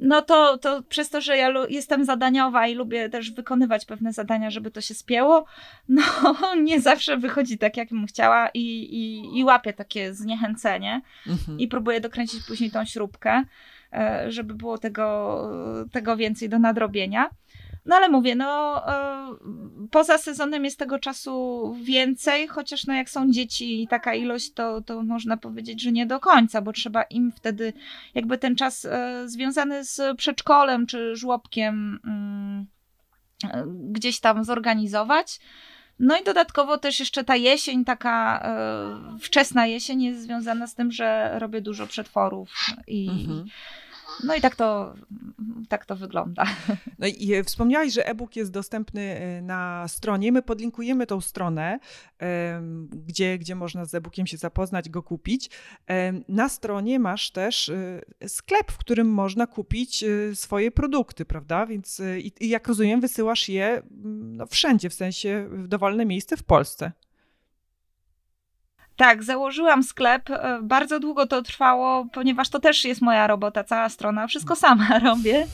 no 0.02 0.22
to, 0.22 0.58
to 0.58 0.84
przez 0.90 1.10
to, 1.10 1.22
że 1.22 1.38
ja 1.38 1.54
jestem 1.70 2.06
zadaniowa 2.06 2.68
i 2.68 2.76
lubię 2.76 3.10
też 3.10 3.32
wykonywać 3.32 3.86
pewne 3.86 4.14
zadania, 4.14 4.50
żeby 4.50 4.72
to 4.72 4.82
się 4.82 4.94
spięło, 4.94 5.46
no 5.90 6.56
nie 6.64 6.82
zawsze 6.82 7.18
wychodzi 7.18 7.58
tak, 7.58 7.78
jak 7.78 7.90
bym 7.90 8.08
chciała 8.08 8.50
i, 8.54 8.60
i, 8.60 9.40
i 9.40 9.44
łapię 9.44 9.74
takie 9.74 10.14
zniechęcenie 10.14 11.02
mhm. 11.28 11.60
i 11.60 11.68
próbuję 11.68 12.02
dokręcić 12.02 12.44
później 12.48 12.72
tą 12.72 12.86
śrubkę, 12.86 13.44
e, 13.94 14.26
żeby 14.32 14.54
było 14.54 14.78
tego, 14.78 15.50
tego 15.92 16.18
więcej 16.18 16.50
do 16.50 16.60
nadrobienia. 16.60 17.30
No 17.86 17.96
ale 17.96 18.10
mówię, 18.10 18.36
no 18.36 18.82
e, 18.88 19.36
poza 19.92 20.18
sezonem 20.18 20.66
jest 20.66 20.80
tego 20.80 21.00
czasu 21.00 21.76
więcej, 21.84 22.48
chociaż 22.48 22.86
no 22.86 22.94
jak 22.94 23.10
są 23.10 23.32
dzieci 23.32 23.84
i 23.84 23.88
taka 23.88 24.14
ilość, 24.14 24.54
to, 24.54 24.82
to 24.82 25.04
można 25.04 25.38
powiedzieć, 25.38 25.82
że 25.82 25.92
nie 25.92 26.06
do 26.06 26.20
końca, 26.20 26.62
bo 26.62 26.74
trzeba 26.74 27.04
im 27.04 27.32
wtedy 27.32 27.74
jakby 28.16 28.38
ten 28.38 28.56
czas 28.56 28.86
e, 28.86 29.24
związany 29.26 29.86
z 29.86 30.18
przedszkolem 30.18 30.86
czy 30.88 31.16
żłobkiem 31.16 32.00
mm, 32.06 32.66
e, 33.44 33.64
gdzieś 33.68 34.20
tam 34.20 34.44
zorganizować. 34.44 35.40
No 36.00 36.18
i 36.18 36.24
dodatkowo 36.24 36.78
też 36.78 37.00
jeszcze 37.00 37.24
ta 37.24 37.36
jesień, 37.36 37.86
taka 37.86 38.44
wczesna 39.22 39.66
jesień 39.66 40.04
jest 40.04 40.22
związana 40.22 40.68
z 40.68 40.76
tym, 40.76 40.92
że 40.92 41.40
robię 41.40 41.62
dużo 41.62 41.88
przetworów 41.88 42.50
i, 42.88 43.10
mhm. 43.10 43.46
No 44.24 44.36
i 44.36 44.42
tak 44.42 44.56
to, 44.56 44.96
tak 45.70 45.86
to 45.86 45.96
wygląda. 45.96 46.46
No 47.00 47.08
i 47.08 47.34
e, 47.34 47.44
wspomniałaś, 47.44 47.94
że 47.94 48.08
e-book 48.08 48.36
jest 48.36 48.52
dostępny 48.52 49.02
e, 49.02 49.42
na 49.42 49.88
stronie. 49.88 50.32
My 50.32 50.42
podlinkujemy 50.42 51.08
tą 51.08 51.22
stronę, 51.22 51.80
gdzie, 52.92 53.38
gdzie 53.38 53.56
można 53.56 53.86
z 53.86 53.96
e-bookiem 53.96 54.28
się 54.28 54.38
zapoznać, 54.38 54.90
go 54.90 55.04
kupić. 55.04 55.50
Na 56.28 56.50
stronie 56.50 57.00
masz 57.00 57.32
też 57.32 57.70
e, 57.70 58.02
sklep, 58.28 58.72
w 58.72 58.78
którym 58.78 59.08
można 59.08 59.48
kupić 59.48 60.06
swoje 60.34 60.72
produkty, 60.72 61.26
prawda? 61.26 61.66
Więc 61.66 62.02
i 62.40 62.50
jak 62.50 62.68
rozumiem, 62.68 63.02
wysyłasz 63.02 63.50
je 63.50 63.68
mm, 63.68 64.36
no, 64.36 64.46
wszędzie, 64.46 64.90
w 64.90 64.94
sensie 64.94 65.48
w 65.52 65.68
dowolne 65.68 66.06
miejsce 66.06 66.38
w 66.38 66.44
Polsce. 66.44 66.92
Tak, 69.00 69.24
założyłam 69.24 69.84
sklep. 69.84 70.30
E, 70.30 70.60
bardzo 70.62 71.00
długo 71.00 71.28
to 71.28 71.42
trwało, 71.42 72.06
ponieważ 72.14 72.50
to 72.50 72.60
też 72.60 72.86
jest 72.86 73.02
moja 73.02 73.28
robota, 73.28 73.64
cała 73.64 73.90
strona. 73.90 74.28
Wszystko 74.28 74.56
sama 74.56 75.00
robię. 75.10 75.48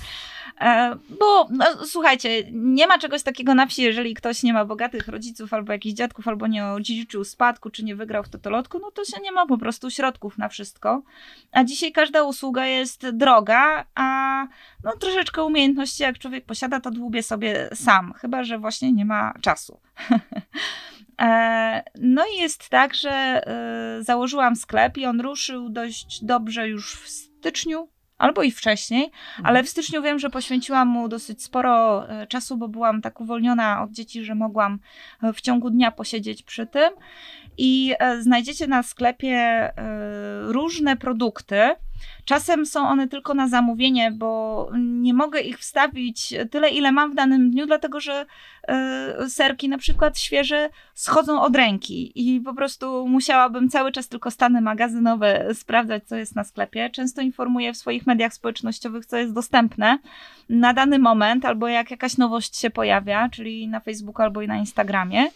E, 0.62 0.96
bo 1.20 1.48
no, 1.52 1.66
słuchajcie, 1.86 2.44
nie 2.52 2.88
ma 2.88 2.98
czegoś 2.98 3.24
takiego 3.24 3.54
na 3.54 3.66
wsi, 3.66 3.82
jeżeli 3.82 4.14
ktoś 4.14 4.44
nie 4.44 4.54
ma 4.54 4.66
bogatych 4.66 5.08
rodziców 5.08 5.54
albo 5.54 5.74
jakichś 5.74 5.96
dziadków, 5.96 6.28
albo 6.28 6.48
nie 6.48 6.66
odziedziczył 6.66 7.24
spadku, 7.24 7.70
czy 7.70 7.84
nie 7.84 7.96
wygrał 7.96 8.24
w 8.24 8.30
totolotku, 8.30 8.80
no 8.80 8.92
to 8.92 9.06
się 9.06 9.22
nie 9.22 9.32
ma 9.32 9.46
po 9.46 9.58
prostu 9.58 9.92
środków 9.92 10.38
na 10.38 10.50
wszystko. 10.50 11.02
A 11.52 11.64
dzisiaj 11.64 11.92
każda 11.92 12.24
usługa 12.24 12.66
jest 12.66 13.10
droga, 13.10 13.86
a 13.96 14.48
no, 14.84 14.92
troszeczkę 15.00 15.44
umiejętności 15.44 16.04
jak 16.04 16.20
człowiek 16.20 16.46
posiada, 16.46 16.80
to 16.80 16.92
dłubie 16.92 17.24
sobie 17.24 17.70
sam, 17.74 18.14
chyba 18.14 18.44
że 18.44 18.60
właśnie 18.60 18.92
nie 18.92 19.06
ma 19.06 19.34
czasu. 19.42 19.80
E, 21.22 21.84
no 21.96 22.24
i 22.36 22.42
jest 22.42 22.70
tak, 22.70 22.96
że 22.96 23.12
e, 23.12 24.04
założyłam 24.04 24.56
sklep 24.56 24.98
i 24.98 25.06
on 25.06 25.22
ruszył 25.22 25.70
dość 25.70 26.24
dobrze 26.24 26.68
już 26.68 26.96
w 26.96 27.10
styczniu 27.10 27.90
albo 28.18 28.44
i 28.44 28.52
wcześniej, 28.52 29.12
ale 29.38 29.48
mhm. 29.48 29.66
w 29.66 29.70
styczniu 29.70 30.02
wiem, 30.02 30.20
że 30.20 30.30
poświęciłam 30.30 30.88
mu 30.88 31.08
dosyć 31.08 31.44
sporo 31.44 32.10
e, 32.10 32.28
czasu, 32.28 32.58
bo 32.58 32.68
byłam 32.68 33.02
tak 33.02 33.22
uwolniona 33.22 33.84
od 33.84 33.92
dzieci, 33.92 34.24
że 34.24 34.36
mogłam 34.36 34.80
w 35.34 35.42
ciągu 35.42 35.70
dnia 35.70 35.92
posiedzieć 35.92 36.44
przy 36.44 36.68
tym. 36.68 36.94
I 37.58 37.96
e, 38.00 38.22
znajdziecie 38.22 38.68
na 38.68 38.84
sklepie 38.84 39.72
różne 40.48 40.98
produkty, 40.98 41.76
Czasem 42.26 42.66
są 42.66 42.88
one 42.88 43.08
tylko 43.08 43.34
na 43.34 43.48
zamówienie, 43.48 44.12
bo 44.12 44.70
nie 44.78 45.14
mogę 45.14 45.42
ich 45.42 45.60
wstawić 45.60 46.34
tyle, 46.52 46.70
ile 46.70 46.92
mam 46.92 47.12
w 47.12 47.16
danym 47.16 47.52
dniu, 47.52 47.66
dlatego 47.66 48.00
że 48.00 48.26
y, 49.26 49.30
serki 49.30 49.70
na 49.70 49.78
przykład 49.78 50.20
świeże 50.20 50.70
schodzą 50.94 51.42
od 51.42 51.56
ręki 51.56 52.12
i 52.16 52.42
po 52.42 52.54
prostu 52.54 53.08
musiałabym 53.08 53.70
cały 53.70 53.92
czas 53.92 54.08
tylko 54.08 54.32
stany 54.32 54.62
magazynowe 54.62 55.48
sprawdzać, 55.54 56.04
co 56.08 56.16
jest 56.16 56.36
na 56.36 56.44
sklepie. 56.44 56.90
Często 56.90 57.22
informuję 57.22 57.74
w 57.74 57.78
swoich 57.78 58.08
mediach 58.08 58.34
społecznościowych, 58.34 59.06
co 59.06 59.18
jest 59.18 59.34
dostępne 59.34 60.00
na 60.50 60.74
dany 60.74 61.00
moment, 61.00 61.46
albo 61.46 61.68
jak 61.68 61.92
jakaś 61.92 62.18
nowość 62.18 62.58
się 62.58 62.70
pojawia, 62.70 63.30
czyli 63.30 63.68
na 63.68 63.80
Facebooku 63.80 64.24
albo 64.24 64.42
i 64.42 64.48
na 64.48 64.58
Instagramie. 64.58 65.28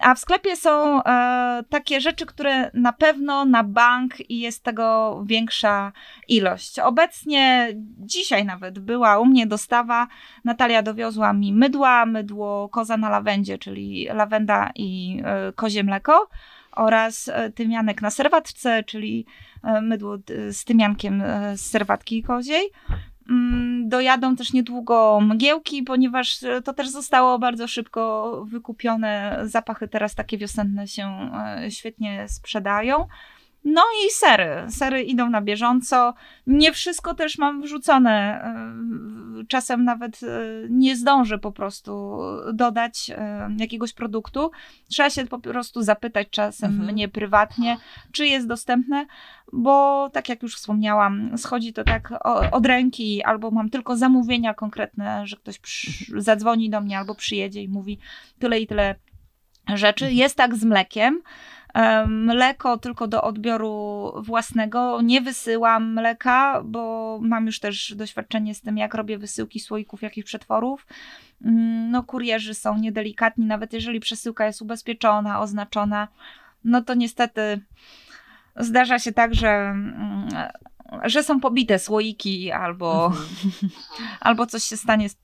A 0.00 0.14
w 0.14 0.18
sklepie 0.18 0.56
są 0.56 1.02
e, 1.02 1.64
takie 1.68 2.00
rzeczy, 2.00 2.26
które 2.26 2.70
na 2.74 2.92
pewno 2.92 3.44
na 3.44 3.64
bank 3.64 4.30
i 4.30 4.40
jest 4.40 4.62
tego 4.64 5.20
większa 5.26 5.92
ilość. 6.28 6.78
Obecnie, 6.78 7.68
dzisiaj 7.98 8.44
nawet 8.44 8.78
była 8.78 9.18
u 9.18 9.26
mnie 9.26 9.46
dostawa. 9.46 10.06
Natalia 10.44 10.82
dowiozła 10.82 11.32
mi 11.32 11.52
mydła, 11.52 12.06
mydło 12.06 12.68
koza 12.68 12.96
na 12.96 13.08
lawendzie, 13.08 13.58
czyli 13.58 14.08
lawenda 14.14 14.70
i 14.74 15.22
e, 15.24 15.52
kozie 15.52 15.84
mleko 15.84 16.28
oraz 16.72 17.28
e, 17.28 17.50
tymianek 17.50 18.02
na 18.02 18.10
serwatce, 18.10 18.84
czyli 18.84 19.26
e, 19.64 19.80
mydło 19.80 20.18
z 20.50 20.64
tymiankiem 20.64 21.22
e, 21.22 21.56
z 21.56 21.70
serwatki 21.70 22.22
koziej. 22.22 22.70
Mm, 23.28 23.88
dojadą 23.88 24.36
też 24.36 24.52
niedługo 24.52 25.20
mgiełki, 25.20 25.82
ponieważ 25.82 26.42
e, 26.42 26.62
to 26.62 26.72
też 26.72 26.88
zostało 26.88 27.38
bardzo 27.38 27.68
szybko 27.68 28.32
wykupione. 28.46 29.40
Zapachy 29.44 29.88
teraz 29.88 30.14
takie 30.14 30.38
wiosenne 30.38 30.88
się 30.88 31.30
e, 31.64 31.70
świetnie 31.70 32.28
sprzedają. 32.28 33.06
No 33.72 33.82
i 34.06 34.10
sery. 34.10 34.70
Sery 34.70 35.02
idą 35.02 35.30
na 35.30 35.42
bieżąco. 35.42 36.14
Nie 36.46 36.72
wszystko 36.72 37.14
też 37.14 37.38
mam 37.38 37.62
wrzucone. 37.62 38.10
E, 38.10 39.44
czasem 39.48 39.84
nawet 39.84 40.20
nie 40.70 40.96
zdążę 40.96 41.38
po 41.38 41.52
prostu 41.52 42.18
dodać 42.52 43.10
jakiegoś 43.58 43.92
produktu. 43.92 44.50
Trzeba 44.88 45.10
się 45.10 45.26
po 45.26 45.38
prostu 45.38 45.82
zapytać 45.82 46.28
czasem 46.30 46.70
mhm. 46.70 46.92
mnie 46.92 47.08
prywatnie, 47.08 47.76
czy 48.12 48.26
jest 48.26 48.46
dostępne 48.46 49.06
bo 49.52 50.10
tak 50.12 50.28
jak 50.28 50.42
już 50.42 50.56
wspomniałam, 50.56 51.38
schodzi 51.38 51.72
to 51.72 51.84
tak 51.84 52.12
od 52.52 52.66
ręki, 52.66 53.24
albo 53.24 53.50
mam 53.50 53.70
tylko 53.70 53.96
zamówienia 53.96 54.54
konkretne, 54.54 55.26
że 55.26 55.36
ktoś 55.36 55.60
zadzwoni 56.16 56.70
do 56.70 56.80
mnie 56.80 56.98
albo 56.98 57.14
przyjedzie 57.14 57.62
i 57.62 57.68
mówi 57.68 57.98
tyle 58.38 58.60
i 58.60 58.66
tyle 58.66 58.94
rzeczy. 59.74 60.04
Mhm. 60.04 60.18
Jest 60.18 60.36
tak 60.36 60.54
z 60.54 60.64
mlekiem. 60.64 61.22
Mleko 62.06 62.78
tylko 62.78 63.08
do 63.08 63.22
odbioru 63.22 64.12
własnego. 64.16 65.02
Nie 65.02 65.20
wysyłam 65.20 65.92
mleka, 65.92 66.62
bo 66.64 67.18
mam 67.22 67.46
już 67.46 67.60
też 67.60 67.94
doświadczenie 67.96 68.54
z 68.54 68.60
tym, 68.60 68.78
jak 68.78 68.94
robię 68.94 69.18
wysyłki 69.18 69.60
słoików, 69.60 70.02
jakich 70.02 70.24
przetworów. 70.24 70.86
Mm, 71.44 71.90
no, 71.90 72.02
kurierzy 72.02 72.54
są 72.54 72.78
niedelikatni, 72.78 73.46
nawet 73.46 73.72
jeżeli 73.72 74.00
przesyłka 74.00 74.46
jest 74.46 74.62
ubezpieczona, 74.62 75.40
oznaczona, 75.40 76.08
no 76.64 76.82
to 76.82 76.94
niestety 76.94 77.60
zdarza 78.56 78.98
się 78.98 79.12
tak, 79.12 79.34
że, 79.34 79.48
mm, 79.48 80.28
że 81.04 81.22
są 81.22 81.40
pobite 81.40 81.78
słoiki 81.78 82.52
albo, 82.52 83.06
mhm. 83.06 83.72
albo 84.20 84.46
coś 84.46 84.62
się 84.62 84.76
stanie 84.76 85.08
z, 85.08 85.16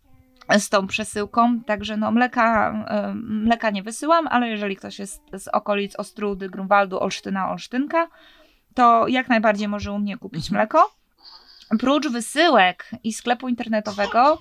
z 0.58 0.68
tą 0.68 0.86
przesyłką. 0.86 1.60
Także 1.60 1.96
no, 1.96 2.10
mleka, 2.10 2.74
mleka 3.14 3.70
nie 3.70 3.82
wysyłam, 3.82 4.26
ale 4.26 4.48
jeżeli 4.48 4.76
ktoś 4.76 4.98
jest 4.98 5.22
z 5.32 5.48
okolic 5.48 5.96
Ostrudy, 5.96 6.48
Grunwaldu, 6.48 7.00
Olsztyna, 7.00 7.50
Olsztynka, 7.50 8.08
to 8.74 9.08
jak 9.08 9.28
najbardziej 9.28 9.68
może 9.68 9.92
u 9.92 9.98
mnie 9.98 10.18
kupić 10.18 10.46
mhm. 10.46 10.58
mleko. 10.58 10.94
Prócz 11.78 12.08
wysyłek 12.08 12.90
i 13.04 13.12
sklepu 13.12 13.48
internetowego, 13.48 14.38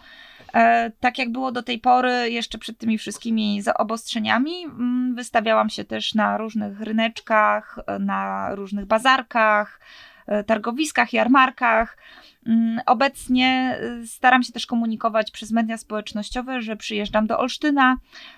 E, 0.54 0.92
tak 1.00 1.18
jak 1.18 1.32
było 1.32 1.52
do 1.52 1.64
tej 1.64 1.80
pory, 1.80 2.30
jeszcze 2.30 2.58
przed 2.58 2.78
tymi 2.78 2.98
wszystkimi 2.98 3.62
zaobostrzeniami, 3.62 4.66
mm, 4.66 5.16
wystawiałam 5.16 5.70
się 5.70 5.84
też 5.84 6.14
na 6.14 6.38
różnych 6.38 6.82
ryneczkach, 6.82 7.80
na 8.00 8.50
różnych 8.56 8.86
bazarkach, 8.86 9.80
e, 9.80 10.13
targowiskach, 10.48 11.14
jarmarkach. 11.14 11.98
Mm, 12.46 12.82
obecnie 12.86 13.80
e, 13.80 14.08
staram 14.08 14.44
się 14.44 14.54
też 14.54 14.66
komunikować 14.66 15.32
przez 15.32 15.52
media 15.52 15.78
społecznościowe, 15.78 16.62
że 16.62 16.76
przyjeżdżam 16.76 17.28
do 17.28 17.40
Olsztyna 17.40 17.98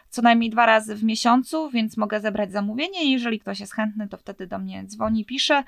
co 0.09 0.21
najmniej 0.21 0.49
dwa 0.49 0.65
razy 0.65 0.95
w 0.95 1.03
miesiącu, 1.03 1.69
więc 1.69 1.97
mogę 1.97 2.19
zebrać 2.19 2.51
zamówienie. 2.51 3.11
Jeżeli 3.11 3.39
ktoś 3.39 3.59
jest 3.59 3.73
chętny, 3.73 4.07
to 4.07 4.17
wtedy 4.17 4.47
do 4.47 4.59
mnie 4.59 4.83
dzwoni, 4.85 5.25
pisze. 5.25 5.63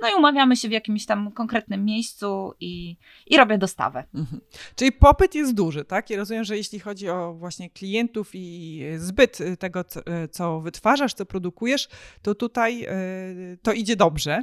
No 0.00 0.10
i 0.10 0.14
umawiamy 0.14 0.56
się 0.56 0.68
w 0.68 0.72
jakimś 0.72 1.06
tam 1.06 1.32
konkretnym 1.32 1.84
miejscu 1.84 2.54
i, 2.60 2.96
i 3.26 3.36
robię 3.36 3.58
dostawę. 3.58 4.04
Mhm. 4.14 4.40
Czyli 4.74 4.92
popyt 4.92 5.34
jest 5.34 5.54
duży, 5.54 5.84
tak? 5.84 6.10
I 6.10 6.16
rozumiem, 6.16 6.44
że 6.44 6.56
jeśli 6.56 6.80
chodzi 6.80 7.08
o 7.08 7.34
właśnie 7.34 7.70
klientów 7.70 8.30
i 8.34 8.82
zbyt 8.96 9.38
tego, 9.58 9.84
co 10.30 10.60
wytwarzasz, 10.60 11.14
co 11.14 11.26
produkujesz, 11.26 11.88
to 12.22 12.34
tutaj 12.34 12.84
e, 12.84 12.94
to 13.62 13.72
idzie 13.72 13.96
dobrze. 13.96 14.42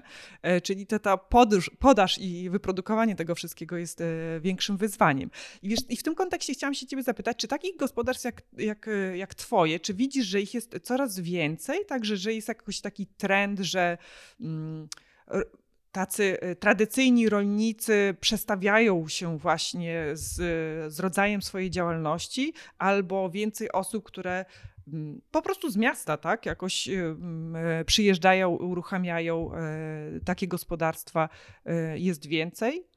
Czyli 0.63 0.87
to 0.87 0.99
ta 0.99 1.17
podaż, 1.17 1.71
podaż 1.79 2.17
i 2.17 2.49
wyprodukowanie 2.49 3.15
tego 3.15 3.35
wszystkiego 3.35 3.77
jest 3.77 4.03
większym 4.41 4.77
wyzwaniem. 4.77 5.29
I, 5.61 5.69
wiesz, 5.69 5.79
i 5.89 5.97
w 5.97 6.03
tym 6.03 6.15
kontekście 6.15 6.53
chciałam 6.53 6.73
się 6.73 6.87
ciebie 6.87 7.03
zapytać, 7.03 7.37
czy 7.37 7.47
takich 7.47 7.77
gospodarstw 7.77 8.25
jak, 8.25 8.41
jak, 8.57 8.89
jak 9.15 9.35
twoje, 9.35 9.79
czy 9.79 9.93
widzisz, 9.93 10.25
że 10.25 10.41
ich 10.41 10.53
jest 10.53 10.79
coraz 10.83 11.19
więcej, 11.19 11.85
także 11.85 12.17
że 12.17 12.33
jest 12.33 12.47
jakiś 12.47 12.81
taki 12.81 13.07
trend, 13.07 13.59
że... 13.59 13.97
Mm, 14.41 14.87
tacy 15.97 16.37
y, 16.43 16.55
tradycyjni 16.55 17.29
rolnicy 17.29 18.15
przestawiają 18.19 19.07
się 19.07 19.37
właśnie 19.37 20.05
z, 20.13 20.33
z 20.93 20.99
rodzajem 20.99 21.41
swojej 21.41 21.69
działalności, 21.69 22.53
albo 22.77 23.29
więcej 23.29 23.71
osób, 23.71 24.03
które 24.03 24.45
mm, 24.87 25.21
po 25.31 25.41
prostu 25.41 25.69
z 25.69 25.77
miasta, 25.77 26.17
tak, 26.17 26.45
jakoś 26.45 26.87
y, 26.87 26.91
mm, 26.91 27.55
e, 27.55 27.85
przyjeżdżają, 27.85 28.49
uruchamiają 28.49 29.51
takie 30.25 30.47
gospodarstwa, 30.47 31.29
jest 31.95 32.25
więcej. 32.25 32.87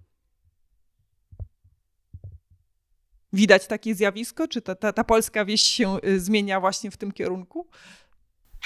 Widać 3.33 3.67
takie 3.67 3.95
zjawisko? 3.95 4.49
Czy 4.49 4.63
ta, 4.63 4.75
ta, 4.75 4.93
ta 4.93 5.05
polska 5.05 5.45
wieś 5.45 5.63
się 5.63 5.97
y, 6.05 6.21
zmienia 6.21 6.61
właśnie 6.61 6.91
w 6.91 6.97
tym 6.97 7.13
kierunku? 7.13 7.69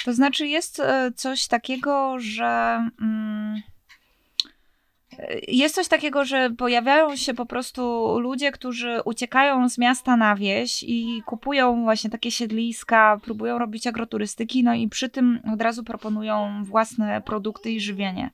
To 0.05 0.15
znaczy, 0.15 0.47
jest 0.47 0.83
coś 1.17 1.47
takiego, 1.47 2.17
że. 2.19 2.45
Mm 3.01 3.63
jest 5.49 5.75
coś 5.75 5.89
takiego, 5.89 6.25
że 6.25 6.51
pojawiają 6.51 7.17
się 7.17 7.35
po 7.35 7.47
prostu 7.47 8.15
ludzie, 8.19 8.53
którzy 8.53 9.01
uciekają 9.05 9.69
z 9.69 9.79
miasta 9.79 10.17
na 10.17 10.37
wieś 10.37 10.83
i 10.83 11.23
kupują 11.27 11.83
właśnie 11.83 12.11
takie 12.11 12.31
siedliska, 12.31 13.21
próbują 13.23 13.59
robić 13.59 13.87
agroturystyki, 13.87 14.65
no 14.65 14.75
i 14.75 14.89
przy 14.89 15.09
tym 15.09 15.41
od 15.53 15.63
razu 15.63 15.85
proponują 15.85 16.65
własne 16.65 17.23
produkty 17.23 17.71
i 17.71 17.81
żywienie. 17.81 18.31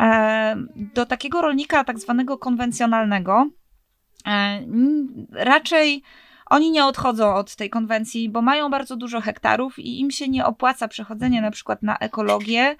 E, 0.00 0.56
do 0.94 1.06
takiego 1.06 1.42
rolnika, 1.42 1.84
tak 1.84 1.98
zwanego 1.98 2.38
konwencjonalnego, 2.38 3.46
e, 4.26 4.60
raczej 5.32 6.02
oni 6.50 6.70
nie 6.70 6.84
odchodzą 6.84 7.34
od 7.34 7.56
tej 7.56 7.70
konwencji, 7.70 8.28
bo 8.28 8.42
mają 8.42 8.70
bardzo 8.70 8.96
dużo 8.96 9.20
hektarów 9.20 9.78
i 9.78 10.00
im 10.00 10.10
się 10.10 10.28
nie 10.28 10.46
opłaca 10.46 10.88
przechodzenie 10.88 11.42
na 11.42 11.50
przykład 11.50 11.82
na 11.82 11.98
ekologię, 11.98 12.76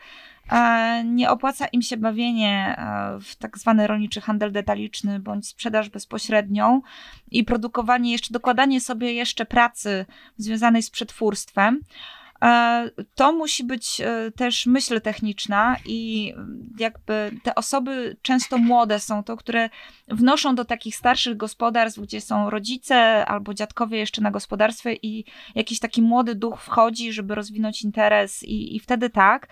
nie 1.05 1.31
opłaca 1.31 1.67
im 1.67 1.83
się 1.83 1.97
bawienie 1.97 2.77
e, 2.79 3.19
w 3.21 3.37
tak 3.37 3.59
zwany 3.59 3.87
rolniczy 3.87 4.21
handel 4.21 4.53
detaliczny 4.53 5.21
bądź 5.21 5.49
sprzedaż 5.49 5.89
bezpośrednią 5.89 6.83
i 7.31 7.45
produkowanie, 7.45 8.13
jeszcze 8.13 8.33
dokładanie 8.33 8.81
sobie 8.81 9.13
jeszcze 9.13 9.47
pracy 9.47 10.07
związanej 10.37 10.83
z 10.83 10.91
przetwórstwem. 10.91 11.81
E, 12.45 12.91
to 13.15 13.33
musi 13.33 13.65
być 13.65 14.01
e, 14.01 14.31
też 14.37 14.67
myśl 14.67 15.01
techniczna 15.01 15.77
i 15.87 16.33
jakby 16.79 17.31
te 17.43 17.55
osoby 17.55 18.17
często 18.23 18.59
młode 18.59 19.01
są 19.01 19.25
to, 19.25 19.37
które 19.37 19.71
wnoszą 20.09 20.55
do 20.55 20.65
takich 20.65 20.97
starszych 20.97 21.37
gospodarstw, 21.37 22.01
gdzie 22.01 22.21
są 22.21 22.51
rodzice 22.51 23.27
albo 23.27 23.55
dziadkowie 23.55 23.99
jeszcze 23.99 24.23
na 24.23 24.31
gospodarstwie 24.31 24.93
i 25.03 25.25
jakiś 25.55 25.81
taki 25.81 26.03
młody 26.03 26.35
duch 26.35 26.63
wchodzi, 26.63 27.13
żeby 27.13 27.35
rozwinąć 27.35 27.83
interes 27.83 28.43
i, 28.43 28.77
i 28.77 28.81
wtedy 28.81 29.11
tak. 29.11 29.49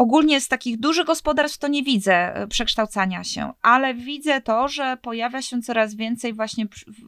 Ogólnie 0.00 0.40
z 0.40 0.48
takich 0.48 0.80
dużych 0.80 1.06
gospodarstw 1.06 1.58
to 1.58 1.68
nie 1.68 1.82
widzę 1.82 2.14
e, 2.14 2.46
przekształcania 2.46 3.24
się, 3.24 3.52
ale 3.62 3.94
widzę 3.94 4.40
to, 4.40 4.68
że 4.68 4.96
pojawia 5.02 5.42
się 5.42 5.62
coraz 5.62 5.94
więcej 5.94 6.32
właśnie 6.32 6.66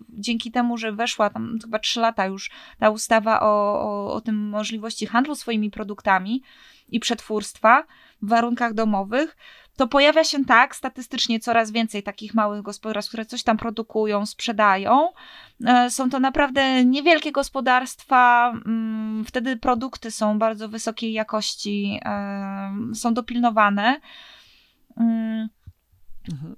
dzięki 0.09 0.51
temu, 0.51 0.77
że 0.77 0.93
weszła 0.93 1.31
tam 1.31 1.59
chyba 1.63 1.79
trzy 1.79 2.01
lata 2.01 2.27
już 2.27 2.51
ta 2.79 2.91
ustawa 2.91 3.41
o, 3.41 3.81
o, 3.81 4.13
o 4.13 4.21
tym 4.21 4.49
możliwości 4.49 5.07
handlu 5.07 5.35
swoimi 5.35 5.71
produktami 5.71 6.43
i 6.89 7.01
przetwórstwa 7.01 7.85
w 8.23 8.29
warunkach 8.29 8.75
domowych, 8.75 9.37
to 9.83 9.89
pojawia 9.89 10.25
się 10.25 10.45
tak 10.45 10.77
statystycznie 10.77 11.41
coraz 11.41 11.71
więcej 11.71 12.03
takich 12.03 12.35
małych 12.35 12.63
gospodarstw, 12.63 13.11
które 13.11 13.25
coś 13.25 13.43
tam 13.43 13.57
produkują, 13.57 14.27
sprzedają. 14.27 15.09
E, 15.67 15.91
są 15.91 16.11
to 16.11 16.21
naprawdę 16.21 16.85
niewielkie 16.85 17.33
gospodarstwa, 17.33 18.53
mm, 18.67 19.25
wtedy 19.25 19.57
produkty 19.57 20.11
są 20.11 20.39
bardzo 20.39 20.69
wysokiej 20.69 21.13
jakości, 21.13 22.01
e, 22.05 22.73
są 22.95 23.15
dopilnowane. 23.15 24.01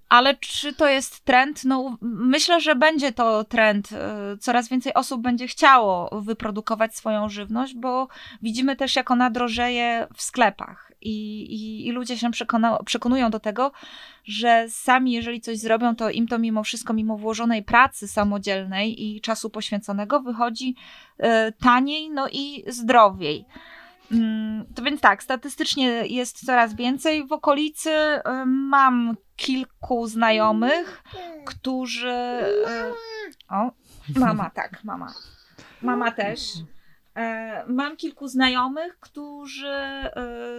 Ale 0.08 0.34
czy 0.34 0.72
to 0.72 0.88
jest 0.88 1.24
trend? 1.24 1.64
No, 1.64 1.98
myślę, 2.02 2.60
że 2.60 2.74
będzie 2.74 3.12
to 3.12 3.44
trend. 3.44 3.92
E, 3.92 4.36
coraz 4.40 4.68
więcej 4.68 4.94
osób 4.94 5.22
będzie 5.22 5.46
chciało 5.46 6.20
wyprodukować 6.22 6.96
swoją 6.96 7.28
żywność, 7.28 7.74
bo 7.74 8.08
widzimy 8.42 8.76
też, 8.76 8.96
jak 8.96 9.10
ona 9.10 9.30
drożeje 9.30 10.06
w 10.14 10.22
sklepach. 10.22 10.92
I, 11.00 11.42
i, 11.42 11.86
i 11.86 11.92
ludzie 11.92 12.18
się 12.18 12.30
przekonują 12.84 13.30
do 13.30 13.40
tego, 13.40 13.72
że 14.24 14.66
sami, 14.68 15.12
jeżeli 15.12 15.40
coś 15.40 15.58
zrobią, 15.58 15.96
to 15.96 16.10
im 16.10 16.28
to 16.28 16.38
mimo 16.38 16.62
wszystko, 16.62 16.92
mimo 16.92 17.16
włożonej 17.16 17.62
pracy 17.62 18.08
samodzielnej 18.08 19.04
i 19.04 19.20
czasu 19.20 19.50
poświęconego, 19.50 20.20
wychodzi 20.20 20.74
y, 21.20 21.24
taniej 21.52 22.10
no 22.10 22.28
i 22.32 22.64
zdrowiej. 22.66 23.46
Mm, 24.14 24.66
to 24.74 24.82
więc 24.82 25.00
tak, 25.00 25.22
statystycznie 25.22 26.06
jest 26.06 26.46
coraz 26.46 26.74
więcej. 26.74 27.26
W 27.26 27.32
okolicy 27.32 27.90
mam 28.46 29.16
kilku 29.36 30.06
znajomych, 30.06 31.02
którzy. 31.46 32.08
Y, 32.08 33.54
o, 33.54 33.70
mama, 34.16 34.50
tak, 34.50 34.84
mama. 34.84 35.12
Mama 35.82 36.12
też. 36.12 36.40
E, 37.16 37.64
mam 37.66 37.96
kilku 37.96 38.28
znajomych, 38.28 38.98
którzy 39.00 39.68
e, 39.68 40.12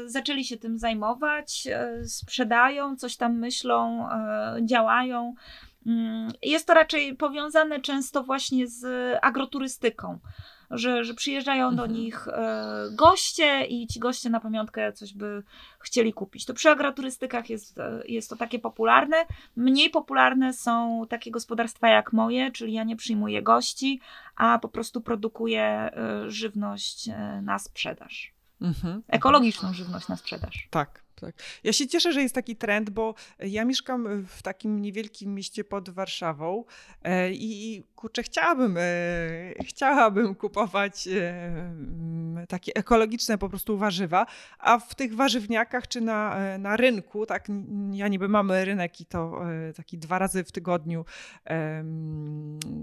zaczęli 0.06 0.46
się 0.46 0.58
tym 0.58 0.78
zajmować, 0.78 1.68
e, 1.68 2.06
sprzedają, 2.06 2.96
coś 2.96 3.18
tam 3.18 3.40
myślą, 3.40 4.10
działają. 4.62 5.36
Mm, 5.86 6.32
jest 6.42 6.68
to 6.68 6.74
raczej 6.74 7.16
powiązane 7.16 7.82
często 7.82 8.24
właśnie 8.24 8.68
z 8.68 8.86
agroturystyką 9.22 10.20
że, 10.72 11.04
że 11.04 11.14
przyjeżdżają 11.14 11.68
mhm. 11.68 11.76
do 11.76 11.96
nich 11.96 12.28
e, 12.28 12.64
goście 12.92 13.66
i 13.66 13.88
ci 13.88 14.00
goście 14.00 14.30
na 14.30 14.40
pamiątkę 14.40 14.94
coś 14.94 15.14
by 15.14 15.44
chcieli 15.80 16.14
kupić. 16.14 16.46
To 16.46 16.54
przy 16.54 16.70
agroturystykach 16.70 17.50
jest, 17.50 17.78
e, 17.78 18.02
jest 18.08 18.30
to 18.30 18.36
takie 18.36 18.60
popularne. 18.60 19.18
Mniej 19.56 19.90
popularne 19.90 20.54
są 20.54 21.06
takie 21.10 21.32
gospodarstwa 21.32 21.90
jak 21.90 22.14
moje, 22.14 22.52
czyli 22.52 22.74
ja 22.74 22.84
nie 22.84 22.96
przyjmuję 22.96 23.44
gości, 23.44 24.00
a 24.36 24.60
po 24.60 24.70
prostu 24.70 25.02
produkuję 25.02 25.64
e, 25.64 25.92
żywność 26.28 27.10
na 27.42 27.60
sprzedaż. 27.60 28.34
Mhm. 28.62 29.04
Ekologiczną 29.08 29.74
żywność 29.74 30.08
na 30.08 30.16
sprzedaż. 30.16 30.68
Tak. 30.72 31.05
Tak. 31.16 31.36
Ja 31.64 31.74
się 31.74 31.88
cieszę, 31.88 32.14
że 32.14 32.22
jest 32.22 32.36
taki 32.36 32.56
trend, 32.56 32.90
bo 32.90 33.16
ja 33.40 33.66
mieszkam 33.66 34.26
w 34.26 34.42
takim 34.42 34.82
niewielkim 34.82 35.36
mieście 35.36 35.64
pod 35.64 35.90
Warszawą 35.90 36.64
e, 37.04 37.32
i 37.32 37.84
kurczę, 37.96 38.24
chciałabym, 38.24 38.78
e, 38.78 38.84
chciałabym 39.64 40.36
kupować 40.36 41.08
e, 41.08 42.46
takie 42.48 42.76
ekologiczne 42.76 43.38
po 43.38 43.50
prostu 43.50 43.78
warzywa, 43.78 44.26
a 44.60 44.80
w 44.80 44.96
tych 44.96 45.16
warzywniakach 45.16 45.88
czy 45.88 46.02
na, 46.02 46.38
na 46.58 46.78
rynku, 46.78 47.26
tak, 47.26 47.48
ja 47.92 48.08
niby 48.08 48.28
mamy 48.28 48.66
rynek 48.66 49.02
i 49.02 49.06
to 49.06 49.42
taki 49.76 49.98
dwa 49.98 50.20
razy 50.20 50.44
w 50.44 50.52
tygodniu, 50.52 51.06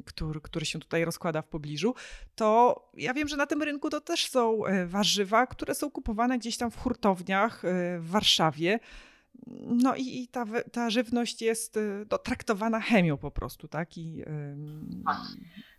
który, 0.05 0.41
który 0.41 0.67
się 0.67 0.79
tutaj 0.79 1.05
rozkłada 1.05 1.43
w 1.43 1.49
pobliżu, 1.49 1.95
to 2.35 2.81
ja 2.97 3.15
wiem, 3.15 3.29
że 3.29 3.37
na 3.37 3.47
tym 3.47 3.63
rynku 3.63 3.91
to 3.91 4.01
też 4.01 4.31
są 4.31 4.63
warzywa, 4.87 5.47
które 5.47 5.75
są 5.75 5.91
kupowane 5.91 6.39
gdzieś 6.39 6.57
tam 6.57 6.71
w 6.71 6.77
hurtowniach 6.77 7.63
w 7.99 8.09
Warszawie. 8.23 8.79
No 9.67 9.95
i, 9.97 10.23
i 10.23 10.29
ta, 10.29 10.45
ta 10.73 10.91
żywność 10.91 11.43
jest 11.43 11.77
y, 11.77 12.07
no, 12.11 12.19
traktowana 12.19 12.81
chemią 12.81 13.17
po 13.17 13.31
prostu, 13.31 13.69
tak? 13.69 13.99
I, 13.99 14.23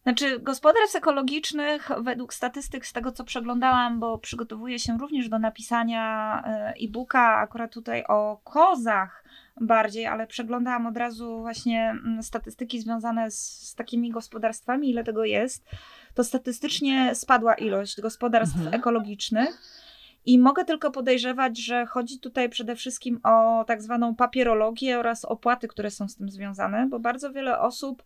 Znaczy, 0.03 0.39
gospodarstw 0.39 0.95
ekologicznych, 0.95 1.89
według 2.01 2.33
statystyk, 2.33 2.85
z 2.85 2.93
tego 2.93 3.11
co 3.11 3.23
przeglądałam, 3.23 3.99
bo 3.99 4.17
przygotowuję 4.17 4.79
się 4.79 4.97
również 4.97 5.29
do 5.29 5.39
napisania 5.39 6.43
y, 6.75 6.85
e-booka, 6.85 7.35
akurat 7.35 7.73
tutaj 7.73 8.03
o 8.07 8.41
kozach 8.43 9.23
bardziej, 9.61 10.05
ale 10.05 10.27
przeglądałam 10.27 10.87
od 10.87 10.97
razu 10.97 11.41
właśnie 11.41 11.89
mm, 11.89 12.23
statystyki 12.23 12.81
związane 12.81 13.31
z, 13.31 13.69
z 13.69 13.75
takimi 13.75 14.11
gospodarstwami, 14.11 14.89
ile 14.89 15.03
tego 15.03 15.25
jest. 15.25 15.65
To 16.13 16.23
statystycznie 16.23 17.15
spadła 17.15 17.53
ilość 17.53 18.01
gospodarstw 18.01 18.55
mhm. 18.55 18.73
ekologicznych. 18.73 19.82
I 20.26 20.39
mogę 20.39 20.65
tylko 20.65 20.91
podejrzewać, 20.91 21.59
że 21.59 21.86
chodzi 21.86 22.19
tutaj 22.19 22.49
przede 22.49 22.76
wszystkim 22.76 23.19
o 23.24 23.63
tak 23.67 23.82
zwaną 23.82 24.15
papierologię 24.15 24.99
oraz 24.99 25.26
opłaty, 25.26 25.67
które 25.67 25.91
są 25.91 26.07
z 26.07 26.15
tym 26.15 26.30
związane, 26.30 26.88
bo 26.89 26.99
bardzo 26.99 27.32
wiele 27.32 27.59
osób, 27.59 28.03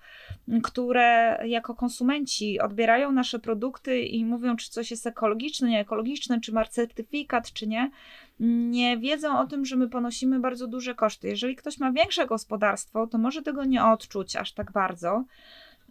które 0.63 1.39
jako 1.45 1.75
konsumenci 1.75 2.59
odbierają 2.59 3.11
nasze 3.11 3.39
produkty 3.39 4.01
i 4.01 4.25
mówią, 4.25 4.55
czy 4.55 4.69
coś 4.69 4.91
jest 4.91 5.07
ekologiczne, 5.07 5.69
nie 5.69 5.79
ekologiczne, 5.79 6.41
czy 6.41 6.53
ma 6.53 6.65
certyfikat, 6.65 7.53
czy 7.53 7.67
nie, 7.67 7.91
nie 8.69 8.97
wiedzą 8.97 9.39
o 9.39 9.47
tym, 9.47 9.65
że 9.65 9.75
my 9.75 9.89
ponosimy 9.89 10.39
bardzo 10.39 10.67
duże 10.67 10.95
koszty. 10.95 11.27
Jeżeli 11.27 11.55
ktoś 11.55 11.77
ma 11.79 11.91
większe 11.91 12.27
gospodarstwo, 12.27 13.07
to 13.07 13.17
może 13.17 13.41
tego 13.41 13.65
nie 13.65 13.85
odczuć 13.85 14.35
aż 14.35 14.51
tak 14.53 14.71
bardzo. 14.71 15.23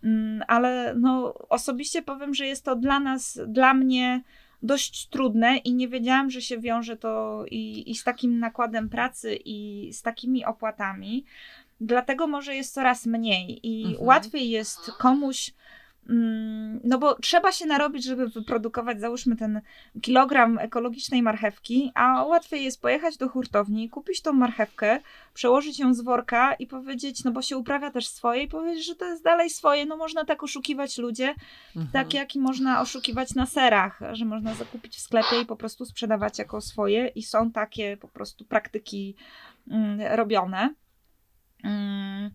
Mm, 0.05 0.43
ale 0.49 0.95
no, 0.99 1.35
osobiście 1.49 2.03
powiem, 2.03 2.35
że 2.35 2.47
jest 2.47 2.65
to 2.65 2.77
dla 2.77 3.01
nas, 3.01 3.41
dla 3.47 3.75
mnie 3.75 4.23
dość 4.63 5.09
trudne 5.09 5.57
i 5.57 5.75
nie 5.75 5.89
wiedziałam, 5.89 6.31
że 6.31 6.43
się 6.43 6.59
wiąże 6.59 6.97
to 6.97 7.45
i, 7.51 7.91
i 7.91 7.95
z 7.95 8.05
takim 8.05 8.39
nakładem 8.39 8.89
pracy 8.89 9.39
i 9.45 9.91
z 9.93 10.03
takimi 10.03 10.45
opłatami. 10.45 11.25
Dlatego 11.81 12.27
może 12.27 12.55
jest 12.55 12.75
coraz 12.75 13.07
mniej 13.07 13.61
i 13.63 13.85
mhm. 13.85 14.07
łatwiej 14.07 14.51
jest 14.51 14.91
komuś 14.99 15.55
no 16.85 16.99
bo 16.99 17.15
trzeba 17.15 17.53
się 17.53 17.67
narobić, 17.67 18.05
żeby 18.05 18.29
wyprodukować, 18.29 19.01
załóżmy, 19.01 19.37
ten 19.37 19.61
kilogram 20.03 20.59
ekologicznej 20.59 21.23
marchewki, 21.23 21.93
a 21.95 22.25
łatwiej 22.25 22.65
jest 22.65 22.83
pojechać 22.83 23.17
do 23.17 23.29
hurtowni, 23.29 23.91
kupić 23.91 24.23
tą 24.23 24.33
marchewkę, 24.33 25.01
przełożyć 25.35 25.79
ją 25.79 25.95
z 25.95 26.01
worka 26.01 26.55
i 26.55 26.67
powiedzieć, 26.67 27.25
no 27.25 27.31
bo 27.31 27.43
się 27.43 27.57
uprawia 27.57 27.91
też 27.91 28.09
swoje 28.09 28.43
i 28.43 28.49
powiedzieć, 28.49 28.87
że 28.87 28.97
to 28.97 29.05
jest 29.05 29.25
dalej 29.25 29.51
swoje. 29.51 29.87
No 29.87 29.97
można 29.97 30.25
tak 30.25 30.43
oszukiwać 30.43 30.99
ludzie, 30.99 31.35
mhm. 31.77 31.93
tak 31.93 32.15
jak 32.15 32.35
i 32.35 32.39
można 32.39 32.81
oszukiwać 32.81 33.35
na 33.35 33.47
serach, 33.47 34.01
że 34.13 34.25
można 34.25 34.55
zakupić 34.55 34.97
w 34.97 35.01
sklepie 35.01 35.41
i 35.43 35.47
po 35.47 35.57
prostu 35.57 35.85
sprzedawać 35.85 36.39
jako 36.39 36.61
swoje 36.61 37.07
i 37.07 37.23
są 37.23 37.51
takie 37.51 37.97
po 37.97 38.09
prostu 38.09 38.45
praktyki 38.45 39.17
mm, 39.71 40.17
robione. 40.17 40.75
Mm. 41.65 42.31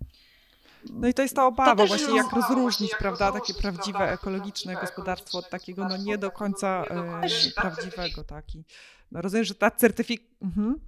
No 0.90 1.08
i 1.08 1.14
to 1.14 1.22
jest 1.22 1.36
ta 1.36 1.46
obawa 1.46 1.86
właśnie, 1.86 2.18
jak 2.18 2.34
rozróżnić, 2.34 2.92
prawda, 3.00 3.32
takie 3.32 3.54
prawdziwe 3.54 4.12
ekologiczne 4.12 4.76
gospodarstwo 4.76 5.38
od 5.38 5.50
takiego 5.50 5.88
no 5.88 5.98
nie 5.98 6.18
do 6.18 6.32
końca 6.32 6.84
e, 6.84 7.52
prawdziwego, 7.56 8.24
tak. 8.24 8.56
I 8.56 8.64
no 9.12 9.22
rozumiem, 9.22 9.46
że 9.46 9.56
ta 9.56 9.72
certyfikacja... 9.72 10.36
Mhm. 10.42 10.80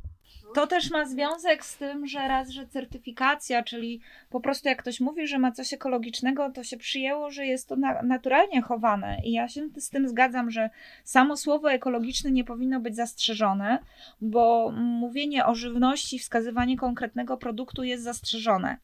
To 0.53 0.67
też 0.67 0.91
ma 0.91 1.05
związek 1.05 1.65
z 1.65 1.77
tym, 1.77 2.07
że 2.07 2.27
raz, 2.27 2.49
że 2.49 2.67
certyfikacja, 2.67 3.63
czyli 3.63 4.01
po 4.29 4.41
prostu 4.41 4.67
jak 4.67 4.81
ktoś 4.81 4.99
mówi, 4.99 5.27
że 5.27 5.39
ma 5.39 5.51
coś 5.51 5.73
ekologicznego, 5.73 6.51
to 6.51 6.63
się 6.63 6.77
przyjęło, 6.77 7.31
że 7.31 7.45
jest 7.45 7.67
to 7.69 7.75
na, 7.75 8.01
naturalnie 8.01 8.61
chowane. 8.61 9.17
I 9.23 9.31
ja 9.31 9.47
się 9.47 9.69
z 9.77 9.89
tym 9.89 10.09
zgadzam, 10.09 10.51
że 10.51 10.69
samo 11.03 11.37
słowo 11.37 11.71
ekologiczny 11.71 12.31
nie 12.31 12.43
powinno 12.43 12.79
być 12.79 12.95
zastrzeżone, 12.95 13.79
bo 14.21 14.71
mówienie 14.75 15.45
o 15.45 15.55
żywności, 15.55 16.19
wskazywanie 16.19 16.77
konkretnego 16.77 17.37
produktu 17.37 17.83
jest 17.83 18.03
zastrzeżone 18.03 18.77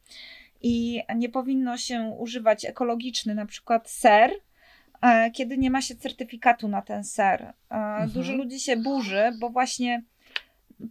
i 0.62 1.02
nie 1.16 1.30
powinno 1.30 1.78
się 1.78 2.16
używać 2.20 2.66
ekologiczny, 2.66 3.36
na 3.36 3.46
przykład 3.46 3.90
ser, 3.90 4.32
e, 5.02 5.32
kiedy 5.32 5.58
nie 5.58 5.72
ma 5.72 5.82
się 5.82 5.96
certyfikatu 5.96 6.68
na 6.68 6.82
ten 6.82 7.04
ser. 7.04 7.42
E, 7.42 7.54
mhm. 7.70 8.10
Dużo 8.10 8.34
ludzi 8.34 8.60
się 8.60 8.78
burzy, 8.78 9.32
bo 9.40 9.50
właśnie 9.50 10.04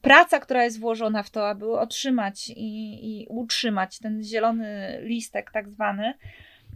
praca, 0.02 0.40
która 0.40 0.64
jest 0.64 0.80
włożona 0.80 1.22
w 1.22 1.30
to, 1.30 1.48
aby 1.48 1.72
otrzymać 1.72 2.48
i, 2.50 3.22
i 3.22 3.26
utrzymać 3.28 3.98
ten 3.98 4.22
zielony 4.22 4.98
listek, 5.02 5.50
tak 5.50 5.70
zwany, 5.70 6.14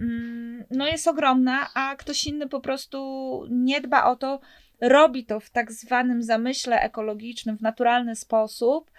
mm, 0.01 0.65
no 0.71 0.87
jest 0.87 1.09
ogromna, 1.09 1.69
a 1.75 1.97
ktoś 1.97 2.27
inny 2.27 2.49
po 2.49 2.61
prostu 2.61 2.99
nie 3.51 3.81
dba 3.81 4.05
o 4.05 4.17
to, 4.17 4.41
robi 4.81 5.25
to 5.25 5.41
w 5.41 5.51
tak 5.51 5.73
zwanym 5.73 6.23
zamyśle 6.23 6.81
ekologicznym, 6.81 7.59
w 7.59 7.63
naturalny 7.63 8.17
sposób, 8.17 8.91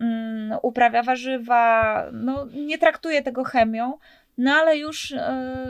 um, 0.00 0.58
uprawia 0.62 1.02
warzywa, 1.02 2.04
no, 2.12 2.46
nie 2.54 2.78
traktuje 2.78 3.22
tego 3.22 3.44
chemią, 3.44 3.98
no 4.38 4.52
ale 4.52 4.78
już, 4.78 5.12
e, 5.12 5.66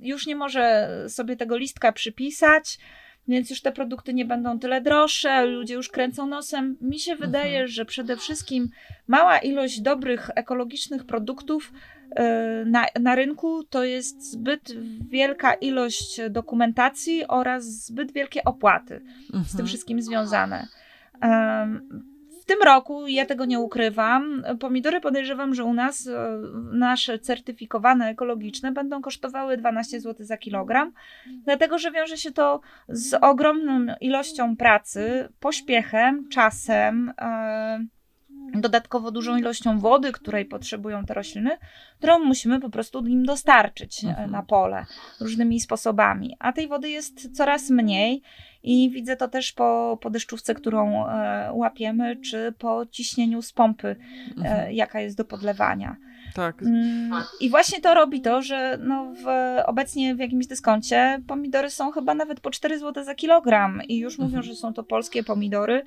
już 0.00 0.26
nie 0.26 0.36
może 0.36 0.88
sobie 1.08 1.36
tego 1.36 1.56
listka 1.56 1.92
przypisać, 1.92 2.78
więc 3.28 3.50
już 3.50 3.62
te 3.62 3.72
produkty 3.72 4.14
nie 4.14 4.24
będą 4.24 4.58
tyle 4.58 4.80
droższe, 4.80 5.46
ludzie 5.46 5.74
już 5.74 5.88
kręcą 5.88 6.26
nosem. 6.26 6.76
Mi 6.80 6.98
się 6.98 7.16
wydaje, 7.16 7.52
mhm. 7.52 7.68
że 7.68 7.84
przede 7.84 8.16
wszystkim 8.16 8.68
mała 9.06 9.38
ilość 9.38 9.80
dobrych, 9.80 10.30
ekologicznych 10.34 11.04
produktów 11.04 11.72
e, 12.16 12.64
na, 12.66 12.86
na 13.00 13.14
rynku 13.14 13.64
to 13.64 13.84
jest 13.84 14.30
zbyt 14.32 14.72
wielka 15.08 15.54
ilość 15.54 16.20
dokumentacji 16.30 17.26
oraz 17.28 17.64
zbyt 17.64 18.12
wielkie 18.12 18.44
opłaty 18.44 19.00
z 19.26 19.30
tym 19.30 19.40
mhm. 19.40 19.66
wszystkim 19.66 20.02
związane. 20.02 20.66
Um, 21.22 22.13
w 22.44 22.46
tym 22.46 22.62
roku, 22.64 23.06
ja 23.06 23.26
tego 23.26 23.44
nie 23.44 23.60
ukrywam, 23.60 24.44
pomidory 24.60 25.00
podejrzewam, 25.00 25.54
że 25.54 25.64
u 25.64 25.74
nas 25.74 26.06
e, 26.06 26.40
nasze 26.72 27.18
certyfikowane 27.18 28.08
ekologiczne 28.08 28.72
będą 28.72 29.02
kosztowały 29.02 29.56
12 29.56 30.00
zł 30.00 30.26
za 30.26 30.36
kilogram, 30.36 30.92
dlatego 31.44 31.78
że 31.78 31.90
wiąże 31.90 32.16
się 32.16 32.32
to 32.32 32.60
z 32.88 33.14
ogromną 33.14 33.94
ilością 34.00 34.56
pracy, 34.56 35.28
pośpiechem, 35.40 36.28
czasem. 36.28 37.12
Yy, 37.80 37.94
dodatkowo 38.60 39.10
dużą 39.10 39.36
ilością 39.36 39.78
wody, 39.78 40.12
której 40.12 40.44
potrzebują 40.44 41.04
te 41.04 41.14
rośliny, 41.14 41.58
którą 41.98 42.18
musimy 42.18 42.60
po 42.60 42.70
prostu 42.70 43.06
im 43.06 43.24
dostarczyć 43.24 44.04
e, 44.04 44.08
mhm. 44.08 44.30
na 44.30 44.42
pole 44.42 44.86
różnymi 45.20 45.60
sposobami. 45.60 46.36
A 46.38 46.52
tej 46.52 46.68
wody 46.68 46.90
jest 46.90 47.36
coraz 47.36 47.70
mniej 47.70 48.22
i 48.64 48.90
widzę 48.90 49.16
to 49.16 49.28
też 49.28 49.52
po, 49.52 49.98
po 50.02 50.10
deszczówce, 50.10 50.54
którą 50.54 51.08
e, 51.08 51.50
łapiemy, 51.52 52.16
czy 52.16 52.54
po 52.58 52.86
ciśnieniu 52.86 53.42
z 53.42 53.52
pompy, 53.52 53.88
e, 53.88 54.38
mhm. 54.38 54.72
jaka 54.72 55.00
jest 55.00 55.16
do 55.16 55.24
podlewania. 55.24 55.96
Tak. 56.34 56.62
Mm, 56.62 57.22
I 57.40 57.50
właśnie 57.50 57.80
to 57.80 57.94
robi 57.94 58.20
to, 58.20 58.42
że 58.42 58.78
no 58.80 59.12
w, 59.24 59.26
obecnie 59.66 60.14
w 60.14 60.18
jakimś 60.18 60.46
dyskoncie 60.46 61.20
pomidory 61.26 61.70
są 61.70 61.90
chyba 61.90 62.14
nawet 62.14 62.40
po 62.40 62.50
4 62.50 62.78
zł 62.78 63.04
za 63.04 63.14
kilogram 63.14 63.82
i 63.88 63.98
już 63.98 64.18
mówią, 64.18 64.36
mhm. 64.36 64.42
że 64.42 64.54
są 64.54 64.72
to 64.72 64.82
polskie 64.82 65.24
pomidory 65.24 65.82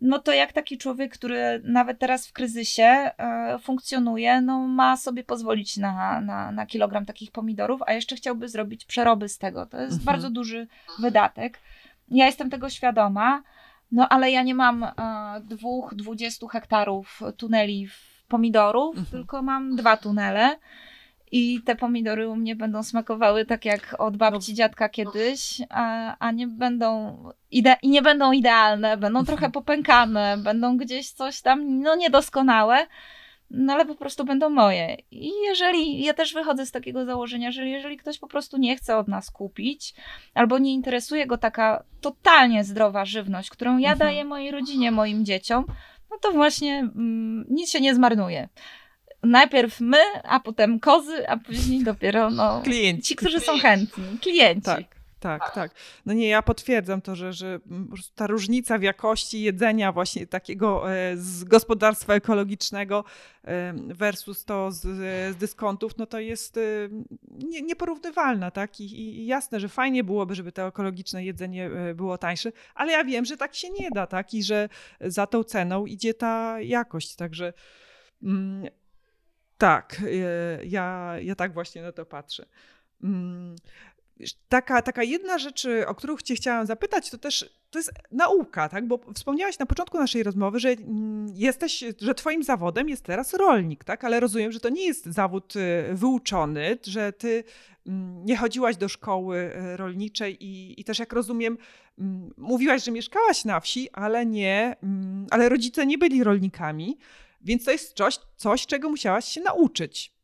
no 0.00 0.18
to 0.18 0.32
jak 0.32 0.52
taki 0.52 0.78
człowiek, 0.78 1.14
który 1.14 1.60
nawet 1.64 1.98
teraz 1.98 2.26
w 2.26 2.32
kryzysie 2.32 2.82
e, 2.82 3.58
funkcjonuje, 3.62 4.40
no 4.40 4.58
ma 4.58 4.96
sobie 4.96 5.24
pozwolić 5.24 5.76
na, 5.76 6.20
na, 6.20 6.52
na 6.52 6.66
kilogram 6.66 7.06
takich 7.06 7.30
pomidorów, 7.30 7.80
a 7.86 7.92
jeszcze 7.92 8.16
chciałby 8.16 8.48
zrobić 8.48 8.84
przeroby 8.84 9.28
z 9.28 9.38
tego. 9.38 9.66
To 9.66 9.80
jest 9.80 9.98
mhm. 9.98 10.04
bardzo 10.04 10.30
duży 10.30 10.66
wydatek. 10.98 11.58
Ja 12.10 12.26
jestem 12.26 12.50
tego 12.50 12.70
świadoma, 12.70 13.42
no 13.92 14.08
ale 14.08 14.30
ja 14.30 14.42
nie 14.42 14.54
mam 14.54 14.84
e, 14.84 14.92
dwóch, 15.44 15.94
dwudziestu 15.94 16.48
hektarów 16.48 17.20
tuneli 17.36 17.88
pomidorów, 18.28 18.96
mhm. 18.96 19.06
tylko 19.06 19.42
mam 19.42 19.76
dwa 19.76 19.96
tunele. 19.96 20.56
I 21.32 21.62
te 21.62 21.76
pomidory 21.76 22.28
u 22.28 22.36
mnie 22.36 22.56
będą 22.56 22.82
smakowały 22.82 23.46
tak 23.46 23.64
jak 23.64 23.96
od 23.98 24.16
babci, 24.16 24.54
dziadka 24.54 24.88
kiedyś, 24.88 25.62
a, 25.68 26.16
a 26.18 26.30
nie 26.30 26.46
będą 26.46 27.16
ide- 27.52 27.76
i 27.82 27.88
nie 27.88 28.02
będą 28.02 28.32
idealne, 28.32 28.96
będą 28.96 29.24
trochę 29.24 29.50
popękane, 29.50 30.38
będą 30.38 30.76
gdzieś 30.76 31.10
coś 31.10 31.40
tam 31.42 31.80
no 31.80 31.96
niedoskonałe, 31.96 32.86
no 33.50 33.72
ale 33.72 33.86
po 33.86 33.94
prostu 33.94 34.24
będą 34.24 34.48
moje. 34.48 34.96
I 35.10 35.30
jeżeli, 35.44 36.04
ja 36.04 36.14
też 36.14 36.34
wychodzę 36.34 36.66
z 36.66 36.70
takiego 36.70 37.04
założenia, 37.04 37.50
że 37.50 37.68
jeżeli 37.68 37.96
ktoś 37.96 38.18
po 38.18 38.28
prostu 38.28 38.56
nie 38.56 38.76
chce 38.76 38.96
od 38.96 39.08
nas 39.08 39.30
kupić, 39.30 39.94
albo 40.34 40.58
nie 40.58 40.72
interesuje 40.72 41.26
go 41.26 41.38
taka 41.38 41.84
totalnie 42.00 42.64
zdrowa 42.64 43.04
żywność, 43.04 43.50
którą 43.50 43.78
ja 43.78 43.92
mhm. 43.92 43.98
daję 43.98 44.24
mojej 44.24 44.50
rodzinie, 44.50 44.90
moim 44.90 45.24
dzieciom, 45.24 45.64
no 46.10 46.18
to 46.22 46.32
właśnie 46.32 46.78
mm, 46.78 47.44
nic 47.48 47.70
się 47.70 47.80
nie 47.80 47.94
zmarnuje 47.94 48.48
najpierw 49.22 49.80
my, 49.80 49.98
a 50.24 50.40
potem 50.40 50.80
kozy, 50.80 51.28
a 51.28 51.36
później 51.36 51.84
dopiero 51.84 52.30
no, 52.30 52.60
klienci. 52.64 53.02
ci, 53.02 53.16
którzy 53.16 53.40
są 53.40 53.58
chętni, 53.58 54.04
klienci. 54.20 54.64
Tak. 54.64 54.99
Tak, 55.20 55.54
tak. 55.54 55.74
No 56.06 56.12
nie, 56.12 56.28
ja 56.28 56.42
potwierdzam 56.42 57.00
to, 57.00 57.16
że, 57.16 57.32
że 57.32 57.60
ta 58.14 58.26
różnica 58.26 58.78
w 58.78 58.82
jakości 58.82 59.42
jedzenia 59.42 59.92
właśnie 59.92 60.26
takiego 60.26 60.92
e, 60.92 61.16
z 61.16 61.44
gospodarstwa 61.44 62.14
ekologicznego 62.14 63.04
e, 63.44 63.74
versus 63.94 64.44
to 64.44 64.72
z, 64.72 64.80
z 64.80 65.36
dyskontów, 65.36 65.96
no 65.96 66.06
to 66.06 66.20
jest 66.20 66.56
e, 66.56 66.60
nie, 67.30 67.62
nieporównywalna, 67.62 68.50
tak? 68.50 68.80
I, 68.80 69.00
I, 69.00 69.26
jasne, 69.26 69.60
że 69.60 69.68
fajnie 69.68 70.04
byłoby, 70.04 70.34
żeby 70.34 70.52
to 70.52 70.66
ekologiczne 70.66 71.24
jedzenie 71.24 71.70
było 71.94 72.18
tańsze, 72.18 72.52
ale 72.74 72.92
ja 72.92 73.04
wiem, 73.04 73.24
że 73.24 73.36
tak 73.36 73.54
się 73.54 73.70
nie 73.70 73.90
da, 73.90 74.06
tak? 74.06 74.34
I 74.34 74.42
że 74.42 74.68
za 75.00 75.26
tą 75.26 75.44
ceną 75.44 75.86
idzie 75.86 76.14
ta 76.14 76.60
jakość, 76.60 77.16
także 77.16 77.52
mm, 78.22 78.66
tak, 79.60 80.02
e, 80.02 80.64
ja, 80.64 81.14
ja 81.22 81.34
tak 81.34 81.52
właśnie 81.52 81.82
na 81.82 81.92
to 81.92 82.06
patrzę. 82.06 82.46
Mm, 83.02 83.56
taka, 84.48 84.82
taka 84.82 85.02
jedna 85.02 85.38
rzecz, 85.38 85.66
o 85.86 85.94
którą 85.94 86.16
cię 86.16 86.34
chciałam 86.34 86.66
zapytać, 86.66 87.10
to 87.10 87.18
też 87.18 87.60
to 87.70 87.78
jest 87.78 87.92
nauka, 88.12 88.68
tak? 88.68 88.86
Bo 88.86 89.00
wspomniałaś 89.14 89.58
na 89.58 89.66
początku 89.66 89.98
naszej 89.98 90.22
rozmowy, 90.22 90.60
że 90.60 90.68
mm, 90.68 91.26
jesteś, 91.34 91.84
że 92.00 92.14
twoim 92.14 92.42
zawodem 92.42 92.88
jest 92.88 93.04
teraz 93.04 93.34
rolnik, 93.34 93.84
tak? 93.84 94.04
Ale 94.04 94.20
rozumiem, 94.20 94.52
że 94.52 94.60
to 94.60 94.68
nie 94.68 94.86
jest 94.86 95.06
zawód 95.06 95.54
e, 95.56 95.94
wyuczony, 95.94 96.78
że 96.82 97.12
ty 97.12 97.44
mm, 97.86 98.24
nie 98.24 98.36
chodziłaś 98.36 98.76
do 98.76 98.88
szkoły 98.88 99.36
e, 99.38 99.76
rolniczej 99.76 100.44
i, 100.44 100.80
i 100.80 100.84
też 100.84 100.98
jak 100.98 101.12
rozumiem, 101.12 101.58
mówiłaś, 102.36 102.84
że 102.84 102.90
mieszkałaś 102.90 103.44
na 103.44 103.60
wsi, 103.60 103.90
ale 103.92 104.26
nie, 104.26 104.76
ale 105.30 105.48
rodzice 105.48 105.86
nie 105.86 105.98
byli 105.98 106.24
rolnikami. 106.24 106.98
Więc 107.40 107.64
to 107.64 107.70
jest 107.70 107.96
coś, 107.96 108.18
coś 108.36 108.66
czego 108.66 108.90
musiałaś 108.90 109.24
się 109.24 109.40
nauczyć. 109.40 110.19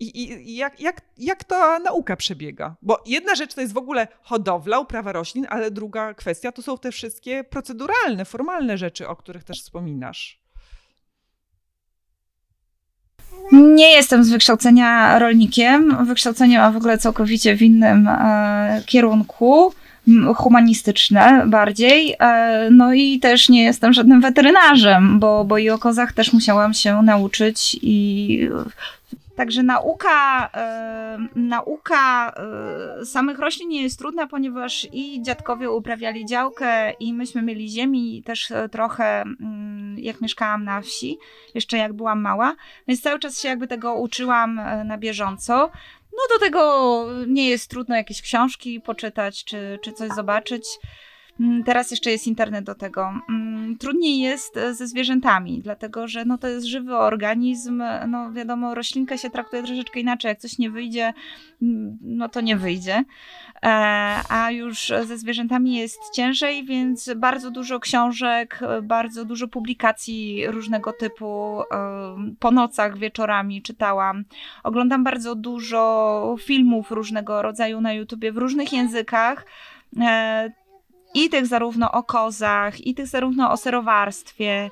I, 0.00 0.32
i 0.32 0.56
jak, 0.56 0.80
jak, 0.80 1.00
jak 1.18 1.44
ta 1.44 1.78
nauka 1.78 2.16
przebiega? 2.16 2.76
Bo 2.82 3.02
jedna 3.06 3.34
rzecz 3.34 3.54
to 3.54 3.60
jest 3.60 3.72
w 3.72 3.78
ogóle 3.78 4.08
hodowla, 4.22 4.78
uprawa 4.78 5.12
roślin, 5.12 5.46
ale 5.50 5.70
druga 5.70 6.14
kwestia 6.14 6.52
to 6.52 6.62
są 6.62 6.78
te 6.78 6.92
wszystkie 6.92 7.44
proceduralne, 7.44 8.24
formalne 8.24 8.78
rzeczy, 8.78 9.08
o 9.08 9.16
których 9.16 9.44
też 9.44 9.62
wspominasz. 9.62 10.40
Nie 13.52 13.92
jestem 13.92 14.24
z 14.24 14.30
wykształcenia 14.30 15.18
rolnikiem. 15.18 16.06
Wykształcenie 16.06 16.58
mam 16.58 16.72
w 16.72 16.76
ogóle 16.76 16.98
całkowicie 16.98 17.56
w 17.56 17.62
innym 17.62 18.08
e, 18.08 18.82
kierunku 18.86 19.72
humanistyczne 20.36 21.44
bardziej. 21.46 22.14
E, 22.20 22.68
no 22.70 22.92
i 22.94 23.18
też 23.18 23.48
nie 23.48 23.62
jestem 23.62 23.92
żadnym 23.92 24.20
weterynarzem, 24.20 25.20
bo, 25.20 25.44
bo 25.44 25.58
i 25.58 25.70
o 25.70 25.78
kozach 25.78 26.12
też 26.12 26.32
musiałam 26.32 26.74
się 26.74 27.02
nauczyć 27.02 27.78
i 27.82 28.48
Także 29.38 29.62
nauka, 29.62 30.50
e, 30.54 31.18
nauka 31.34 32.32
e, 33.00 33.04
samych 33.06 33.38
roślin 33.38 33.68
nie 33.68 33.82
jest 33.82 33.98
trudna, 33.98 34.26
ponieważ 34.26 34.88
i 34.92 35.22
dziadkowie 35.22 35.70
uprawiali 35.70 36.26
działkę, 36.26 36.90
i 36.90 37.14
myśmy 37.14 37.42
mieli 37.42 37.68
ziemi 37.68 38.22
też 38.22 38.50
e, 38.50 38.68
trochę, 38.68 39.22
mm, 39.22 39.98
jak 39.98 40.20
mieszkałam 40.20 40.64
na 40.64 40.80
wsi, 40.80 41.18
jeszcze 41.54 41.76
jak 41.76 41.92
byłam 41.92 42.20
mała, 42.20 42.56
więc 42.88 43.00
cały 43.02 43.18
czas 43.18 43.40
się 43.40 43.48
jakby 43.48 43.66
tego 43.66 43.94
uczyłam 43.94 44.60
na 44.84 44.98
bieżąco. 44.98 45.70
No 46.12 46.36
do 46.36 46.38
tego 46.38 47.04
nie 47.26 47.48
jest 47.48 47.70
trudno 47.70 47.96
jakieś 47.96 48.22
książki 48.22 48.80
poczytać 48.80 49.44
czy, 49.44 49.78
czy 49.82 49.92
coś 49.92 50.10
zobaczyć. 50.10 50.64
Mm, 51.40 51.64
teraz 51.64 51.90
jeszcze 51.90 52.10
jest 52.10 52.26
internet 52.26 52.64
do 52.64 52.74
tego. 52.74 53.12
Mm, 53.28 53.76
trudniej 53.78 54.18
jest 54.18 54.56
e, 54.56 54.74
ze 54.74 54.86
zwierzętami, 54.86 55.60
dlatego 55.62 56.08
że 56.08 56.24
no, 56.24 56.38
to 56.38 56.48
jest 56.48 56.66
żywy 56.66 56.96
organizm. 56.96 57.82
No 58.08 58.32
wiadomo, 58.32 58.74
roślinkę 58.74 59.18
się 59.18 59.30
traktuje 59.30 59.62
troszeczkę 59.62 60.00
inaczej. 60.00 60.28
Jak 60.28 60.38
coś 60.38 60.58
nie 60.58 60.70
wyjdzie, 60.70 61.12
mm, 61.62 61.98
no 62.02 62.28
to 62.28 62.40
nie 62.40 62.56
wyjdzie. 62.56 63.04
E, 63.62 63.68
a 64.28 64.50
już 64.50 64.92
ze 65.04 65.18
zwierzętami 65.18 65.74
jest 65.74 65.98
ciężej, 66.14 66.64
więc 66.64 67.10
bardzo 67.16 67.50
dużo 67.50 67.80
książek, 67.80 68.60
bardzo 68.82 69.24
dużo 69.24 69.48
publikacji 69.48 70.46
różnego 70.46 70.92
typu 70.92 71.60
e, 71.60 71.64
po 72.38 72.50
nocach, 72.50 72.98
wieczorami 72.98 73.62
czytałam. 73.62 74.24
Oglądam 74.62 75.04
bardzo 75.04 75.34
dużo 75.34 76.36
filmów 76.40 76.90
różnego 76.90 77.42
rodzaju 77.42 77.80
na 77.80 77.92
YouTubie 77.92 78.32
w 78.32 78.36
różnych 78.36 78.72
językach 78.72 79.44
i 81.14 81.28
tych 81.30 81.46
zarówno 81.46 81.92
o 81.92 82.02
kozach, 82.02 82.86
i 82.86 82.94
tych 82.94 83.06
zarówno 83.06 83.50
o 83.50 83.56
serowarstwie, 83.56 84.70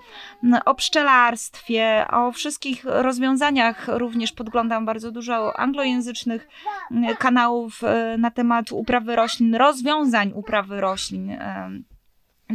o 0.64 0.74
pszczelarstwie, 0.74 2.06
o 2.10 2.32
wszystkich 2.32 2.84
rozwiązaniach 2.84 3.88
również 3.88 4.32
podglądam 4.32 4.86
bardzo 4.86 5.12
dużo 5.12 5.58
anglojęzycznych 5.58 6.48
kanałów 7.18 7.84
e, 7.84 8.16
na 8.18 8.30
temat 8.30 8.72
uprawy 8.72 9.16
roślin, 9.16 9.54
rozwiązań 9.54 10.32
uprawy 10.34 10.80
roślin. 10.80 11.36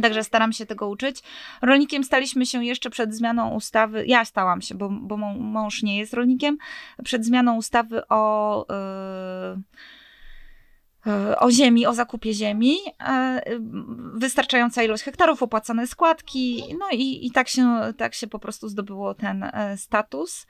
Także 0.02 0.24
staram 0.24 0.52
się 0.52 0.66
tego 0.66 0.88
uczyć. 0.88 1.22
Rolnikiem 1.62 2.04
staliśmy 2.04 2.46
się 2.46 2.64
jeszcze 2.64 2.90
przed 2.90 3.14
zmianą 3.14 3.54
ustawy. 3.54 4.04
Ja 4.06 4.24
stałam 4.24 4.62
się, 4.62 4.74
bo, 4.74 4.88
bo 4.88 5.16
mąż 5.16 5.82
nie 5.82 5.98
jest 5.98 6.14
rolnikiem. 6.14 6.58
Przed 7.04 7.24
zmianą 7.24 7.56
ustawy 7.56 8.08
o. 8.08 8.66
Yy, 9.56 9.62
o 11.38 11.50
ziemi, 11.50 11.86
o 11.86 11.94
zakupie 11.94 12.34
ziemi, 12.34 12.76
wystarczająca 14.14 14.82
ilość 14.82 15.02
hektarów, 15.02 15.42
opłacane 15.42 15.86
składki, 15.86 16.64
no 16.78 16.86
i, 16.92 17.26
i 17.26 17.30
tak, 17.30 17.48
się, 17.48 17.80
tak 17.96 18.14
się 18.14 18.26
po 18.26 18.38
prostu 18.38 18.68
zdobyło 18.68 19.14
ten 19.14 19.50
status 19.76 20.46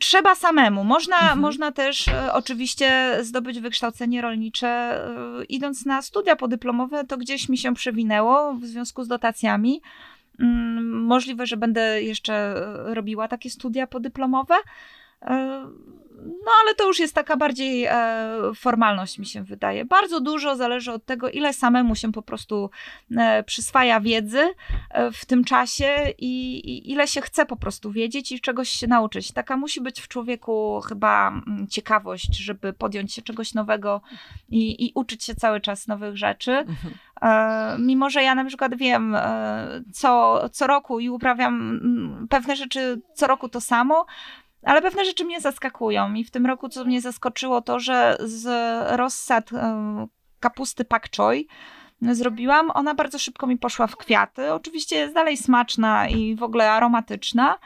trzeba 0.00 0.34
samemu. 0.34 0.84
Można, 0.84 1.16
mhm. 1.16 1.38
można 1.38 1.72
też 1.72 2.08
e, 2.08 2.32
oczywiście 2.32 3.18
zdobyć 3.22 3.60
wykształcenie 3.60 4.22
rolnicze, 4.22 4.68
e, 4.68 5.44
idąc 5.44 5.86
na 5.86 6.02
studia 6.02 6.36
podyplomowe, 6.36 7.04
to 7.04 7.16
gdzieś 7.16 7.48
mi 7.48 7.58
się 7.58 7.74
przewinęło 7.74 8.54
w 8.54 8.64
związku 8.64 9.04
z 9.04 9.08
dotacjami. 9.08 9.82
Mm, 10.40 11.04
możliwe, 11.04 11.46
że 11.46 11.56
będę 11.56 12.02
jeszcze 12.02 12.34
e, 12.34 12.94
robiła 12.94 13.28
takie 13.28 13.50
studia 13.50 13.86
podyplomowe. 13.86 14.54
No 16.22 16.52
ale 16.62 16.74
to 16.74 16.86
już 16.86 16.98
jest 16.98 17.14
taka 17.14 17.36
bardziej 17.36 17.84
e, 17.84 17.94
formalność, 18.56 19.18
mi 19.18 19.26
się 19.26 19.42
wydaje. 19.42 19.84
Bardzo 19.84 20.20
dużo 20.20 20.56
zależy 20.56 20.92
od 20.92 21.04
tego, 21.04 21.30
ile 21.30 21.52
samemu 21.52 21.94
się 21.94 22.12
po 22.12 22.22
prostu 22.22 22.70
e, 23.16 23.42
przyswaja 23.42 24.00
wiedzy 24.00 24.54
e, 24.90 25.12
w 25.12 25.24
tym 25.24 25.44
czasie 25.44 26.14
i, 26.18 26.92
ile 26.92 27.08
się 27.08 27.20
chce 27.20 27.46
po 27.46 27.56
prostu 27.56 27.92
wiedzieć 27.92 28.32
i 28.32 28.40
czegoś 28.40 28.68
się 28.68 28.86
nauczyć. 28.86 29.32
Taka 29.32 29.56
musi 29.56 29.80
być 29.80 30.00
w 30.00 30.08
człowieku 30.08 30.80
chyba 30.88 31.28
m, 31.28 31.66
ciekawość, 31.70 32.36
żeby 32.36 32.72
podjąć 32.72 33.14
się 33.14 33.22
czegoś 33.22 33.54
nowego 33.54 34.00
i, 34.48 34.86
i 34.86 34.92
uczyć 34.94 35.24
się 35.24 35.34
cały 35.34 35.60
czas 35.60 35.88
nowych 35.88 36.16
rzeczy. 36.16 36.52
Mhm. 36.52 36.94
E, 37.22 37.78
mimo, 37.78 38.10
że 38.10 38.22
ja 38.22 38.34
na 38.34 38.44
przykład 38.44 38.74
wiem 38.74 39.14
e, 39.14 39.82
co, 39.92 40.40
co 40.52 40.66
roku 40.66 41.00
i 41.00 41.08
uprawiam 41.08 41.80
pewne 42.30 42.56
rzeczy 42.56 43.00
co 43.14 43.26
roku 43.26 43.48
to 43.48 43.60
samo, 43.60 44.06
ale 44.62 44.82
pewne 44.82 45.04
rzeczy 45.04 45.24
mnie 45.24 45.40
zaskakują 45.40 46.14
i 46.14 46.24
w 46.24 46.30
tym 46.30 46.46
roku, 46.46 46.68
co 46.68 46.84
mnie 46.84 47.00
zaskoczyło, 47.00 47.62
to, 47.62 47.80
że 47.80 48.16
z 48.20 48.46
rozsad 48.96 49.50
kapusty 50.40 50.84
pak 50.84 51.16
choi 51.16 51.46
zrobiłam, 52.02 52.70
ona 52.74 52.94
bardzo 52.94 53.18
szybko 53.18 53.46
mi 53.46 53.58
poszła 53.58 53.86
w 53.86 53.96
kwiaty. 53.96 54.52
Oczywiście 54.52 54.96
jest 54.96 55.14
dalej 55.14 55.36
smaczna 55.36 56.08
i 56.08 56.34
w 56.34 56.42
ogóle 56.42 56.72
aromatyczna, 56.72 57.58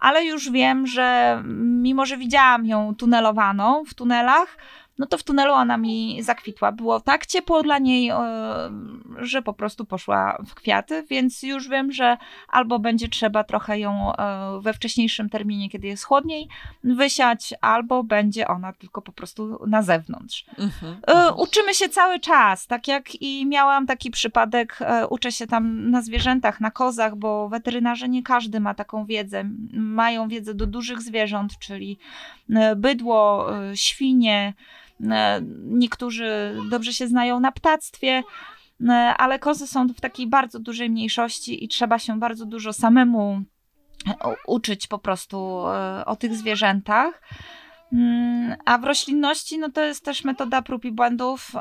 ale 0.00 0.24
już 0.24 0.50
wiem, 0.50 0.86
że 0.86 1.42
mimo, 1.56 2.06
że 2.06 2.16
widziałam 2.16 2.66
ją 2.66 2.94
tunelowaną 2.94 3.84
w 3.84 3.94
tunelach, 3.94 4.56
no 5.02 5.06
to 5.06 5.18
w 5.18 5.22
tunelu 5.22 5.52
ona 5.52 5.76
mi 5.76 6.22
zakwitła. 6.22 6.72
Było 6.72 7.00
tak 7.00 7.26
ciepło 7.26 7.62
dla 7.62 7.78
niej, 7.78 8.08
e, 8.08 8.16
że 9.18 9.42
po 9.42 9.52
prostu 9.52 9.84
poszła 9.84 10.42
w 10.46 10.54
kwiaty, 10.54 11.04
więc 11.10 11.42
już 11.42 11.68
wiem, 11.68 11.92
że 11.92 12.16
albo 12.48 12.78
będzie 12.78 13.08
trzeba 13.08 13.44
trochę 13.44 13.78
ją 13.78 14.16
e, 14.16 14.60
we 14.60 14.72
wcześniejszym 14.72 15.28
terminie, 15.28 15.70
kiedy 15.70 15.86
jest 15.86 16.04
chłodniej, 16.04 16.48
wysiać, 16.84 17.54
albo 17.60 18.04
będzie 18.04 18.48
ona 18.48 18.72
tylko 18.72 19.02
po 19.02 19.12
prostu 19.12 19.66
na 19.66 19.82
zewnątrz. 19.82 20.44
Mhm, 20.58 20.92
e, 21.06 21.12
mhm. 21.12 21.38
Uczymy 21.38 21.74
się 21.74 21.88
cały 21.88 22.20
czas, 22.20 22.66
tak 22.66 22.88
jak 22.88 23.22
i 23.22 23.46
miałam 23.46 23.86
taki 23.86 24.10
przypadek, 24.10 24.78
uczę 25.10 25.32
się 25.32 25.46
tam 25.46 25.90
na 25.90 26.02
zwierzętach, 26.02 26.60
na 26.60 26.70
kozach, 26.70 27.16
bo 27.16 27.48
weterynarze 27.48 28.08
nie 28.08 28.22
każdy 28.22 28.60
ma 28.60 28.74
taką 28.74 29.04
wiedzę. 29.04 29.44
Mają 29.72 30.28
wiedzę 30.28 30.54
do 30.54 30.66
dużych 30.66 31.02
zwierząt, 31.02 31.58
czyli 31.58 31.98
bydło, 32.76 33.46
świnie, 33.74 34.54
niektórzy 35.64 36.56
dobrze 36.70 36.92
się 36.92 37.06
znają 37.06 37.40
na 37.40 37.52
ptactwie, 37.52 38.22
e, 38.88 38.92
ale 39.16 39.38
kozy 39.38 39.66
są 39.66 39.88
w 39.88 40.00
takiej 40.00 40.26
bardzo 40.26 40.58
dużej 40.58 40.90
mniejszości 40.90 41.64
i 41.64 41.68
trzeba 41.68 41.98
się 41.98 42.18
bardzo 42.18 42.46
dużo 42.46 42.72
samemu 42.72 43.42
uczyć 44.46 44.86
po 44.86 44.98
prostu 44.98 45.68
e, 45.68 46.04
o 46.06 46.16
tych 46.16 46.34
zwierzętach. 46.34 47.22
Mm, 47.92 48.56
a 48.64 48.78
w 48.78 48.84
roślinności, 48.84 49.58
no 49.58 49.70
to 49.70 49.84
jest 49.84 50.04
też 50.04 50.24
metoda 50.24 50.62
prób 50.62 50.84
i 50.84 50.92
błędów. 50.92 51.52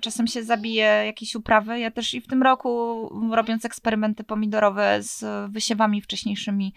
Czasem 0.00 0.26
się 0.26 0.42
zabije 0.42 1.02
jakieś 1.06 1.34
uprawy. 1.34 1.78
Ja 1.78 1.90
też 1.90 2.14
i 2.14 2.20
w 2.20 2.26
tym 2.26 2.42
roku, 2.42 3.30
robiąc 3.32 3.64
eksperymenty 3.64 4.24
pomidorowe 4.24 5.02
z 5.02 5.24
wysiewami 5.52 6.02
wcześniejszymi, 6.02 6.74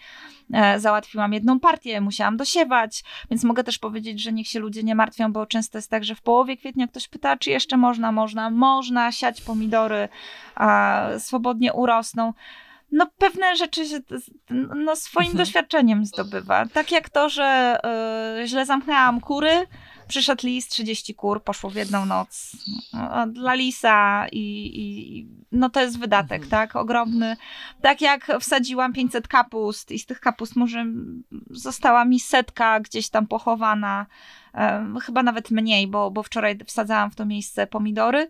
e, 0.52 0.80
załatwiłam 0.80 1.32
jedną 1.32 1.60
partię, 1.60 2.00
musiałam 2.00 2.36
dosiewać, 2.36 3.04
więc 3.30 3.44
mogę 3.44 3.64
też 3.64 3.78
powiedzieć, 3.78 4.22
że 4.22 4.32
niech 4.32 4.48
się 4.48 4.60
ludzie 4.60 4.82
nie 4.82 4.94
martwią, 4.94 5.32
bo 5.32 5.46
często 5.46 5.78
jest 5.78 5.90
tak, 5.90 6.04
że 6.04 6.14
w 6.14 6.22
połowie 6.22 6.56
kwietnia 6.56 6.88
ktoś 6.88 7.08
pyta, 7.08 7.36
czy 7.36 7.50
jeszcze 7.50 7.76
można, 7.76 8.12
można, 8.12 8.50
można 8.50 9.12
siać 9.12 9.40
pomidory, 9.40 10.08
swobodnie 11.18 11.72
urosną 11.72 12.32
no 12.92 13.06
pewne 13.18 13.56
rzeczy 13.56 13.86
się 13.86 13.98
no, 14.76 14.96
swoim 14.96 15.26
mhm. 15.26 15.38
doświadczeniem 15.38 16.06
zdobywa. 16.06 16.66
Tak 16.66 16.92
jak 16.92 17.10
to, 17.10 17.28
że 17.28 17.78
y, 18.42 18.46
źle 18.46 18.66
zamknęłam 18.66 19.20
kury, 19.20 19.66
przyszedł 20.08 20.46
lis, 20.46 20.68
30 20.68 21.14
kur, 21.14 21.42
poszło 21.42 21.70
w 21.70 21.74
jedną 21.74 22.06
noc. 22.06 22.56
No, 22.92 23.26
dla 23.26 23.54
lisa 23.54 24.26
i, 24.32 24.70
i 24.74 25.28
no 25.52 25.70
to 25.70 25.80
jest 25.80 25.98
wydatek, 25.98 26.42
mhm. 26.42 26.50
tak, 26.50 26.76
ogromny. 26.76 27.36
Tak 27.80 28.00
jak 28.00 28.38
wsadziłam 28.40 28.92
500 28.92 29.28
kapust 29.28 29.90
i 29.90 29.98
z 29.98 30.06
tych 30.06 30.20
kapust 30.20 30.56
może 30.56 30.86
została 31.50 32.04
mi 32.04 32.20
setka 32.20 32.80
gdzieś 32.80 33.08
tam 33.08 33.26
pochowana, 33.26 34.06
chyba 35.02 35.22
nawet 35.22 35.50
mniej, 35.50 35.86
bo, 35.86 36.10
bo 36.10 36.22
wczoraj 36.22 36.58
wsadzałam 36.66 37.10
w 37.10 37.14
to 37.14 37.26
miejsce 37.26 37.66
pomidory 37.66 38.28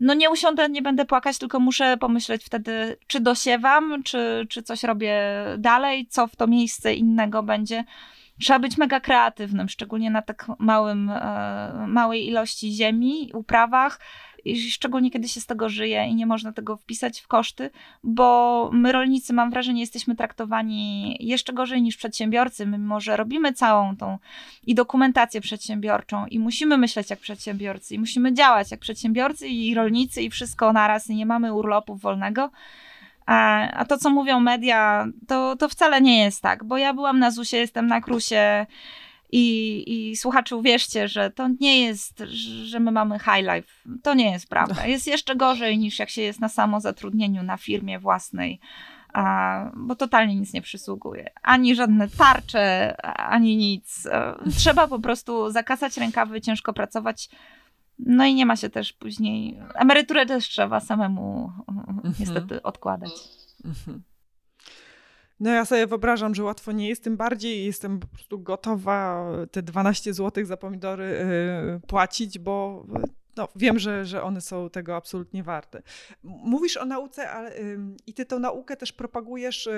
no 0.00 0.14
nie 0.14 0.30
usiądę, 0.30 0.68
nie 0.68 0.82
będę 0.82 1.04
płakać, 1.04 1.38
tylko 1.38 1.60
muszę 1.60 1.96
pomyśleć 1.96 2.44
wtedy, 2.44 2.96
czy 3.06 3.20
dosiewam, 3.20 4.02
czy, 4.02 4.46
czy 4.48 4.62
coś 4.62 4.82
robię 4.82 5.20
dalej, 5.58 6.06
co 6.06 6.26
w 6.26 6.36
to 6.36 6.46
miejsce 6.46 6.94
innego 6.94 7.42
będzie. 7.42 7.84
Trzeba 8.40 8.58
być 8.58 8.78
mega 8.78 9.00
kreatywnym, 9.00 9.68
szczególnie 9.68 10.10
na 10.10 10.22
tak 10.22 10.46
małym, 10.58 11.10
e, 11.10 11.86
małej 11.88 12.28
ilości 12.28 12.72
ziemi, 12.72 13.30
uprawach 13.34 14.00
i 14.44 14.70
szczególnie 14.70 15.10
kiedy 15.10 15.28
się 15.28 15.40
z 15.40 15.46
tego 15.46 15.68
żyje 15.68 16.06
i 16.06 16.14
nie 16.14 16.26
można 16.26 16.52
tego 16.52 16.76
wpisać 16.76 17.20
w 17.20 17.26
koszty, 17.26 17.70
bo 18.04 18.70
my 18.72 18.92
rolnicy, 18.92 19.32
mam 19.32 19.50
wrażenie, 19.50 19.80
jesteśmy 19.80 20.16
traktowani 20.16 21.16
jeszcze 21.20 21.52
gorzej 21.52 21.82
niż 21.82 21.96
przedsiębiorcy, 21.96 22.66
mimo 22.66 23.00
że 23.00 23.16
robimy 23.16 23.52
całą 23.52 23.96
tą 23.96 24.18
i 24.66 24.74
dokumentację 24.74 25.40
przedsiębiorczą 25.40 26.26
i 26.26 26.38
musimy 26.38 26.78
myśleć 26.78 27.10
jak 27.10 27.18
przedsiębiorcy 27.18 27.94
i 27.94 27.98
musimy 27.98 28.32
działać 28.32 28.70
jak 28.70 28.80
przedsiębiorcy 28.80 29.48
i 29.48 29.74
rolnicy 29.74 30.22
i 30.22 30.30
wszystko 30.30 30.72
naraz 30.72 31.10
i 31.10 31.16
nie 31.16 31.26
mamy 31.26 31.54
urlopu 31.54 31.96
wolnego. 31.96 32.50
A, 33.26 33.84
to, 33.88 33.98
co 33.98 34.10
mówią 34.10 34.40
media, 34.40 35.06
to, 35.28 35.56
to 35.56 35.68
wcale 35.68 36.00
nie 36.00 36.24
jest 36.24 36.42
tak, 36.42 36.64
bo 36.64 36.78
ja 36.78 36.94
byłam 36.94 37.18
na 37.18 37.30
ZUSie, 37.30 37.56
jestem 37.56 37.86
na 37.86 38.00
Krusie, 38.00 38.66
i, 39.32 39.84
I 39.86 40.16
słuchacze, 40.16 40.56
uwierzcie, 40.56 41.08
że 41.08 41.30
to 41.30 41.48
nie 41.60 41.80
jest, 41.80 42.22
że 42.64 42.80
my 42.80 42.92
mamy 42.92 43.18
high 43.18 43.48
life. 43.54 43.68
To 44.02 44.14
nie 44.14 44.30
jest 44.32 44.48
prawda. 44.48 44.86
Jest 44.86 45.06
jeszcze 45.06 45.36
gorzej 45.36 45.78
niż 45.78 45.98
jak 45.98 46.10
się 46.10 46.22
jest 46.22 46.40
na 46.40 46.48
samozatrudnieniu 46.48 47.42
na 47.42 47.56
firmie 47.56 47.98
własnej, 47.98 48.60
a, 49.12 49.70
bo 49.76 49.96
totalnie 49.96 50.36
nic 50.36 50.52
nie 50.52 50.62
przysługuje. 50.62 51.30
Ani 51.42 51.74
żadne 51.74 52.08
tarcze, 52.08 52.96
ani 53.16 53.56
nic. 53.56 54.06
E, 54.06 54.36
trzeba 54.58 54.88
po 54.88 54.98
prostu 54.98 55.50
zakasać 55.50 55.96
rękawy, 55.96 56.40
ciężko 56.40 56.72
pracować. 56.72 57.28
No 57.98 58.24
i 58.24 58.34
nie 58.34 58.46
ma 58.46 58.56
się 58.56 58.70
też 58.70 58.92
później. 58.92 59.58
Emeryturę 59.74 60.26
też 60.26 60.48
trzeba 60.48 60.80
samemu 60.80 61.52
mhm. 61.68 62.14
niestety 62.20 62.62
odkładać. 62.62 63.10
No 65.40 65.50
ja 65.50 65.64
sobie 65.64 65.86
wyobrażam, 65.86 66.34
że 66.34 66.44
łatwo 66.44 66.72
nie 66.72 66.88
jest, 66.88 67.04
tym 67.04 67.16
bardziej 67.16 67.64
jestem 67.64 68.00
po 68.00 68.06
prostu 68.06 68.38
gotowa 68.38 69.26
te 69.50 69.62
12 69.62 70.14
zł 70.14 70.44
za 70.44 70.56
pomidory 70.56 71.04
y, 71.04 71.86
płacić, 71.86 72.38
bo 72.38 72.86
no, 73.36 73.48
wiem, 73.56 73.78
że, 73.78 74.04
że 74.06 74.22
one 74.22 74.40
są 74.40 74.70
tego 74.70 74.96
absolutnie 74.96 75.42
warte. 75.42 75.82
Mówisz 76.22 76.76
o 76.76 76.84
nauce 76.84 77.30
ale, 77.30 77.52
i 78.06 78.14
ty 78.14 78.26
tę 78.26 78.38
naukę 78.38 78.76
też 78.76 78.92
propagujesz 78.92 79.68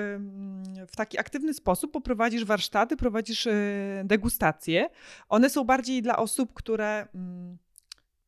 w 0.87 0.95
taki 0.95 1.19
aktywny 1.19 1.53
sposób, 1.53 1.91
bo 1.91 2.01
prowadzisz 2.01 2.45
warsztaty, 2.45 2.97
prowadzisz 2.97 3.47
degustacje. 4.03 4.89
One 5.29 5.49
są 5.49 5.63
bardziej 5.63 6.01
dla 6.01 6.17
osób, 6.17 6.53
które 6.53 7.07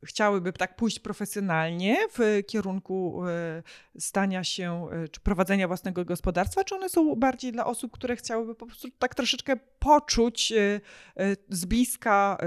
chciałyby 0.06 0.54
tak 0.54 0.76
pójść 0.76 1.00
profesjonalnie 1.00 1.98
w 2.18 2.42
kierunku 2.48 3.24
e, 3.28 3.64
stania 4.00 4.44
się, 4.44 4.88
e, 4.92 5.08
czy 5.08 5.20
prowadzenia 5.20 5.68
własnego 5.68 6.06
gospodarstwa, 6.06 6.64
czy 6.64 6.76
one 6.76 6.90
są 6.90 7.16
bardziej 7.16 7.52
dla 7.52 7.66
osób, 7.66 7.92
które 7.92 8.16
chciałyby 8.16 8.56
po 8.56 8.66
prostu 8.66 8.88
tak 9.00 9.16
troszeczkę 9.16 9.56
poczuć 9.80 10.52
e, 10.52 10.82
z 11.50 11.66
bliska 11.66 12.38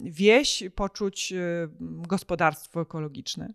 wieś, 0.00 0.62
poczuć 0.74 1.34
gospodarstwo 1.80 2.80
ekologiczne? 2.80 3.54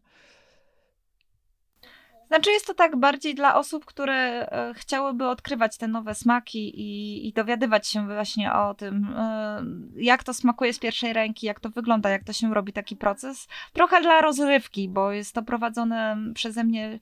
Znaczy 2.33 2.51
jest 2.51 2.67
to 2.67 2.73
tak 2.73 2.95
bardziej 2.95 3.35
dla 3.35 3.55
osób, 3.55 3.85
które 3.85 4.15
e, 4.15 4.73
chciałyby 4.73 5.27
odkrywać 5.27 5.77
te 5.77 5.87
nowe 5.87 6.15
smaki 6.15 6.79
i, 6.81 7.27
i 7.27 7.33
dowiadywać 7.33 7.87
się 7.87 8.05
właśnie 8.07 8.53
o 8.53 8.73
tym, 8.73 9.13
e, 9.17 9.63
jak 9.95 10.23
to 10.23 10.33
smakuje 10.33 10.73
z 10.73 10.79
pierwszej 10.79 11.13
ręki, 11.13 11.45
jak 11.45 11.59
to 11.59 11.69
wygląda, 11.69 12.09
jak 12.09 12.23
to 12.23 12.33
się 12.33 12.53
robi 12.53 12.73
taki 12.73 12.95
proces. 12.95 13.47
Trochę 13.73 14.01
dla 14.01 14.21
rozrywki, 14.21 14.89
bo 14.89 15.11
jest 15.11 15.35
to 15.35 15.43
prowadzone 15.43 16.17
przeze 16.35 16.63
mnie 16.63 16.99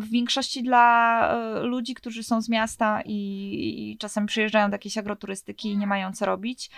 w 0.00 0.08
większości 0.10 0.62
dla 0.62 1.28
e, 1.28 1.60
ludzi, 1.60 1.94
którzy 1.94 2.22
są 2.22 2.40
z 2.40 2.48
miasta 2.48 3.02
i, 3.04 3.90
i 3.92 3.98
czasem 3.98 4.26
przyjeżdżają 4.26 4.70
do 4.70 4.74
jakiejś 4.74 4.98
agroturystyki 4.98 5.68
i 5.68 5.76
nie 5.76 5.86
mają 5.86 6.12
co 6.12 6.26
robić, 6.26 6.70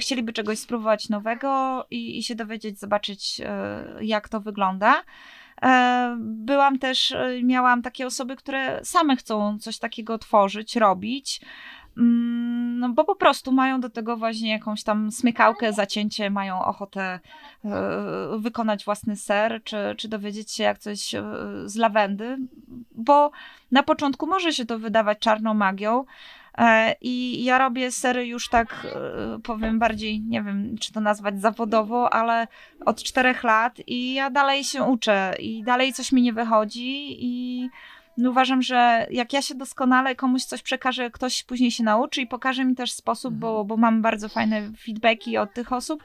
chcieliby 0.00 0.32
czegoś 0.32 0.58
spróbować 0.58 1.08
nowego 1.08 1.86
i, 1.90 2.18
i 2.18 2.22
się 2.22 2.34
dowiedzieć, 2.34 2.78
zobaczyć, 2.78 3.40
jak 4.00 4.28
to 4.28 4.40
wygląda. 4.40 5.02
E, 5.62 6.16
byłam 6.20 6.78
też, 6.78 7.14
miałam 7.42 7.82
takie 7.82 8.06
osoby, 8.06 8.36
które 8.36 8.80
same 8.84 9.16
chcą 9.16 9.58
coś 9.58 9.78
takiego 9.78 10.18
tworzyć, 10.18 10.76
robić. 10.76 11.40
Mm, 11.98 12.78
no 12.78 12.88
bo 12.88 13.04
po 13.04 13.16
prostu 13.16 13.52
mają 13.52 13.80
do 13.80 13.90
tego 13.90 14.16
właśnie 14.16 14.50
jakąś 14.50 14.82
tam 14.82 15.10
smykałkę, 15.10 15.72
zacięcie, 15.72 16.30
mają 16.30 16.64
ochotę 16.64 17.20
e, 17.64 17.70
wykonać 18.38 18.84
własny 18.84 19.16
ser, 19.16 19.60
czy, 19.64 19.76
czy 19.96 20.08
dowiedzieć 20.08 20.52
się 20.52 20.62
jak 20.64 20.78
coś 20.78 21.14
e, 21.14 21.22
z 21.64 21.76
lawendy, 21.76 22.38
bo 22.94 23.30
na 23.70 23.82
początku 23.82 24.26
może 24.26 24.52
się 24.52 24.64
to 24.64 24.78
wydawać 24.78 25.18
czarną 25.18 25.54
magią, 25.54 26.00
e, 26.00 26.04
i 27.00 27.44
ja 27.44 27.58
robię 27.58 27.92
sery 27.92 28.26
już 28.26 28.48
tak, 28.48 28.86
powiem 29.42 29.78
bardziej, 29.78 30.20
nie 30.20 30.42
wiem, 30.42 30.76
czy 30.80 30.92
to 30.92 31.00
nazwać 31.00 31.40
zawodowo, 31.40 32.14
ale 32.14 32.48
od 32.86 33.02
czterech 33.02 33.44
lat 33.44 33.80
i 33.86 34.14
ja 34.14 34.30
dalej 34.30 34.64
się 34.64 34.82
uczę 34.82 35.34
i 35.38 35.62
dalej 35.62 35.92
coś 35.92 36.12
mi 36.12 36.22
nie 36.22 36.32
wychodzi 36.32 37.16
i 37.24 37.68
no 38.16 38.30
uważam, 38.30 38.62
że 38.62 39.06
jak 39.10 39.32
ja 39.32 39.42
się 39.42 39.54
doskonale 39.54 40.14
komuś 40.14 40.44
coś 40.44 40.62
przekażę, 40.62 41.10
ktoś 41.10 41.44
później 41.44 41.70
się 41.70 41.84
nauczy 41.84 42.20
i 42.20 42.26
pokaże 42.26 42.64
mi 42.64 42.74
też 42.74 42.92
sposób, 42.92 43.34
bo, 43.34 43.48
mhm. 43.48 43.66
bo 43.66 43.76
mam 43.76 44.02
bardzo 44.02 44.28
fajne 44.28 44.70
feedbacki 44.86 45.38
od 45.38 45.54
tych 45.54 45.72
osób, 45.72 46.02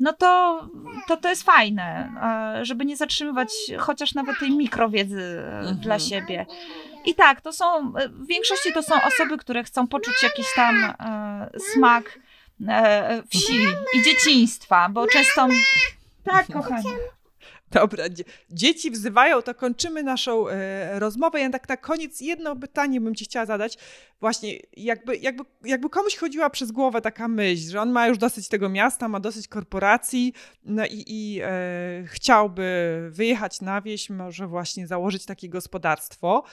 no 0.00 0.12
to, 0.12 0.60
to 1.08 1.16
to 1.16 1.28
jest 1.28 1.42
fajne, 1.42 2.12
e, 2.58 2.64
żeby 2.64 2.84
nie 2.84 2.96
zatrzymywać 2.96 3.48
chociaż 3.78 4.14
nawet 4.14 4.38
tej 4.38 4.50
mikrowiedzy 4.50 5.22
e, 5.22 5.58
mhm. 5.58 5.76
dla 5.76 5.98
siebie. 5.98 6.46
I 7.06 7.14
tak, 7.14 7.40
to 7.40 7.52
są, 7.52 7.92
w 7.92 8.26
większości 8.26 8.72
to 8.72 8.82
są 8.82 8.94
osoby, 9.02 9.38
które 9.38 9.64
chcą 9.64 9.86
poczuć 9.86 10.22
jakiś 10.22 10.46
tam 10.54 10.84
e, 10.84 11.50
smak 11.74 12.18
e, 12.68 13.22
wsi 13.30 13.64
i 13.94 14.02
dzieciństwa, 14.04 14.88
bo 14.88 15.06
często... 15.06 15.48
Tak, 16.24 16.46
kochani. 16.46 16.84
Dobra, 17.70 18.04
dzieci 18.50 18.90
wzywają, 18.90 19.42
to 19.42 19.54
kończymy 19.54 20.02
naszą 20.02 20.48
e, 20.48 20.98
rozmowę. 20.98 21.40
Ja 21.40 21.50
tak 21.50 21.68
na 21.68 21.76
koniec 21.76 22.20
jedno 22.20 22.56
pytanie 22.56 23.00
bym 23.00 23.14
ci 23.14 23.24
chciała 23.24 23.46
zadać. 23.46 23.78
Właśnie, 24.20 24.58
jakby, 24.76 25.16
jakby, 25.16 25.44
jakby 25.64 25.90
komuś 25.90 26.16
chodziła 26.16 26.50
przez 26.50 26.72
głowę 26.72 27.00
taka 27.00 27.28
myśl, 27.28 27.70
że 27.70 27.80
on 27.80 27.90
ma 27.90 28.06
już 28.06 28.18
dosyć 28.18 28.48
tego 28.48 28.68
miasta, 28.68 29.08
ma 29.08 29.20
dosyć 29.20 29.48
korporacji 29.48 30.32
no 30.64 30.86
i, 30.86 31.04
i 31.06 31.40
e, 31.42 31.48
chciałby 32.06 33.08
wyjechać 33.12 33.60
na 33.60 33.80
wieś, 33.80 34.10
może 34.10 34.46
właśnie 34.46 34.86
założyć 34.86 35.26
takie 35.26 35.48
gospodarstwo, 35.48 36.44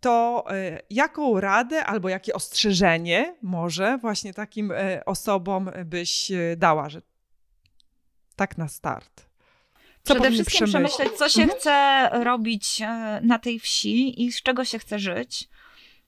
to 0.00 0.44
e, 0.50 0.80
jaką 0.90 1.40
radę 1.40 1.84
albo 1.84 2.08
jakie 2.08 2.34
ostrzeżenie 2.34 3.36
może 3.42 3.98
właśnie 3.98 4.34
takim 4.34 4.72
e, 4.72 5.04
osobom 5.04 5.70
byś 5.84 6.30
e, 6.30 6.56
dała, 6.56 6.88
że 6.88 7.02
tak 8.36 8.58
na 8.58 8.68
start? 8.68 9.25
Przede 10.06 10.30
wszystkim 10.30 10.66
przemyśleć, 10.66 11.12
co 11.12 11.28
się 11.28 11.42
mhm. 11.42 11.60
chce 11.60 12.08
robić 12.24 12.82
e, 12.82 13.20
na 13.22 13.38
tej 13.38 13.60
wsi 13.60 14.22
i 14.22 14.32
z 14.32 14.42
czego 14.42 14.64
się 14.64 14.78
chce 14.78 14.98
żyć. 14.98 15.48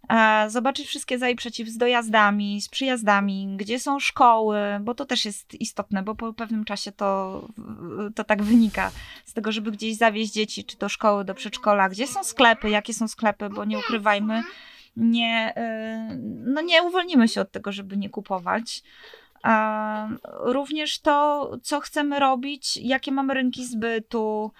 E, 0.08 0.50
zobaczyć 0.50 0.86
wszystkie 0.86 1.18
za 1.18 1.28
i 1.28 1.36
przeciw 1.36 1.68
z 1.68 1.76
dojazdami, 1.76 2.60
z 2.60 2.68
przyjazdami, 2.68 3.54
gdzie 3.56 3.80
są 3.80 4.00
szkoły, 4.00 4.58
bo 4.80 4.94
to 4.94 5.04
też 5.04 5.24
jest 5.24 5.54
istotne, 5.54 6.02
bo 6.02 6.14
po 6.14 6.32
pewnym 6.32 6.64
czasie 6.64 6.92
to, 6.92 7.48
to 8.14 8.24
tak 8.24 8.42
wynika 8.42 8.90
z 9.24 9.32
tego, 9.32 9.52
żeby 9.52 9.70
gdzieś 9.70 9.96
zawieźć 9.96 10.32
dzieci, 10.32 10.64
czy 10.64 10.76
do 10.76 10.88
szkoły, 10.88 11.24
do 11.24 11.34
przedszkola, 11.34 11.88
gdzie 11.88 12.06
są 12.06 12.24
sklepy, 12.24 12.70
jakie 12.70 12.94
są 12.94 13.08
sklepy, 13.08 13.48
bo 13.48 13.64
nie 13.64 13.78
ukrywajmy, 13.78 14.42
nie, 14.96 15.52
e, 15.56 16.18
no 16.44 16.60
nie 16.60 16.82
uwolnimy 16.82 17.28
się 17.28 17.40
od 17.40 17.52
tego, 17.52 17.72
żeby 17.72 17.96
nie 17.96 18.10
kupować. 18.10 18.82
Również 20.40 21.00
to, 21.00 21.50
co 21.62 21.80
chcemy 21.80 22.18
robić, 22.18 22.76
jakie 22.76 23.12
mamy 23.12 23.34
rynki 23.34 23.66
zbytu, 23.66 24.52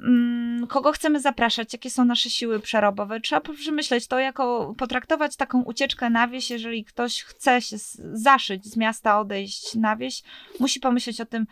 mm, 0.00 0.66
kogo 0.66 0.92
chcemy 0.92 1.20
zapraszać, 1.20 1.72
jakie 1.72 1.90
są 1.90 2.04
nasze 2.04 2.30
siły 2.30 2.60
przerobowe. 2.60 3.20
Trzeba 3.20 3.40
przemyśleć 3.54 4.06
to, 4.06 4.18
jako 4.18 4.74
potraktować 4.78 5.36
taką 5.36 5.62
ucieczkę 5.62 6.10
na 6.10 6.28
wieś, 6.28 6.50
jeżeli 6.50 6.84
ktoś 6.84 7.22
chce 7.22 7.62
się 7.62 7.76
zaszyć 8.12 8.64
z 8.66 8.76
miasta, 8.76 9.20
odejść 9.20 9.74
na 9.74 9.96
wieś, 9.96 10.22
musi 10.60 10.80
pomyśleć 10.80 11.20
o 11.20 11.26
tym 11.26 11.46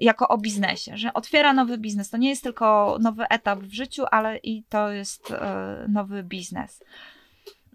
jako 0.00 0.28
o 0.28 0.38
biznesie, 0.38 0.96
że 0.96 1.14
otwiera 1.14 1.52
nowy 1.52 1.78
biznes. 1.78 2.10
To 2.10 2.16
nie 2.16 2.28
jest 2.28 2.42
tylko 2.42 2.98
nowy 3.00 3.24
etap 3.28 3.58
w 3.58 3.72
życiu, 3.72 4.04
ale 4.10 4.38
i 4.38 4.62
to 4.68 4.90
jest 4.90 5.30
e, 5.30 5.86
nowy 5.88 6.22
biznes. 6.22 6.84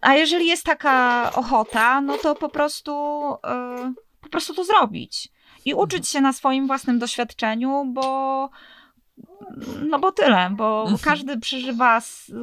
A 0.01 0.15
jeżeli 0.15 0.47
jest 0.47 0.63
taka 0.63 1.31
ochota, 1.35 2.01
no 2.01 2.17
to 2.17 2.35
po 2.35 2.49
prostu 2.49 2.91
e, 3.43 3.93
po 4.23 4.29
prostu 4.29 4.53
to 4.53 4.63
zrobić 4.63 5.29
i 5.65 5.71
mhm. 5.71 5.83
uczyć 5.83 6.09
się 6.09 6.21
na 6.21 6.33
swoim 6.33 6.67
własnym 6.67 6.99
doświadczeniu, 6.99 7.85
bo 7.93 8.49
no 9.89 9.99
bo 9.99 10.11
tyle, 10.11 10.49
bo 10.51 10.81
mhm. 10.81 10.99
każdy 11.03 11.39
przeżywa, 11.39 12.01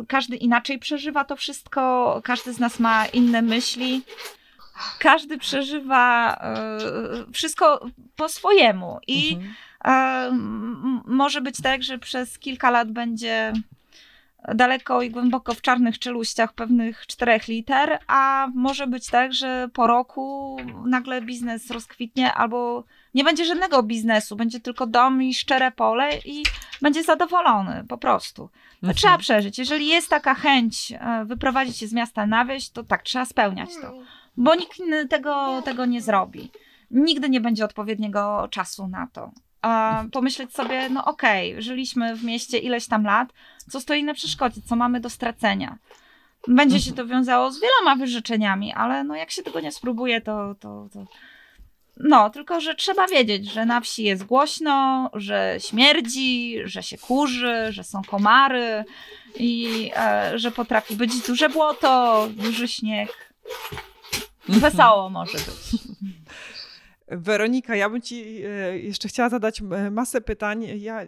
każdy 0.09 0.37
inaczej 0.37 0.79
przeżywa 0.79 1.25
to 1.25 1.37
wszystko, 1.37 2.21
każdy 2.25 2.53
z 2.53 2.59
nas 2.59 2.81
ma 2.81 3.07
inne 3.07 3.43
myśli, 3.43 4.03
każdy 4.99 5.39
przeżywa 5.39 6.35
y, 7.29 7.33
wszystko 7.33 7.87
po 8.17 8.29
swojemu 8.29 8.99
i 9.07 9.37
y, 9.37 9.91
może 11.07 11.41
być 11.41 11.61
tak, 11.63 11.83
że 11.83 11.99
przez 11.99 12.39
kilka 12.39 12.71
lat 12.71 12.93
będzie 12.93 13.53
daleko 14.55 15.03
i 15.03 15.11
głęboko 15.11 15.55
w 15.55 15.61
czarnych 15.61 15.99
czeluściach 15.99 16.53
pewnych 16.53 17.07
czterech 17.07 17.49
liter, 17.49 17.99
a 18.07 18.49
może 18.55 18.87
być 18.87 19.07
tak, 19.07 19.33
że 19.33 19.69
po 19.73 19.87
roku 19.87 20.57
nagle 20.87 21.23
biznes 21.23 21.71
rozkwitnie 21.71 22.35
albo 22.35 22.85
nie 23.15 23.25
będzie 23.25 23.45
żadnego 23.45 23.83
biznesu, 23.83 24.37
będzie 24.37 24.61
tylko 24.61 24.87
dom 24.87 25.23
i 25.23 25.35
szczere 25.35 25.71
pole 25.71 26.11
i 26.25 26.43
będzie 26.83 27.03
zadowolony 27.03 27.85
po 27.89 27.99
prostu. 27.99 28.51
Mhm. 28.75 28.95
Trzeba 28.95 29.19
przeżyć. 29.19 29.59
Jeżeli 29.59 29.87
jest 29.87 30.09
taka 30.09 30.35
chęć 30.35 30.93
e, 30.93 31.25
wyprowadzić 31.25 31.77
się 31.77 31.87
z 31.87 31.93
miasta 31.93 32.27
na 32.27 32.45
wieś, 32.45 32.71
to 32.71 32.85
tak, 32.85 33.03
trzeba 33.03 33.25
spełniać 33.25 33.71
to, 33.83 33.93
bo 34.37 34.55
nikt 34.55 34.79
tego, 35.11 35.63
tego 35.65 35.87
nie 35.87 36.03
zrobi. 36.03 36.51
Nigdy 36.91 37.29
nie 37.29 37.41
będzie 37.41 37.65
odpowiedniego 37.65 38.49
czasu 38.51 38.89
na 38.89 39.07
to 39.13 39.31
a 39.63 40.05
pomyśleć 40.13 40.55
sobie, 40.55 40.89
no 40.89 41.05
okej, 41.05 41.51
okay, 41.53 41.63
żyliśmy 41.63 42.17
w 42.17 42.25
mieście 42.25 42.59
ileś 42.59 42.87
tam 42.87 43.05
lat, 43.05 43.33
co 43.71 43.81
stoi 43.81 44.05
na 44.05 44.15
przeszkodzie, 44.15 44.61
co 44.67 44.77
mamy 44.77 45.01
do 45.01 45.11
stracenia. 45.11 45.79
Będzie 46.49 46.81
się 46.81 46.93
to 46.93 47.07
wiązało 47.07 47.53
z 47.53 47.61
wieloma 47.61 47.97
wyrzeczeniami, 47.97 48.73
ale 48.73 49.05
no 49.05 49.15
jak 49.15 49.31
się 49.31 49.43
tego 49.43 49.61
nie 49.61 49.73
spróbuje, 49.73 50.21
to, 50.21 50.55
to, 50.61 50.89
to... 50.93 51.05
No, 51.97 52.31
tylko 52.31 52.61
że 52.61 52.75
trzeba 52.75 53.07
wiedzieć, 53.07 53.53
że 53.53 53.67
na 53.67 53.81
wsi 53.81 54.05
jest 54.05 54.25
głośno, 54.25 55.11
że 55.15 55.57
śmierdzi, 55.59 56.57
że 56.65 56.83
się 56.83 56.99
kurzy, 56.99 57.67
że 57.71 57.85
są 57.85 58.03
komary 58.03 58.85
i 59.37 59.91
e, 59.97 60.39
że 60.39 60.51
potrafi 60.51 60.97
być 60.97 61.27
duże 61.27 61.49
błoto, 61.49 62.27
duży 62.31 62.69
śnieg. 62.69 63.35
Wesoło 64.49 65.11
może 65.11 65.39
być. 65.39 65.83
Weronika, 67.11 67.77
ja 67.77 67.91
bym 67.91 68.03
Ci 68.03 68.43
e, 68.45 68.79
jeszcze 68.79 69.09
chciała 69.09 69.29
zadać 69.29 69.63
e, 69.63 69.91
masę 69.91 70.21
pytań. 70.21 70.67
Ja 70.81 71.07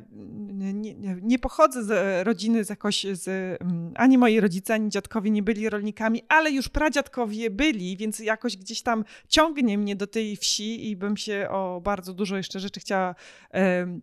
nie, 0.52 0.94
nie, 1.22 1.38
pochodzę 1.38 1.84
z 1.84 2.26
rodziny 2.26 2.64
z 2.64 2.70
jakoś, 2.70 3.06
z, 3.12 3.28
mm, 3.62 3.92
ani 3.94 4.18
moi 4.18 4.40
rodzice, 4.40 4.74
ani 4.74 4.90
dziadkowie 4.90 5.30
nie 5.30 5.42
byli 5.42 5.70
rolnikami, 5.70 6.22
ale 6.28 6.50
już 6.50 6.68
pradziadkowie 6.68 7.50
byli, 7.50 7.96
więc 7.96 8.18
jakoś 8.18 8.56
gdzieś 8.56 8.82
tam 8.82 9.04
ciągnie 9.28 9.78
mnie 9.78 9.96
do 9.96 10.06
tej 10.06 10.36
wsi 10.36 10.90
i 10.90 10.96
bym 10.96 11.16
się 11.16 11.46
o 11.50 11.80
bardzo 11.84 12.14
dużo 12.14 12.36
jeszcze 12.36 12.60
rzeczy 12.60 12.80
chciała 12.80 13.14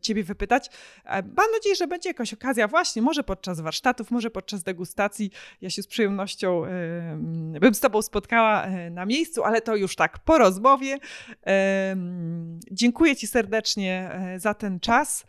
Ciebie 0.01 0.23
wypytać. 0.23 0.69
E, 1.05 1.15
mam 1.21 1.51
nadzieję, 1.53 1.75
że 1.75 1.87
będzie 1.87 2.09
jakaś 2.09 2.33
okazja 2.33 2.67
właśnie, 2.67 3.01
może 3.01 3.23
podczas 3.23 3.61
warsztatów, 3.61 4.11
może 4.11 4.29
podczas 4.29 4.63
degustacji. 4.63 5.31
Ja 5.61 5.69
się 5.69 5.83
z 5.83 5.87
przyjemnością 5.87 6.63
bym 7.61 7.73
z 7.73 7.79
Tobą 7.79 8.01
spotkała 8.01 8.67
na 8.91 9.05
miejscu, 9.05 9.43
ale 9.43 9.61
to 9.61 9.75
już 9.75 9.95
tak 9.95 10.19
po 10.19 10.37
rozmowie. 10.37 10.97
Dziękuję 12.71 13.15
Ci 13.15 13.27
serdecznie 13.27 14.09
e, 14.11 14.39
za 14.39 14.53
ten 14.53 14.79
czas. 14.79 15.25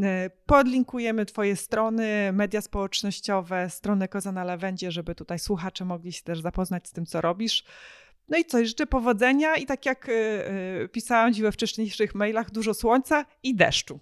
E, 0.00 0.30
podlinkujemy 0.46 1.26
Twoje 1.26 1.56
strony, 1.56 2.32
media 2.32 2.60
społecznościowe, 2.60 3.70
stronę 3.70 4.08
Koza 4.08 4.32
na 4.32 4.44
Lawendzie, 4.44 4.90
żeby 4.90 5.14
tutaj 5.14 5.38
słuchacze 5.38 5.84
mogli 5.84 6.12
się 6.12 6.22
też 6.22 6.40
zapoznać 6.40 6.88
z 6.88 6.92
tym, 6.92 7.06
co 7.06 7.20
robisz. 7.20 7.64
No 8.28 8.38
i 8.38 8.44
co, 8.44 8.64
życzę 8.64 8.86
powodzenia 8.86 9.56
i 9.56 9.66
tak 9.66 9.86
jak 9.86 10.08
e, 10.08 10.88
pisałam 10.88 11.34
Ci 11.34 11.42
we 11.42 11.52
wcześniejszych 11.52 12.14
mailach, 12.14 12.50
dużo 12.50 12.74
słońca 12.74 13.24
i 13.42 13.54
deszczu. 13.54 14.00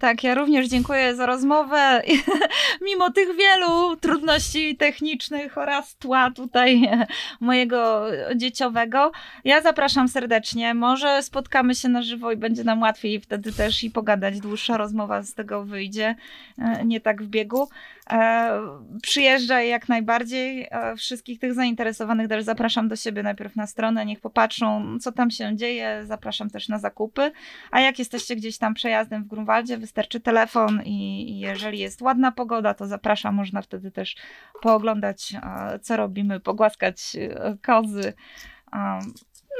Tak, 0.00 0.24
ja 0.24 0.34
również 0.34 0.68
dziękuję 0.68 1.14
za 1.14 1.26
rozmowę. 1.26 2.02
Mimo 2.86 3.10
tych 3.10 3.36
wielu 3.36 3.96
trudności 3.96 4.76
technicznych 4.76 5.58
oraz 5.58 5.96
tła 5.96 6.30
tutaj 6.30 6.90
mojego 7.40 8.06
dzieciowego, 8.36 9.12
ja 9.44 9.62
zapraszam 9.62 10.08
serdecznie. 10.08 10.74
Może 10.74 11.22
spotkamy 11.22 11.74
się 11.74 11.88
na 11.88 12.02
żywo 12.02 12.32
i 12.32 12.36
będzie 12.36 12.64
nam 12.64 12.82
łatwiej 12.82 13.20
wtedy 13.20 13.52
też 13.52 13.84
i 13.84 13.90
pogadać. 13.90 14.40
Dłuższa 14.40 14.76
rozmowa 14.76 15.22
z 15.22 15.34
tego 15.34 15.64
wyjdzie, 15.64 16.16
e, 16.58 16.84
nie 16.84 17.00
tak 17.00 17.22
w 17.22 17.26
biegu. 17.26 17.68
E, 18.10 18.60
przyjeżdżaj 19.02 19.68
jak 19.68 19.88
najbardziej. 19.88 20.68
E, 20.70 20.96
wszystkich 20.96 21.38
tych 21.38 21.54
zainteresowanych 21.54 22.28
też 22.28 22.44
zapraszam 22.44 22.88
do 22.88 22.96
siebie 22.96 23.22
najpierw 23.22 23.56
na 23.56 23.66
stronę, 23.66 24.06
niech 24.06 24.20
popatrzą, 24.20 24.98
co 25.00 25.12
tam 25.12 25.30
się 25.30 25.56
dzieje. 25.56 26.02
Zapraszam 26.04 26.50
też 26.50 26.68
na 26.68 26.78
zakupy. 26.78 27.32
A 27.70 27.80
jak 27.80 27.98
jesteście 27.98 28.36
gdzieś 28.36 28.58
tam 28.58 28.74
przejazdem 28.74 29.24
w 29.24 29.26
Grunwaldzie, 29.26 29.78
wystarczy 29.78 30.20
telefon 30.20 30.82
i, 30.84 31.30
i 31.30 31.38
jeżeli 31.38 31.78
jest 31.78 32.02
ładna 32.02 32.32
pogoda, 32.32 32.74
to 32.74 32.86
zapraszam. 32.86 33.34
Można 33.34 33.62
wtedy 33.62 33.90
też 33.90 34.16
pooglądać, 34.62 35.34
e, 35.34 35.78
co 35.78 35.96
robimy, 35.96 36.40
pogłaskać 36.40 37.16
kozy. 37.62 38.12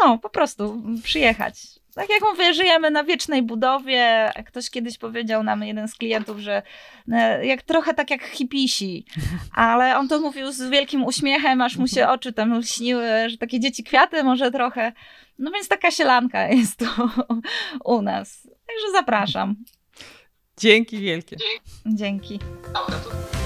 No, 0.01 0.19
po 0.19 0.31
prostu 0.31 0.83
przyjechać 1.03 1.79
tak 1.99 2.11
jak 2.11 2.23
mówię, 2.23 2.55
żyjemy 2.55 2.91
na 2.91 3.05
wiecznej 3.05 3.43
budowie. 3.43 4.33
Ktoś 4.47 4.71
kiedyś 4.71 4.99
powiedział 4.99 5.43
nam, 5.43 5.63
jeden 5.63 5.89
z 5.89 5.95
klientów, 5.95 6.39
że 6.39 6.63
e, 7.13 7.47
jak 7.47 7.63
trochę 7.63 7.95
tak 7.95 8.11
jak 8.11 8.23
hipisi, 8.23 9.05
ale 9.53 9.99
on 9.99 10.09
to 10.09 10.21
mówił 10.21 10.53
z 10.53 10.71
wielkim 10.71 11.05
uśmiechem, 11.05 11.61
aż 11.61 11.77
mu 11.77 11.89
się 11.89 12.01
mhm. 12.01 12.15
oczy 12.15 12.33
tam 12.33 12.59
lśniły, 12.59 13.29
że 13.29 13.39
takie 13.39 13.61
dzieci 13.61 13.85
kwiaty 13.85 14.25
może 14.25 14.51
trochę. 14.51 14.93
No 15.39 15.51
więc 15.51 15.69
taka 15.69 15.91
sielanka 15.91 16.49
jest 16.59 16.79
tu 16.79 16.87
u 17.85 18.03
nas. 18.03 18.43
Także 18.43 18.93
zapraszam. 18.93 19.57
Dzięki 20.61 20.99
wielkie. 20.99 21.37
Dzięki. 21.87 22.39
To... 22.39 23.38